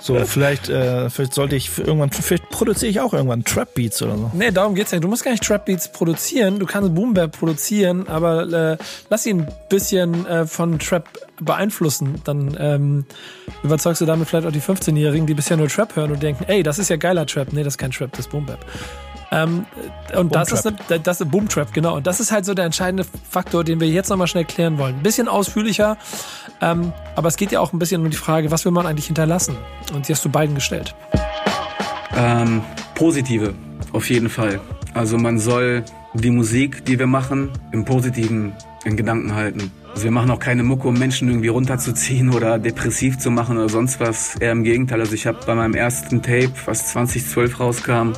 so, 0.00 0.24
vielleicht, 0.24 0.68
äh, 0.68 1.08
vielleicht 1.10 1.34
sollte 1.34 1.56
ich 1.56 1.78
irgendwann, 1.78 2.10
vielleicht 2.10 2.50
produziere 2.50 2.90
ich 2.90 3.00
auch 3.00 3.14
irgendwann 3.14 3.44
Trap 3.44 3.74
Beats 3.74 4.02
oder 4.02 4.16
so. 4.16 4.30
Nee, 4.34 4.50
darum 4.50 4.74
geht's 4.74 4.92
nicht. 4.92 5.02
Du 5.02 5.08
musst 5.08 5.24
gar 5.24 5.30
nicht 5.30 5.42
Trap 5.42 5.64
Beats 5.64 5.90
produzieren. 5.90 6.58
Du 6.58 6.66
kannst 6.66 6.94
Boom 6.94 7.14
Bap 7.14 7.32
produzieren, 7.38 8.06
aber 8.08 8.52
äh, 8.52 8.76
lass 9.08 9.24
ihn 9.26 9.42
ein 9.42 9.48
bisschen 9.68 10.26
äh, 10.26 10.46
von 10.46 10.78
Trap 10.78 11.08
beeinflussen. 11.40 12.20
Dann 12.24 12.56
ähm, 12.60 13.04
überzeugst 13.62 14.00
du 14.00 14.06
damit 14.06 14.28
vielleicht 14.28 14.46
auch 14.46 14.52
die 14.52 14.60
15-Jährigen, 14.60 15.26
die 15.26 15.34
bisher 15.34 15.56
nur 15.56 15.68
Trap 15.68 15.96
hören 15.96 16.12
und 16.12 16.22
denken, 16.22 16.44
ey, 16.46 16.62
das 16.62 16.78
ist 16.78 16.90
ja 16.90 16.96
geiler 16.96 17.26
Trap. 17.26 17.52
Nee, 17.52 17.62
das 17.62 17.74
ist 17.74 17.78
kein 17.78 17.90
Trap, 17.90 18.10
das 18.12 18.20
ist 18.26 18.30
Boom 18.30 18.46
Bap. 18.46 18.64
Ähm, 19.32 19.64
und 20.14 20.34
das 20.34 20.52
ist, 20.52 20.66
eine, 20.66 21.00
das 21.00 21.20
ist 21.20 21.30
Boom 21.30 21.48
Trap, 21.48 21.72
genau. 21.72 21.96
Und 21.96 22.06
das 22.06 22.20
ist 22.20 22.30
halt 22.30 22.44
so 22.44 22.52
der 22.52 22.66
entscheidende 22.66 23.04
Faktor, 23.30 23.64
den 23.64 23.80
wir 23.80 23.88
jetzt 23.88 24.10
nochmal 24.10 24.26
schnell 24.26 24.44
klären 24.44 24.76
wollen. 24.78 24.96
Ein 24.96 25.02
bisschen 25.02 25.26
ausführlicher, 25.26 25.96
ähm, 26.60 26.92
aber 27.16 27.28
es 27.28 27.36
geht 27.36 27.50
ja 27.50 27.60
auch 27.60 27.72
ein 27.72 27.78
bisschen 27.78 28.02
um 28.02 28.10
die 28.10 28.16
Frage, 28.16 28.50
was 28.50 28.64
will 28.66 28.72
man 28.72 28.86
eigentlich 28.86 29.06
hinterlassen? 29.06 29.56
Und 29.94 30.06
die 30.06 30.12
hast 30.12 30.24
du 30.24 30.28
beiden 30.28 30.54
gestellt. 30.54 30.94
Ähm, 32.14 32.62
positive, 32.94 33.54
auf 33.92 34.10
jeden 34.10 34.28
Fall. 34.28 34.60
Also 34.92 35.16
man 35.16 35.38
soll 35.38 35.84
die 36.12 36.30
Musik, 36.30 36.84
die 36.84 36.98
wir 36.98 37.06
machen, 37.06 37.50
im 37.72 37.86
Positiven 37.86 38.52
in 38.84 38.96
Gedanken 38.96 39.34
halten. 39.34 39.70
Also 39.92 40.04
wir 40.04 40.10
machen 40.10 40.30
auch 40.30 40.38
keine 40.38 40.62
Mucke, 40.62 40.88
um 40.88 40.94
Menschen 40.94 41.28
irgendwie 41.28 41.48
runterzuziehen 41.48 42.34
oder 42.34 42.58
depressiv 42.58 43.18
zu 43.18 43.30
machen 43.30 43.56
oder 43.56 43.68
sonst 43.68 44.00
was. 44.00 44.36
Eher 44.36 44.52
im 44.52 44.64
Gegenteil. 44.64 45.00
Also 45.00 45.14
ich 45.14 45.26
habe 45.26 45.38
bei 45.46 45.54
meinem 45.54 45.74
ersten 45.74 46.20
Tape, 46.22 46.52
was 46.66 46.88
2012 46.88 47.60
rauskam, 47.60 48.12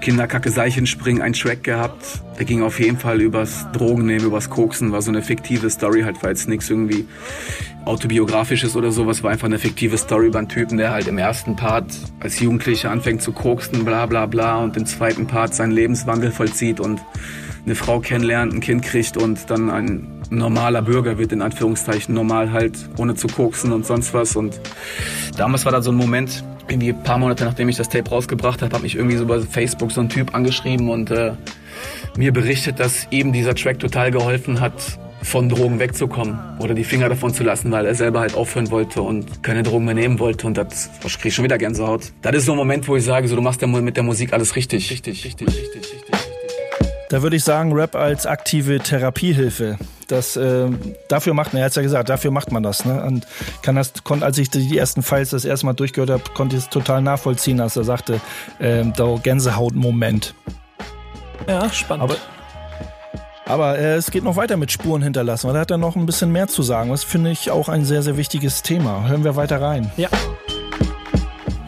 Kinderkacke 0.00 0.50
Seichen 0.50 0.86
springen, 0.86 1.22
einen 1.22 1.34
Track 1.34 1.64
gehabt. 1.64 2.22
Der 2.38 2.44
ging 2.44 2.62
auf 2.62 2.78
jeden 2.80 2.98
Fall 2.98 3.20
übers 3.20 3.66
Drogennehmen, 3.72 4.26
übers 4.26 4.50
Koksen, 4.50 4.92
war 4.92 5.02
so 5.02 5.10
eine 5.10 5.22
fiktive 5.22 5.70
Story 5.70 6.02
halt, 6.02 6.22
war 6.22 6.30
jetzt 6.30 6.48
nichts 6.48 6.70
irgendwie 6.70 7.06
autobiografisches 7.84 8.76
oder 8.76 8.92
sowas, 8.92 9.22
war 9.22 9.30
einfach 9.30 9.46
eine 9.46 9.58
fiktive 9.58 9.96
Story 9.96 10.26
über 10.26 10.38
einen 10.38 10.48
Typen, 10.48 10.78
der 10.78 10.90
halt 10.90 11.08
im 11.08 11.18
ersten 11.18 11.56
Part 11.56 11.86
als 12.20 12.38
Jugendlicher 12.38 12.90
anfängt 12.90 13.22
zu 13.22 13.32
koksen, 13.32 13.84
bla 13.84 14.06
bla 14.06 14.26
bla 14.26 14.58
und 14.58 14.76
im 14.76 14.86
zweiten 14.86 15.26
Part 15.26 15.54
seinen 15.54 15.72
Lebenswandel 15.72 16.30
vollzieht 16.30 16.80
und 16.80 17.00
eine 17.64 17.74
Frau 17.74 18.00
kennenlernt, 18.00 18.54
ein 18.54 18.60
Kind 18.60 18.82
kriegt 18.82 19.16
und 19.16 19.50
dann 19.50 19.70
ein 19.70 20.22
normaler 20.30 20.82
Bürger 20.82 21.18
wird, 21.18 21.32
in 21.32 21.42
Anführungszeichen, 21.42 22.14
normal 22.14 22.52
halt, 22.52 22.76
ohne 22.96 23.14
zu 23.14 23.28
koksen 23.28 23.72
und 23.72 23.86
sonst 23.86 24.14
was. 24.14 24.36
Und 24.36 24.60
damals 25.36 25.64
war 25.64 25.72
da 25.72 25.82
so 25.82 25.90
ein 25.90 25.96
Moment, 25.96 26.44
irgendwie 26.70 26.90
ein 26.90 27.02
paar 27.02 27.18
Monate 27.18 27.44
nachdem 27.44 27.68
ich 27.68 27.76
das 27.76 27.88
Tape 27.88 28.08
rausgebracht 28.10 28.62
habe, 28.62 28.74
hat 28.74 28.82
mich 28.82 28.94
irgendwie 28.94 29.16
so 29.16 29.26
bei 29.26 29.40
Facebook 29.40 29.92
so 29.92 30.00
ein 30.00 30.08
Typ 30.08 30.34
angeschrieben 30.34 30.88
und 30.88 31.10
äh, 31.10 31.32
mir 32.16 32.32
berichtet, 32.32 32.80
dass 32.80 33.06
ihm 33.10 33.32
dieser 33.32 33.54
Track 33.54 33.78
total 33.78 34.10
geholfen 34.10 34.60
hat, 34.60 34.98
von 35.22 35.48
Drogen 35.48 35.78
wegzukommen 35.78 36.38
oder 36.58 36.74
die 36.74 36.84
Finger 36.84 37.08
davon 37.08 37.34
zu 37.34 37.42
lassen, 37.42 37.70
weil 37.70 37.86
er 37.86 37.94
selber 37.94 38.20
halt 38.20 38.34
aufhören 38.34 38.70
wollte 38.70 39.02
und 39.02 39.42
keine 39.42 39.62
Drogen 39.62 39.84
mehr 39.84 39.94
nehmen 39.94 40.18
wollte 40.18 40.46
und 40.46 40.56
das 40.56 40.90
kriege 41.02 41.28
ich 41.28 41.34
schon 41.34 41.44
wieder 41.44 41.58
Gänsehaut. 41.58 42.12
Das 42.22 42.36
ist 42.36 42.46
so 42.46 42.52
ein 42.52 42.58
Moment, 42.58 42.86
wo 42.88 42.96
ich 42.96 43.04
sage, 43.04 43.28
so 43.28 43.36
du 43.36 43.42
machst 43.42 43.60
ja 43.60 43.66
mit 43.66 43.96
der 43.96 44.04
Musik 44.04 44.32
alles 44.32 44.56
richtig, 44.56 44.90
richtig, 44.90 45.24
richtig, 45.24 45.48
richtig, 45.48 45.92
richtig. 45.92 46.27
Da 47.08 47.22
würde 47.22 47.36
ich 47.36 47.44
sagen, 47.44 47.72
Rap 47.72 47.94
als 47.94 48.26
aktive 48.26 48.80
Therapiehilfe. 48.80 49.78
Das, 50.08 50.36
äh, 50.36 50.68
dafür 51.08 51.32
macht 51.32 51.52
man, 51.52 51.60
er 51.60 51.66
hat 51.66 51.74
ja 51.74 51.82
gesagt, 51.82 52.08
dafür 52.10 52.30
macht 52.30 52.52
man 52.52 52.62
das. 52.62 52.84
Ne? 52.84 53.02
Und 53.02 53.26
kann 53.62 53.76
das, 53.76 53.92
konnte, 54.04 54.26
als 54.26 54.36
ich 54.36 54.50
die 54.50 54.76
ersten 54.76 55.02
Files 55.02 55.30
das 55.30 55.44
erste 55.44 55.66
Mal 55.66 55.72
durchgehört 55.72 56.10
habe, 56.10 56.22
konnte 56.34 56.56
ich 56.56 56.64
es 56.64 56.68
total 56.68 57.00
nachvollziehen, 57.00 57.60
als 57.60 57.76
er 57.76 57.84
sagte, 57.84 58.20
äh, 58.58 58.84
da 58.96 59.16
Gänsehaut-Moment. 59.22 60.34
Ja, 61.46 61.70
spannend. 61.70 62.04
Aber, 62.04 62.16
aber 63.46 63.78
äh, 63.78 63.94
es 63.94 64.10
geht 64.10 64.24
noch 64.24 64.36
weiter 64.36 64.58
mit 64.58 64.70
Spuren 64.70 65.02
hinterlassen, 65.02 65.46
weil 65.46 65.54
da 65.54 65.60
hat 65.60 65.70
er 65.70 65.78
noch 65.78 65.96
ein 65.96 66.04
bisschen 66.04 66.30
mehr 66.30 66.48
zu 66.48 66.62
sagen. 66.62 66.90
Das 66.90 67.04
finde 67.04 67.30
ich 67.30 67.50
auch 67.50 67.70
ein 67.70 67.86
sehr, 67.86 68.02
sehr 68.02 68.18
wichtiges 68.18 68.62
Thema. 68.62 69.08
Hören 69.08 69.24
wir 69.24 69.34
weiter 69.34 69.62
rein. 69.62 69.90
Ja. 69.96 70.08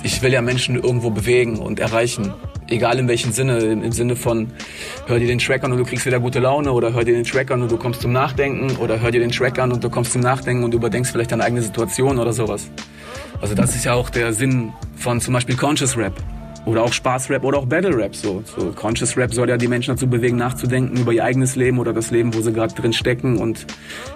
Ich 0.02 0.20
will 0.20 0.32
ja 0.32 0.42
Menschen 0.42 0.76
irgendwo 0.76 1.10
bewegen 1.10 1.58
und 1.58 1.80
erreichen 1.80 2.34
egal 2.70 2.98
in 2.98 3.08
welchem 3.08 3.32
Sinne, 3.32 3.58
im 3.58 3.92
Sinne 3.92 4.16
von 4.16 4.48
hör 5.06 5.18
dir 5.18 5.26
den 5.26 5.38
Track 5.38 5.64
an 5.64 5.72
und 5.72 5.78
du 5.78 5.84
kriegst 5.84 6.06
wieder 6.06 6.20
gute 6.20 6.38
Laune 6.38 6.72
oder 6.72 6.92
hör 6.92 7.04
dir 7.04 7.14
den 7.14 7.24
Track 7.24 7.50
an 7.50 7.62
und 7.62 7.70
du 7.70 7.76
kommst 7.76 8.00
zum 8.00 8.12
Nachdenken 8.12 8.76
oder 8.76 9.00
hör 9.00 9.10
dir 9.10 9.20
den 9.20 9.30
Track 9.30 9.58
an 9.58 9.72
und 9.72 9.82
du 9.82 9.90
kommst 9.90 10.12
zum 10.12 10.22
Nachdenken 10.22 10.64
und 10.64 10.72
überdenkst 10.72 11.10
vielleicht 11.10 11.32
deine 11.32 11.44
eigene 11.44 11.62
Situation 11.62 12.18
oder 12.18 12.32
sowas. 12.32 12.70
Also 13.40 13.54
das 13.54 13.74
ist 13.74 13.84
ja 13.84 13.94
auch 13.94 14.10
der 14.10 14.32
Sinn 14.32 14.72
von 14.96 15.20
zum 15.20 15.34
Beispiel 15.34 15.56
Conscious 15.56 15.96
Rap 15.96 16.12
oder 16.66 16.82
auch 16.82 16.92
Spaßrap 16.92 17.42
oder 17.42 17.58
auch 17.58 17.66
Battle 17.66 17.96
Rap. 17.96 18.14
So. 18.14 18.42
so 18.44 18.72
Conscious 18.72 19.16
Rap 19.16 19.32
soll 19.32 19.48
ja 19.48 19.56
die 19.56 19.68
Menschen 19.68 19.94
dazu 19.94 20.06
bewegen, 20.06 20.36
nachzudenken 20.36 20.96
über 20.98 21.12
ihr 21.12 21.24
eigenes 21.24 21.56
Leben 21.56 21.78
oder 21.78 21.92
das 21.92 22.10
Leben, 22.10 22.34
wo 22.34 22.40
sie 22.40 22.52
gerade 22.52 22.74
drin 22.74 22.92
stecken 22.92 23.38
und 23.38 23.66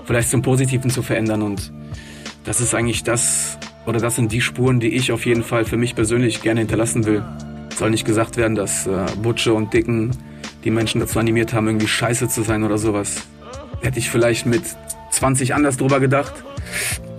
vielleicht 0.05 0.31
zum 0.31 0.43
Positiven 0.43 0.91
zu 0.91 1.03
verändern. 1.03 1.43
Und 1.43 1.73
das 2.45 2.61
ist 2.61 2.75
eigentlich 2.75 3.03
das, 3.03 3.59
oder 3.87 3.99
das 3.99 4.17
sind 4.17 4.31
die 4.31 4.43
Spuren, 4.43 4.79
die 4.79 4.95
ich 4.95 5.11
auf 5.11 5.25
jeden 5.25 5.43
Fall 5.43 5.65
für 5.65 5.79
mich 5.79 5.95
persönlich 5.95 6.43
gerne 6.43 6.61
hinterlassen 6.61 7.07
will. 7.07 7.23
Soll 7.77 7.91
nicht 7.91 8.05
gesagt 8.05 8.37
werden, 8.37 8.55
dass 8.55 8.87
äh, 8.87 9.07
Butsche 9.23 9.55
und 9.55 9.73
Dicken 9.73 10.11
die 10.65 10.71
Menschen 10.71 11.01
dazu 11.01 11.19
animiert 11.19 11.53
haben, 11.53 11.67
irgendwie 11.67 11.89
scheiße 11.89 12.29
zu 12.29 12.43
sein 12.43 12.63
oder 12.63 12.79
sowas. 12.79 13.17
Hätte 13.83 13.99
ich 13.99 14.11
vielleicht 14.11 14.47
mit 14.47 14.63
20 15.11 15.55
anders 15.55 15.77
drüber 15.77 16.01
gedacht, 16.01 16.33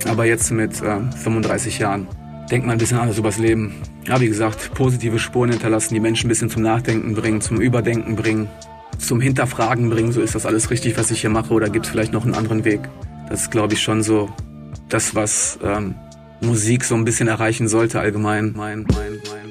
aber 0.07 0.25
jetzt 0.25 0.51
mit 0.51 0.81
äh, 0.81 0.99
35 1.23 1.79
Jahren 1.79 2.07
denkt 2.49 2.65
man 2.67 2.75
ein 2.75 2.79
bisschen 2.79 2.99
anders 2.99 3.17
übers 3.17 3.37
Leben. 3.37 3.75
Ja, 4.07 4.19
wie 4.19 4.27
gesagt, 4.27 4.73
positive 4.73 5.19
Spuren 5.19 5.49
hinterlassen, 5.49 5.93
die 5.93 5.99
Menschen 5.99 6.27
ein 6.27 6.29
bisschen 6.29 6.49
zum 6.49 6.61
Nachdenken 6.61 7.15
bringen, 7.15 7.41
zum 7.41 7.59
Überdenken 7.59 8.15
bringen, 8.15 8.47
zum 8.97 9.19
Hinterfragen 9.19 9.89
bringen. 9.89 10.11
So 10.11 10.21
ist 10.21 10.35
das 10.35 10.45
alles 10.45 10.69
richtig, 10.69 10.97
was 10.97 11.11
ich 11.11 11.21
hier 11.21 11.29
mache, 11.29 11.53
oder 11.53 11.69
gibt 11.69 11.85
es 11.85 11.91
vielleicht 11.91 12.13
noch 12.13 12.23
einen 12.23 12.35
anderen 12.35 12.65
Weg? 12.65 12.81
Das 13.29 13.43
ist, 13.43 13.51
glaube 13.51 13.73
ich, 13.73 13.81
schon 13.81 14.03
so 14.03 14.29
das, 14.89 15.15
was 15.15 15.57
ähm, 15.63 15.95
Musik 16.41 16.83
so 16.83 16.95
ein 16.95 17.05
bisschen 17.05 17.27
erreichen 17.27 17.67
sollte 17.67 17.99
allgemein. 17.99 18.53
Mein, 18.55 18.85
mein, 18.91 19.19
mein. 19.31 19.44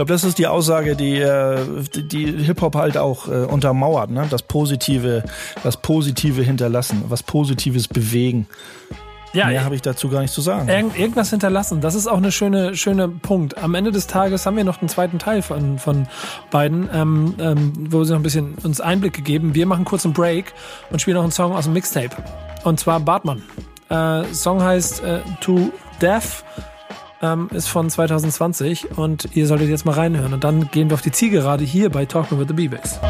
Ich 0.00 0.02
glaube, 0.06 0.14
das 0.14 0.24
ist 0.24 0.38
die 0.38 0.46
Aussage, 0.46 0.96
die, 0.96 1.18
äh, 1.18 1.58
die 1.94 2.32
Hip-Hop 2.44 2.74
halt 2.74 2.96
auch 2.96 3.28
äh, 3.28 3.44
untermauert, 3.44 4.08
ne? 4.08 4.26
Das 4.30 4.40
Positive, 4.40 5.24
das 5.62 5.76
Positive 5.76 6.40
hinterlassen, 6.40 7.04
was 7.08 7.22
Positives 7.22 7.86
bewegen. 7.86 8.46
Ja, 9.34 9.48
Mehr 9.48 9.62
habe 9.62 9.74
ich 9.74 9.82
dazu 9.82 10.08
gar 10.08 10.22
nicht 10.22 10.32
zu 10.32 10.40
sagen. 10.40 10.70
Irgend, 10.70 10.98
irgendwas 10.98 11.28
hinterlassen. 11.28 11.82
Das 11.82 11.94
ist 11.94 12.06
auch 12.06 12.16
eine 12.16 12.32
schöne, 12.32 12.76
schöne 12.76 13.08
Punkt. 13.08 13.58
Am 13.58 13.74
Ende 13.74 13.92
des 13.92 14.06
Tages 14.06 14.46
haben 14.46 14.56
wir 14.56 14.64
noch 14.64 14.80
einen 14.80 14.88
zweiten 14.88 15.18
Teil 15.18 15.42
von, 15.42 15.78
von 15.78 16.08
beiden, 16.50 16.88
ähm, 16.94 17.34
ähm, 17.38 17.72
wo 17.90 18.02
sie 18.02 18.12
noch 18.12 18.20
ein 18.20 18.22
bisschen 18.22 18.54
uns 18.62 18.80
Einblick 18.80 19.12
gegeben. 19.12 19.54
Wir 19.54 19.66
machen 19.66 19.84
kurz 19.84 20.06
einen 20.06 20.14
Break 20.14 20.54
und 20.88 21.02
spielen 21.02 21.16
noch 21.16 21.24
einen 21.24 21.32
Song 21.32 21.52
aus 21.52 21.64
dem 21.64 21.74
Mixtape. 21.74 22.16
Und 22.64 22.80
zwar 22.80 23.00
Bartmann. 23.00 23.42
Äh, 23.90 24.24
Song 24.32 24.62
heißt 24.62 25.04
äh, 25.04 25.18
To 25.42 25.70
Death 26.00 26.42
ähm, 27.22 27.48
ist 27.52 27.68
von 27.68 27.90
2020 27.90 28.96
und 28.96 29.28
ihr 29.34 29.46
solltet 29.46 29.68
jetzt 29.68 29.84
mal 29.84 29.94
reinhören. 29.94 30.32
Und 30.32 30.44
dann 30.44 30.70
gehen 30.70 30.90
wir 30.90 30.94
auf 30.94 31.02
die 31.02 31.12
Zielgerade 31.12 31.64
hier 31.64 31.90
bei 31.90 32.06
Talking 32.06 32.38
with 32.38 32.48
the 32.48 32.54
B-Bass. 32.54 33.00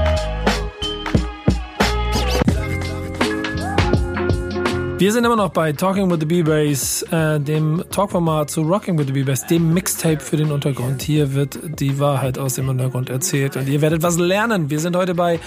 Wir 5.00 5.12
sind 5.12 5.24
immer 5.24 5.36
noch 5.36 5.48
bei 5.48 5.72
Talking 5.72 6.10
with 6.10 6.18
the 6.20 6.26
B-Bass, 6.26 7.04
äh, 7.10 7.40
dem 7.40 7.82
Talkformat 7.90 8.50
zu 8.50 8.60
Rocking 8.60 8.98
with 8.98 9.06
the 9.06 9.14
B-Bass, 9.14 9.46
dem 9.46 9.72
Mixtape 9.72 10.20
für 10.20 10.36
den 10.36 10.52
Untergrund. 10.52 11.00
Hier 11.00 11.32
wird 11.32 11.58
die 11.80 11.98
Wahrheit 11.98 12.38
aus 12.38 12.56
dem 12.56 12.68
Untergrund 12.68 13.08
erzählt 13.08 13.56
und 13.56 13.66
ihr 13.66 13.80
werdet 13.80 14.02
was 14.02 14.18
lernen. 14.18 14.68
Wir 14.68 14.78
sind 14.78 14.96
heute 14.96 15.14
bei 15.14 15.40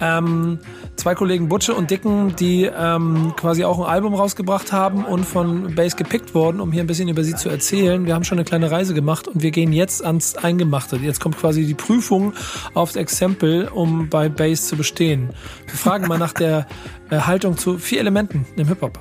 ähm, 0.00 0.58
zwei 0.96 1.14
Kollegen 1.14 1.50
Butsche 1.50 1.74
und 1.74 1.90
Dicken, 1.90 2.34
die 2.36 2.64
ähm, 2.64 3.34
quasi 3.36 3.64
auch 3.64 3.78
ein 3.78 3.84
Album 3.84 4.14
rausgebracht 4.14 4.72
haben 4.72 5.04
und 5.04 5.26
von 5.26 5.74
Bass 5.74 5.96
gepickt 5.96 6.34
wurden, 6.34 6.58
um 6.58 6.72
hier 6.72 6.82
ein 6.82 6.86
bisschen 6.86 7.10
über 7.10 7.24
sie 7.24 7.34
zu 7.34 7.50
erzählen. 7.50 8.06
Wir 8.06 8.14
haben 8.14 8.24
schon 8.24 8.38
eine 8.38 8.46
kleine 8.46 8.70
Reise 8.70 8.94
gemacht 8.94 9.28
und 9.28 9.42
wir 9.42 9.50
gehen 9.50 9.74
jetzt 9.74 10.02
ans 10.02 10.34
Eingemachte. 10.34 10.96
Jetzt 10.96 11.20
kommt 11.20 11.36
quasi 11.36 11.66
die 11.66 11.74
Prüfung 11.74 12.32
aufs 12.72 12.96
Exempel, 12.96 13.68
um 13.68 14.08
bei 14.08 14.30
Bass 14.30 14.66
zu 14.66 14.78
bestehen. 14.78 15.28
Wir 15.66 15.74
fragen 15.74 16.08
mal 16.08 16.18
nach 16.18 16.32
der 16.32 16.66
Haltung 17.10 17.56
zu 17.56 17.78
vier 17.78 18.00
Elementen 18.00 18.46
im 18.56 18.68
Hip-Hop? 18.68 18.98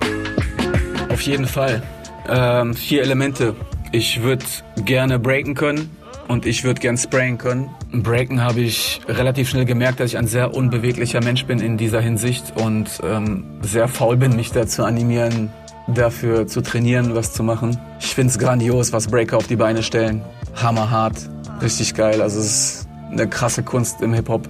Auf 1.10 1.22
jeden 1.22 1.46
Fall. 1.46 1.84
Ähm, 2.28 2.74
vier 2.74 3.02
Elemente. 3.02 3.56
Ich 3.92 4.24
würde 4.24 4.46
gerne 4.86 5.20
breaken 5.20 5.56
können 5.56 5.90
und 6.28 6.46
ich 6.46 6.64
würde 6.64 6.82
gern 6.82 6.98
sprayen 6.98 7.38
können. 7.38 7.70
Breaken 7.92 8.42
habe 8.42 8.62
ich 8.62 9.02
relativ 9.08 9.50
schnell 9.50 9.66
gemerkt, 9.66 10.00
dass 10.00 10.12
ich 10.12 10.18
ein 10.18 10.28
sehr 10.28 10.56
unbeweglicher 10.56 11.24
Mensch 11.24 11.46
bin 11.46 11.60
in 11.60 11.78
dieser 11.78 12.02
Hinsicht 12.02 12.54
und 12.56 12.90
ähm, 13.04 13.46
sehr 13.62 13.88
faul 13.88 14.18
bin, 14.18 14.36
mich 14.36 14.52
da 14.52 14.66
zu 14.66 14.84
animieren, 14.84 15.52
dafür 15.88 16.48
zu 16.48 16.62
trainieren, 16.62 17.14
was 17.14 17.34
zu 17.34 17.44
machen. 17.44 17.78
Ich 18.00 18.16
finde 18.16 18.32
es 18.32 18.40
grandios, 18.40 18.94
was 18.94 19.08
Breaker 19.08 19.38
auf 19.38 19.48
die 19.48 19.58
Beine 19.58 19.84
stellen. 19.84 20.22
Hammerhart, 20.56 21.30
richtig 21.62 21.94
geil. 21.94 22.22
Also 22.22 22.40
es 22.40 22.46
ist 22.46 22.88
eine 23.12 23.28
krasse 23.28 23.64
Kunst 23.64 24.02
im 24.02 24.14
Hip-Hop 24.14 24.48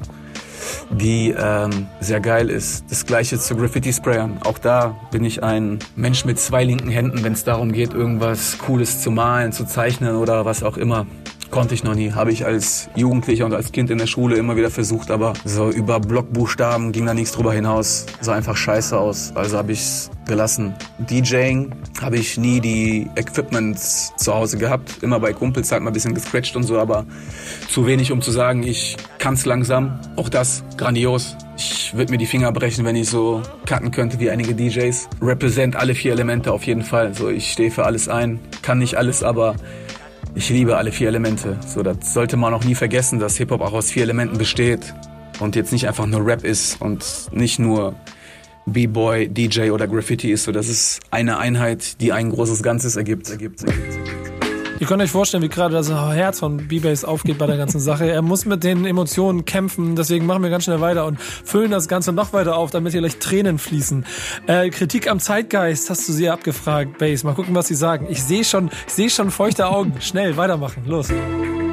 die 0.91 1.33
ähm, 1.37 1.87
sehr 1.99 2.19
geil 2.19 2.49
ist. 2.49 2.85
Das 2.89 3.05
gleiche 3.05 3.39
zu 3.39 3.55
Graffiti-Sprayern. 3.55 4.39
Auch 4.43 4.57
da 4.57 4.95
bin 5.11 5.23
ich 5.25 5.43
ein 5.43 5.79
Mensch 5.95 6.25
mit 6.25 6.39
zwei 6.39 6.63
linken 6.63 6.89
Händen, 6.89 7.23
wenn 7.23 7.33
es 7.33 7.43
darum 7.43 7.71
geht, 7.71 7.93
irgendwas 7.93 8.57
Cooles 8.57 9.01
zu 9.01 9.11
malen, 9.11 9.51
zu 9.51 9.65
zeichnen 9.65 10.15
oder 10.15 10.45
was 10.45 10.63
auch 10.63 10.77
immer. 10.77 11.05
Konnte 11.53 11.75
ich 11.75 11.83
noch 11.83 11.93
nie. 11.93 12.11
Habe 12.13 12.31
ich 12.31 12.47
als 12.47 12.89
Jugendlicher 12.95 13.45
und 13.45 13.53
als 13.53 13.71
Kind 13.71 13.91
in 13.91 13.99
der 13.99 14.07
Schule 14.07 14.37
immer 14.37 14.55
wieder 14.55 14.71
versucht, 14.71 15.11
aber 15.11 15.33
so 15.45 15.69
über 15.69 15.99
Blockbuchstaben 15.99 16.91
ging 16.91 17.05
da 17.05 17.13
nichts 17.13 17.33
drüber 17.33 17.53
hinaus. 17.53 18.07
Sah 18.21 18.33
einfach 18.33 18.57
scheiße 18.57 18.97
aus. 18.97 19.33
Also 19.35 19.59
habe 19.59 19.71
ich 19.71 19.81
es 19.81 20.09
gelassen. 20.25 20.73
DJing 20.97 21.71
habe 22.01 22.17
ich 22.17 22.39
nie 22.39 22.59
die 22.59 23.07
Equipments 23.15 24.13
zu 24.17 24.33
Hause 24.33 24.57
gehabt. 24.57 25.03
Immer 25.03 25.19
bei 25.19 25.31
Kumpels 25.31 25.71
halt 25.71 25.83
mal 25.83 25.91
ein 25.91 25.93
bisschen 25.93 26.15
gescratcht 26.15 26.55
und 26.55 26.63
so, 26.63 26.79
aber 26.79 27.05
zu 27.69 27.85
wenig, 27.85 28.11
um 28.11 28.23
zu 28.23 28.31
sagen, 28.31 28.63
ich 28.63 28.97
kann's 29.19 29.45
langsam. 29.45 29.99
Auch 30.15 30.29
das 30.29 30.63
grandios. 30.75 31.37
Ich 31.55 31.93
würde 31.95 32.13
mir 32.13 32.17
die 32.17 32.25
Finger 32.25 32.51
brechen, 32.51 32.83
wenn 32.83 32.95
ich 32.95 33.11
so 33.11 33.43
cutten 33.67 33.91
könnte 33.91 34.19
wie 34.19 34.31
einige 34.31 34.55
DJs. 34.55 35.07
Represent 35.21 35.75
alle 35.75 35.93
vier 35.93 36.13
Elemente 36.13 36.51
auf 36.51 36.63
jeden 36.63 36.81
Fall. 36.81 37.13
So, 37.13 37.29
ich 37.29 37.51
stehe 37.51 37.69
für 37.69 37.85
alles 37.85 38.09
ein. 38.09 38.39
Kann 38.63 38.79
nicht 38.79 38.95
alles, 38.95 39.21
aber 39.21 39.53
ich 40.35 40.49
liebe 40.49 40.77
alle 40.77 40.91
vier 40.91 41.07
Elemente. 41.07 41.57
So, 41.65 41.83
das 41.83 42.13
sollte 42.13 42.37
man 42.37 42.53
auch 42.53 42.63
nie 42.63 42.75
vergessen, 42.75 43.19
dass 43.19 43.37
Hip-Hop 43.37 43.61
auch 43.61 43.73
aus 43.73 43.91
vier 43.91 44.03
Elementen 44.03 44.37
besteht 44.37 44.93
und 45.39 45.55
jetzt 45.55 45.71
nicht 45.71 45.87
einfach 45.87 46.05
nur 46.05 46.25
Rap 46.25 46.43
ist 46.43 46.81
und 46.81 47.05
nicht 47.31 47.59
nur 47.59 47.95
B-Boy, 48.65 49.29
DJ 49.29 49.71
oder 49.71 49.87
Graffiti 49.87 50.31
ist. 50.31 50.45
So, 50.45 50.51
das 50.51 50.69
ist 50.69 51.01
eine 51.11 51.37
Einheit, 51.37 52.01
die 52.01 52.13
ein 52.13 52.29
großes 52.29 52.63
Ganzes 52.63 52.95
ergibt. 52.95 53.29
ergibt, 53.29 53.63
ergibt, 53.63 53.99
ergibt. 53.99 54.32
Ihr 54.83 54.87
könnt 54.87 55.01
euch 55.01 55.11
vorstellen, 55.11 55.41
wie 55.41 55.47
gerade 55.47 55.73
das 55.73 55.89
Herz 55.89 56.39
von 56.39 56.57
B-Bass 56.57 57.05
aufgeht 57.05 57.37
bei 57.37 57.47
der 57.47 57.55
ganzen 57.55 57.79
Sache. 57.79 58.11
Er 58.11 58.21
muss 58.21 58.43
mit 58.43 58.65
den 58.65 58.85
Emotionen 58.85 59.45
kämpfen, 59.45 59.95
deswegen 59.95 60.25
machen 60.25 60.43
wir 60.43 60.49
ganz 60.49 60.65
schnell 60.65 60.81
weiter 60.81 61.05
und 61.05 61.21
füllen 61.21 61.71
das 61.71 61.87
Ganze 61.87 62.11
noch 62.11 62.33
weiter 62.33 62.57
auf, 62.57 62.71
damit 62.71 62.91
hier 62.91 62.99
gleich 62.99 63.17
Tränen 63.17 63.59
fließen. 63.59 64.05
Äh, 64.45 64.71
Kritik 64.71 65.09
am 65.09 65.21
Zeitgeist 65.21 65.89
hast 65.89 66.09
du 66.09 66.11
sie 66.11 66.29
abgefragt, 66.29 66.97
Bass. 66.97 67.23
Mal 67.23 67.33
gucken, 67.33 67.55
was 67.55 67.69
sie 67.69 67.75
sagen. 67.75 68.07
Ich 68.09 68.21
sehe 68.23 68.43
schon, 68.43 68.71
ich 68.85 68.93
sehe 68.93 69.09
schon 69.09 69.31
feuchte 69.31 69.69
Augen. 69.69 69.93
Schnell, 70.01 70.35
weitermachen. 70.35 70.83
Los. 70.85 71.07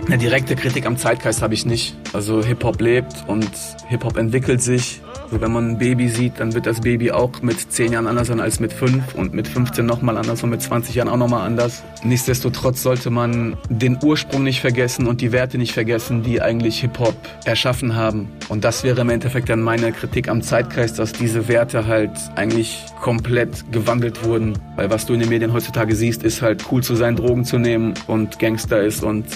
Eine 0.07 0.19
direkte 0.19 0.57
Kritik 0.57 0.87
am 0.87 0.97
Zeitgeist 0.97 1.41
habe 1.43 1.55
ich 1.55 1.67
nicht. 1.67 1.95
Also 2.13 2.43
Hip-Hop 2.43 2.81
lebt 2.81 3.15
und 3.29 3.49
Hip-Hop 3.89 4.17
entwickelt 4.17 4.61
sich. 4.61 5.01
Also 5.25 5.41
wenn 5.41 5.53
man 5.53 5.71
ein 5.71 5.79
Baby 5.79 6.09
sieht, 6.09 6.41
dann 6.41 6.55
wird 6.55 6.67
das 6.67 6.81
Baby 6.81 7.13
auch 7.13 7.41
mit 7.43 7.73
10 7.73 7.93
Jahren 7.93 8.09
anders 8.09 8.27
sein 8.27 8.41
als 8.41 8.59
mit 8.59 8.73
5 8.73 9.15
und 9.15 9.33
mit 9.33 9.47
15 9.47 9.87
nochmal 9.87 10.17
anders 10.17 10.43
und 10.43 10.51
mit 10.51 10.61
20 10.61 10.97
Jahren 10.97 11.09
auch 11.09 11.17
nochmal 11.17 11.47
anders. 11.47 11.85
Nichtsdestotrotz 12.03 12.83
sollte 12.83 13.11
man 13.11 13.57
den 13.69 13.99
Ursprung 14.03 14.43
nicht 14.43 14.61
vergessen 14.61 15.07
und 15.07 15.21
die 15.21 15.31
Werte 15.31 15.59
nicht 15.59 15.73
vergessen, 15.73 16.25
die 16.25 16.43
eigentlich 16.43 16.81
Hip-Hop 16.81 17.15
erschaffen 17.45 17.95
haben. 17.95 18.29
Und 18.49 18.65
das 18.65 18.83
wäre 18.83 19.03
im 19.03 19.11
Endeffekt 19.11 19.49
dann 19.49 19.63
meine 19.63 19.93
Kritik 19.93 20.29
am 20.29 20.43
Zeitgeist, 20.43 20.99
dass 20.99 21.13
diese 21.13 21.47
Werte 21.47 21.87
halt 21.87 22.11
eigentlich 22.35 22.85
komplett 23.01 23.71
gewandelt 23.71 24.25
wurden. 24.25 24.59
Weil 24.75 24.91
was 24.91 25.07
du 25.07 25.15
in 25.15 25.21
den 25.21 25.29
Medien 25.29 25.53
heutzutage 25.53 25.95
siehst, 25.95 26.25
ist 26.25 26.43
halt 26.43 26.65
cool 26.73 26.83
zu 26.83 26.97
sein, 26.97 27.15
Drogen 27.15 27.45
zu 27.45 27.59
nehmen 27.59 27.95
und 28.09 28.41
Gangster 28.41 28.83
ist 28.83 29.05
und 29.05 29.27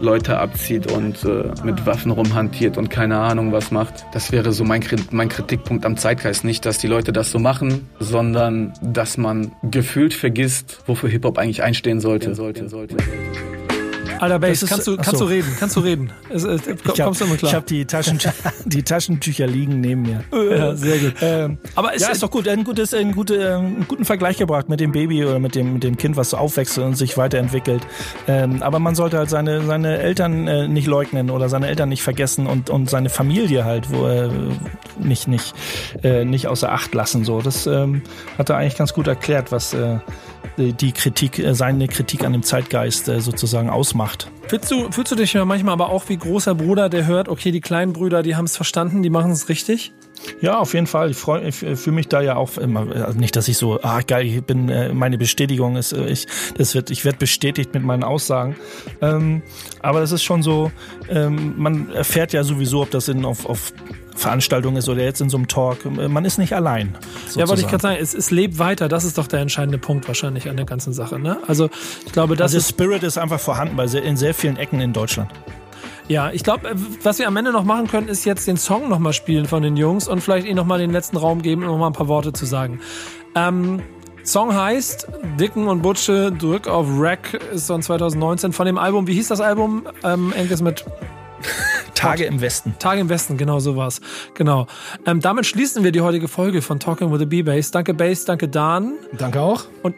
Leute 0.00 0.19
abzieht 0.28 0.90
und 0.90 1.24
äh, 1.24 1.50
mit 1.64 1.86
Waffen 1.86 2.10
rumhantiert 2.10 2.76
und 2.76 2.90
keine 2.90 3.18
Ahnung 3.18 3.52
was 3.52 3.70
macht. 3.70 4.06
Das 4.12 4.32
wäre 4.32 4.52
so 4.52 4.64
mein, 4.64 4.82
mein 5.10 5.28
Kritikpunkt 5.28 5.84
am 5.84 5.96
Zeitgeist. 5.96 6.44
Nicht, 6.44 6.66
dass 6.66 6.78
die 6.78 6.86
Leute 6.86 7.12
das 7.12 7.30
so 7.30 7.38
machen, 7.38 7.88
sondern 7.98 8.72
dass 8.82 9.16
man 9.16 9.52
gefühlt 9.62 10.14
vergisst, 10.14 10.80
wofür 10.86 11.08
Hip-Hop 11.08 11.38
eigentlich 11.38 11.62
einstehen 11.62 12.00
sollte. 12.00 12.34
sollte, 12.34 12.68
sollte. 12.68 12.96
Alter 14.20 14.38
Bass, 14.38 14.64
kannst 14.66 14.86
du, 14.86 14.96
kannst 14.96 15.20
du 15.20 15.24
reden, 15.24 15.56
kannst 15.58 15.76
du 15.76 15.80
reden. 15.80 16.12
Es, 16.28 16.44
es, 16.44 16.62
komm, 16.62 16.94
ich 16.94 17.02
kommst 17.02 17.20
du 17.20 17.24
immer 17.24 17.36
klar. 17.36 17.50
Ich 17.50 17.54
habe 17.54 17.66
die, 17.66 17.84
Taschen, 17.86 18.18
die 18.66 18.82
Taschentücher 18.82 19.46
liegen 19.46 19.80
neben 19.80 20.02
mir. 20.02 20.24
Ja, 20.32 20.74
sehr 20.74 20.98
gut. 20.98 21.14
Ähm, 21.22 21.58
aber 21.74 21.94
es 21.94 22.02
ja, 22.02 22.10
ist 22.10 22.22
doch 22.22 22.30
gut, 22.30 22.46
ein 22.46 22.64
gutes, 22.64 22.92
ein 22.92 23.12
gute, 23.12 23.56
einen 23.56 23.86
guten 23.88 24.04
Vergleich 24.04 24.36
gebracht 24.36 24.68
mit 24.68 24.80
dem 24.80 24.92
Baby 24.92 25.24
oder 25.24 25.38
mit 25.38 25.54
dem, 25.54 25.74
mit 25.74 25.84
dem 25.84 25.96
Kind, 25.96 26.16
was 26.16 26.30
so 26.30 26.36
aufwächst 26.36 26.78
und 26.78 26.96
sich 26.96 27.16
weiterentwickelt. 27.16 27.86
Ähm, 28.28 28.62
aber 28.62 28.78
man 28.78 28.94
sollte 28.94 29.16
halt 29.18 29.30
seine, 29.30 29.62
seine 29.64 29.98
Eltern 29.98 30.46
äh, 30.46 30.68
nicht 30.68 30.86
leugnen 30.86 31.30
oder 31.30 31.48
seine 31.48 31.68
Eltern 31.68 31.88
nicht 31.88 32.02
vergessen 32.02 32.46
und, 32.46 32.68
und 32.68 32.90
seine 32.90 33.08
Familie 33.08 33.64
halt 33.64 33.90
wo, 33.90 34.06
äh, 34.06 34.28
nicht, 34.98 35.28
nicht, 35.28 35.54
äh, 36.02 36.24
nicht 36.24 36.46
außer 36.46 36.70
Acht 36.70 36.94
lassen. 36.94 37.24
So, 37.24 37.40
das 37.40 37.66
ähm, 37.66 38.02
hat 38.38 38.50
er 38.50 38.56
eigentlich 38.56 38.76
ganz 38.76 38.92
gut 38.92 39.06
erklärt, 39.06 39.50
was 39.50 39.72
äh, 39.72 39.98
die 40.56 40.92
Kritik, 40.92 41.38
äh, 41.38 41.54
seine 41.54 41.88
Kritik 41.88 42.24
an 42.24 42.32
dem 42.32 42.42
Zeitgeist 42.42 43.08
äh, 43.08 43.20
sozusagen 43.20 43.70
ausmacht. 43.70 44.30
Fühlst 44.48 44.70
du, 44.70 44.90
fühlst 44.90 45.12
du 45.12 45.16
dich 45.16 45.32
ja 45.32 45.44
manchmal 45.44 45.72
aber 45.72 45.90
auch 45.90 46.08
wie 46.08 46.16
großer 46.16 46.54
Bruder, 46.54 46.88
der 46.88 47.06
hört, 47.06 47.28
okay, 47.28 47.50
die 47.50 47.60
kleinen 47.60 47.92
Brüder, 47.92 48.22
die 48.22 48.36
haben 48.36 48.44
es 48.44 48.56
verstanden, 48.56 49.02
die 49.02 49.10
machen 49.10 49.30
es 49.30 49.48
richtig? 49.48 49.92
Ja, 50.40 50.58
auf 50.58 50.74
jeden 50.74 50.86
Fall. 50.86 51.10
Ich 51.10 51.16
freue 51.16 51.48
ich 51.48 51.54
fühle 51.56 51.92
mich 51.92 52.08
da 52.08 52.20
ja 52.20 52.36
auch 52.36 52.58
immer, 52.58 52.94
also 52.94 53.18
nicht, 53.18 53.36
dass 53.36 53.48
ich 53.48 53.56
so, 53.56 53.80
ah 53.82 54.00
geil, 54.02 54.26
ich 54.26 54.42
bin, 54.44 54.68
äh, 54.68 54.92
meine 54.92 55.16
Bestätigung 55.18 55.76
ist, 55.76 55.92
ich, 55.92 56.26
das 56.56 56.74
wird, 56.74 56.90
ich 56.90 57.04
werde 57.04 57.18
bestätigt 57.18 57.72
mit 57.72 57.82
meinen 57.82 58.04
Aussagen. 58.04 58.56
Ähm, 59.00 59.42
aber 59.80 60.00
das 60.00 60.12
ist 60.12 60.22
schon 60.22 60.42
so, 60.42 60.70
ähm, 61.08 61.54
man 61.56 61.90
erfährt 61.92 62.32
ja 62.32 62.44
sowieso, 62.44 62.82
ob 62.82 62.90
das 62.90 63.08
in, 63.08 63.24
auf, 63.24 63.46
auf 63.46 63.72
Veranstaltung 64.20 64.76
ist 64.76 64.88
oder 64.88 65.02
jetzt 65.02 65.20
in 65.20 65.30
so 65.30 65.38
einem 65.38 65.48
Talk. 65.48 65.84
Man 65.84 66.24
ist 66.24 66.38
nicht 66.38 66.54
allein. 66.54 66.96
Sozusagen. 67.02 67.40
Ja, 67.40 67.48
wollte 67.48 67.62
ich 67.62 67.68
gerade 67.68 67.82
sagen, 67.82 67.98
es, 68.00 68.14
es 68.14 68.30
lebt 68.30 68.58
weiter. 68.58 68.88
Das 68.88 69.04
ist 69.04 69.16
doch 69.16 69.26
der 69.26 69.40
entscheidende 69.40 69.78
Punkt 69.78 70.06
wahrscheinlich 70.06 70.48
an 70.48 70.56
der 70.56 70.66
ganzen 70.66 70.92
Sache. 70.92 71.18
Ne? 71.18 71.38
Also 71.46 71.70
ich 72.04 72.12
glaube, 72.12 72.36
das 72.36 72.52
also 72.52 72.58
ist 72.58 72.68
Spirit 72.68 73.02
ist 73.02 73.16
einfach 73.16 73.40
vorhanden 73.40 73.76
bei 73.76 73.86
sehr, 73.86 74.02
in 74.02 74.16
sehr 74.16 74.34
vielen 74.34 74.56
Ecken 74.56 74.80
in 74.80 74.92
Deutschland. 74.92 75.30
Ja, 76.06 76.30
ich 76.32 76.42
glaube, 76.42 76.72
was 77.02 77.18
wir 77.18 77.28
am 77.28 77.36
Ende 77.36 77.52
noch 77.52 77.64
machen 77.64 77.86
können, 77.86 78.08
ist 78.08 78.24
jetzt 78.24 78.46
den 78.46 78.56
Song 78.56 78.88
nochmal 78.88 79.12
spielen 79.12 79.46
von 79.46 79.62
den 79.62 79.76
Jungs 79.76 80.08
und 80.08 80.20
vielleicht 80.20 80.46
ihnen 80.46 80.56
nochmal 80.56 80.80
den 80.80 80.90
letzten 80.90 81.16
Raum 81.16 81.40
geben, 81.40 81.62
um 81.62 81.68
nochmal 81.68 81.90
ein 81.90 81.94
paar 81.94 82.08
Worte 82.08 82.32
zu 82.32 82.46
sagen. 82.46 82.80
Ähm, 83.34 83.80
Song 84.24 84.54
heißt 84.54 85.06
Dicken 85.38 85.66
und 85.68 85.82
Butsche, 85.82 86.30
Drück 86.30 86.68
auf 86.68 86.86
Rack, 86.90 87.40
ist 87.54 87.68
von 87.68 87.80
2019 87.80 88.52
von 88.52 88.66
dem 88.66 88.76
Album. 88.76 89.06
Wie 89.06 89.14
hieß 89.14 89.28
das 89.28 89.40
Album? 89.40 89.86
Ähm, 90.04 90.32
Enkes 90.36 90.60
mit 90.60 90.84
Tage 91.94 92.24
im 92.24 92.40
Westen. 92.40 92.74
Tage 92.78 93.00
im 93.00 93.08
Westen, 93.08 93.36
genau 93.36 93.58
so 93.58 93.76
war's. 93.76 94.00
Genau. 94.34 94.66
Ähm, 95.06 95.20
damit 95.20 95.46
schließen 95.46 95.84
wir 95.84 95.92
die 95.92 96.00
heutige 96.00 96.28
Folge 96.28 96.62
von 96.62 96.80
Talking 96.80 97.12
with 97.12 97.18
the 97.18 97.26
B-Bass. 97.26 97.70
Danke 97.70 97.94
Bass, 97.94 98.24
danke 98.24 98.48
Dan. 98.48 98.94
Danke 99.16 99.40
auch. 99.40 99.64
Und, 99.82 99.94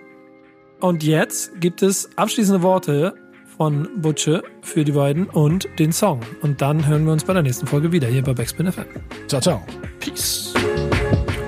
und 0.81 1.03
jetzt 1.03 1.61
gibt 1.61 1.83
es 1.83 2.11
abschließende 2.17 2.63
Worte 2.63 3.15
von 3.57 3.89
Butche 4.01 4.43
für 4.63 4.85
die 4.85 4.93
beiden 4.93 5.27
und 5.27 5.69
den 5.79 5.93
Song. 5.93 6.21
Und 6.41 6.61
dann 6.63 6.87
hören 6.87 7.05
wir 7.05 7.13
uns 7.13 7.25
bei 7.25 7.33
der 7.33 7.43
nächsten 7.43 7.67
Folge 7.67 7.93
wieder 7.93 8.09
hier 8.09 8.23
bei 8.23 8.33
Backspin 8.33 8.73
FM. 8.73 8.87
Ciao, 9.29 9.41
ciao. 9.41 9.63
Peace. 10.01 10.53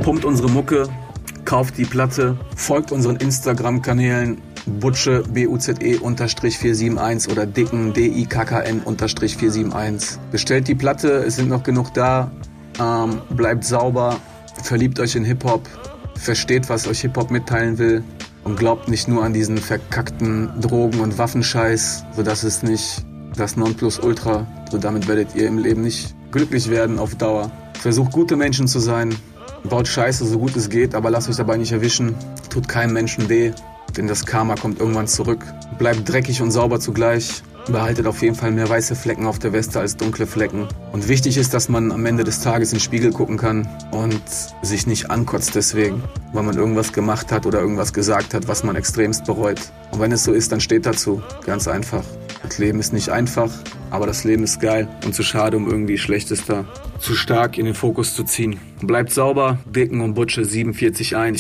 Pumpt 0.03 0.25
unsere 0.25 0.51
Mucke, 0.51 0.87
kauft 1.45 1.79
die 1.79 1.85
Platte, 1.85 2.37
folgt 2.57 2.93
unseren 2.93 3.17
Instagram-Kanälen 3.17 4.41
Butsche 4.67 5.23
B-U-Z-E 5.29 5.97
unterstrich 5.97 6.59
471 6.59 7.31
oder 7.31 7.47
Dicken 7.47 7.93
D-I-K-K-N 7.93 8.81
unterstrich 8.81 9.37
471. 9.37 10.19
Bestellt 10.31 10.69
die 10.69 10.75
Platte, 10.75 11.25
es 11.27 11.37
sind 11.37 11.49
noch 11.49 11.63
genug 11.63 11.93
da. 11.95 12.31
Ähm, 12.81 13.21
bleibt 13.31 13.65
sauber, 13.65 14.17
verliebt 14.63 14.99
euch 15.01 15.17
in 15.17 15.25
Hip-Hop, 15.25 15.69
versteht, 16.17 16.69
was 16.69 16.89
euch 16.89 17.03
Hip-Hop 17.03 17.31
mitteilen 17.31 17.79
will 17.79 18.03
und 18.43 18.59
glaubt 18.59 18.89
nicht 18.89 19.07
nur 19.07 19.23
an 19.23 19.33
diesen 19.33 19.59
verkackten 19.59 20.51
Drogen- 20.61 21.01
und 21.01 21.19
Waffenscheiß, 21.19 22.05
so 22.17 22.23
dass 22.23 22.43
es 22.43 22.63
nicht 22.63 23.05
das 23.37 23.57
Nonplusultra, 23.57 24.47
so 24.71 24.79
damit 24.79 25.09
werdet 25.09 25.35
ihr 25.35 25.47
im 25.47 25.59
Leben 25.59 25.83
nicht 25.83 26.15
glücklich 26.31 26.71
werden 26.71 26.99
auf 26.99 27.15
Dauer. 27.15 27.51
Versucht 27.81 28.13
gute 28.13 28.37
Menschen 28.37 28.67
zu 28.67 28.81
sein, 28.81 29.15
baut 29.65 29.89
Scheiße 29.89 30.25
so 30.27 30.39
gut 30.39 30.57
es 30.57 30.69
geht, 30.69 30.95
aber 30.95 31.11
lasst 31.11 31.29
euch 31.29 31.37
dabei 31.37 31.57
nicht 31.57 31.73
erwischen, 31.73 32.15
tut 32.51 32.69
keinem 32.69 32.93
Menschen 32.93 33.29
weh 33.29 33.53
denn 33.97 34.07
das 34.07 34.27
Karma 34.27 34.55
kommt 34.55 34.81
irgendwann 34.81 35.07
zurück. 35.07 35.45
Bleibt 35.79 36.09
dreckig 36.09 36.43
und 36.43 36.51
sauber 36.51 36.81
zugleich. 36.81 37.43
Behaltet 37.67 38.07
auf 38.07 38.21
jeden 38.21 38.35
Fall 38.35 38.51
mehr 38.51 38.69
weiße 38.69 38.95
Flecken 38.95 39.27
auf 39.27 39.39
der 39.39 39.53
Weste 39.55 39.81
als 39.81 39.97
dunkle 39.97 40.27
Flecken. 40.27 40.69
Und 40.93 41.09
wichtig 41.09 41.39
ist, 41.39 41.55
dass 41.55 41.71
man 41.71 41.93
am 41.93 42.05
Ende 42.05 42.23
des 42.23 42.41
Tages 42.41 42.73
in 42.73 42.79
den 42.79 42.83
Spiegel 42.83 43.11
gucken 43.11 43.39
kann 43.39 43.67
und 43.91 44.21
sich 44.63 44.87
nicht 44.87 45.11
ankotzt 45.11 45.55
deswegen, 45.55 46.03
weil 46.35 46.43
man 46.43 46.59
irgendwas 46.59 46.93
gemacht 46.93 47.33
hat 47.33 47.47
oder 47.47 47.61
irgendwas 47.61 47.95
gesagt 47.95 48.35
hat, 48.35 48.49
was 48.49 48.65
man 48.65 48.77
extremst 48.77 49.25
bereut. 49.25 49.61
Und 49.93 50.01
wenn 50.01 50.13
es 50.13 50.25
so 50.25 50.33
ist, 50.33 50.53
dann 50.53 50.61
steht 50.61 50.85
dazu. 50.85 51.23
Ganz 51.47 51.67
einfach. 51.67 52.05
Das 52.43 52.59
Leben 52.59 52.81
ist 52.81 52.93
nicht 52.93 53.09
einfach, 53.09 53.51
aber 53.91 54.07
das 54.07 54.25
Leben 54.25 54.45
ist 54.45 54.61
geil 54.61 54.87
und 55.07 55.15
zu 55.15 55.23
schade, 55.23 55.57
um 55.57 55.67
irgendwie 55.67 55.97
Schlechtester 55.97 56.67
zu 56.99 57.15
stark 57.15 57.57
in 57.57 57.65
den 57.65 57.75
Fokus 57.75 58.15
zu 58.15 58.25
ziehen. 58.25 58.61
Bleibt 58.83 59.11
sauber, 59.11 59.59
Dicken 59.65 60.03
und 60.03 60.13
Butsche 60.13 60.45
47 60.45 61.17
ein. 61.17 61.37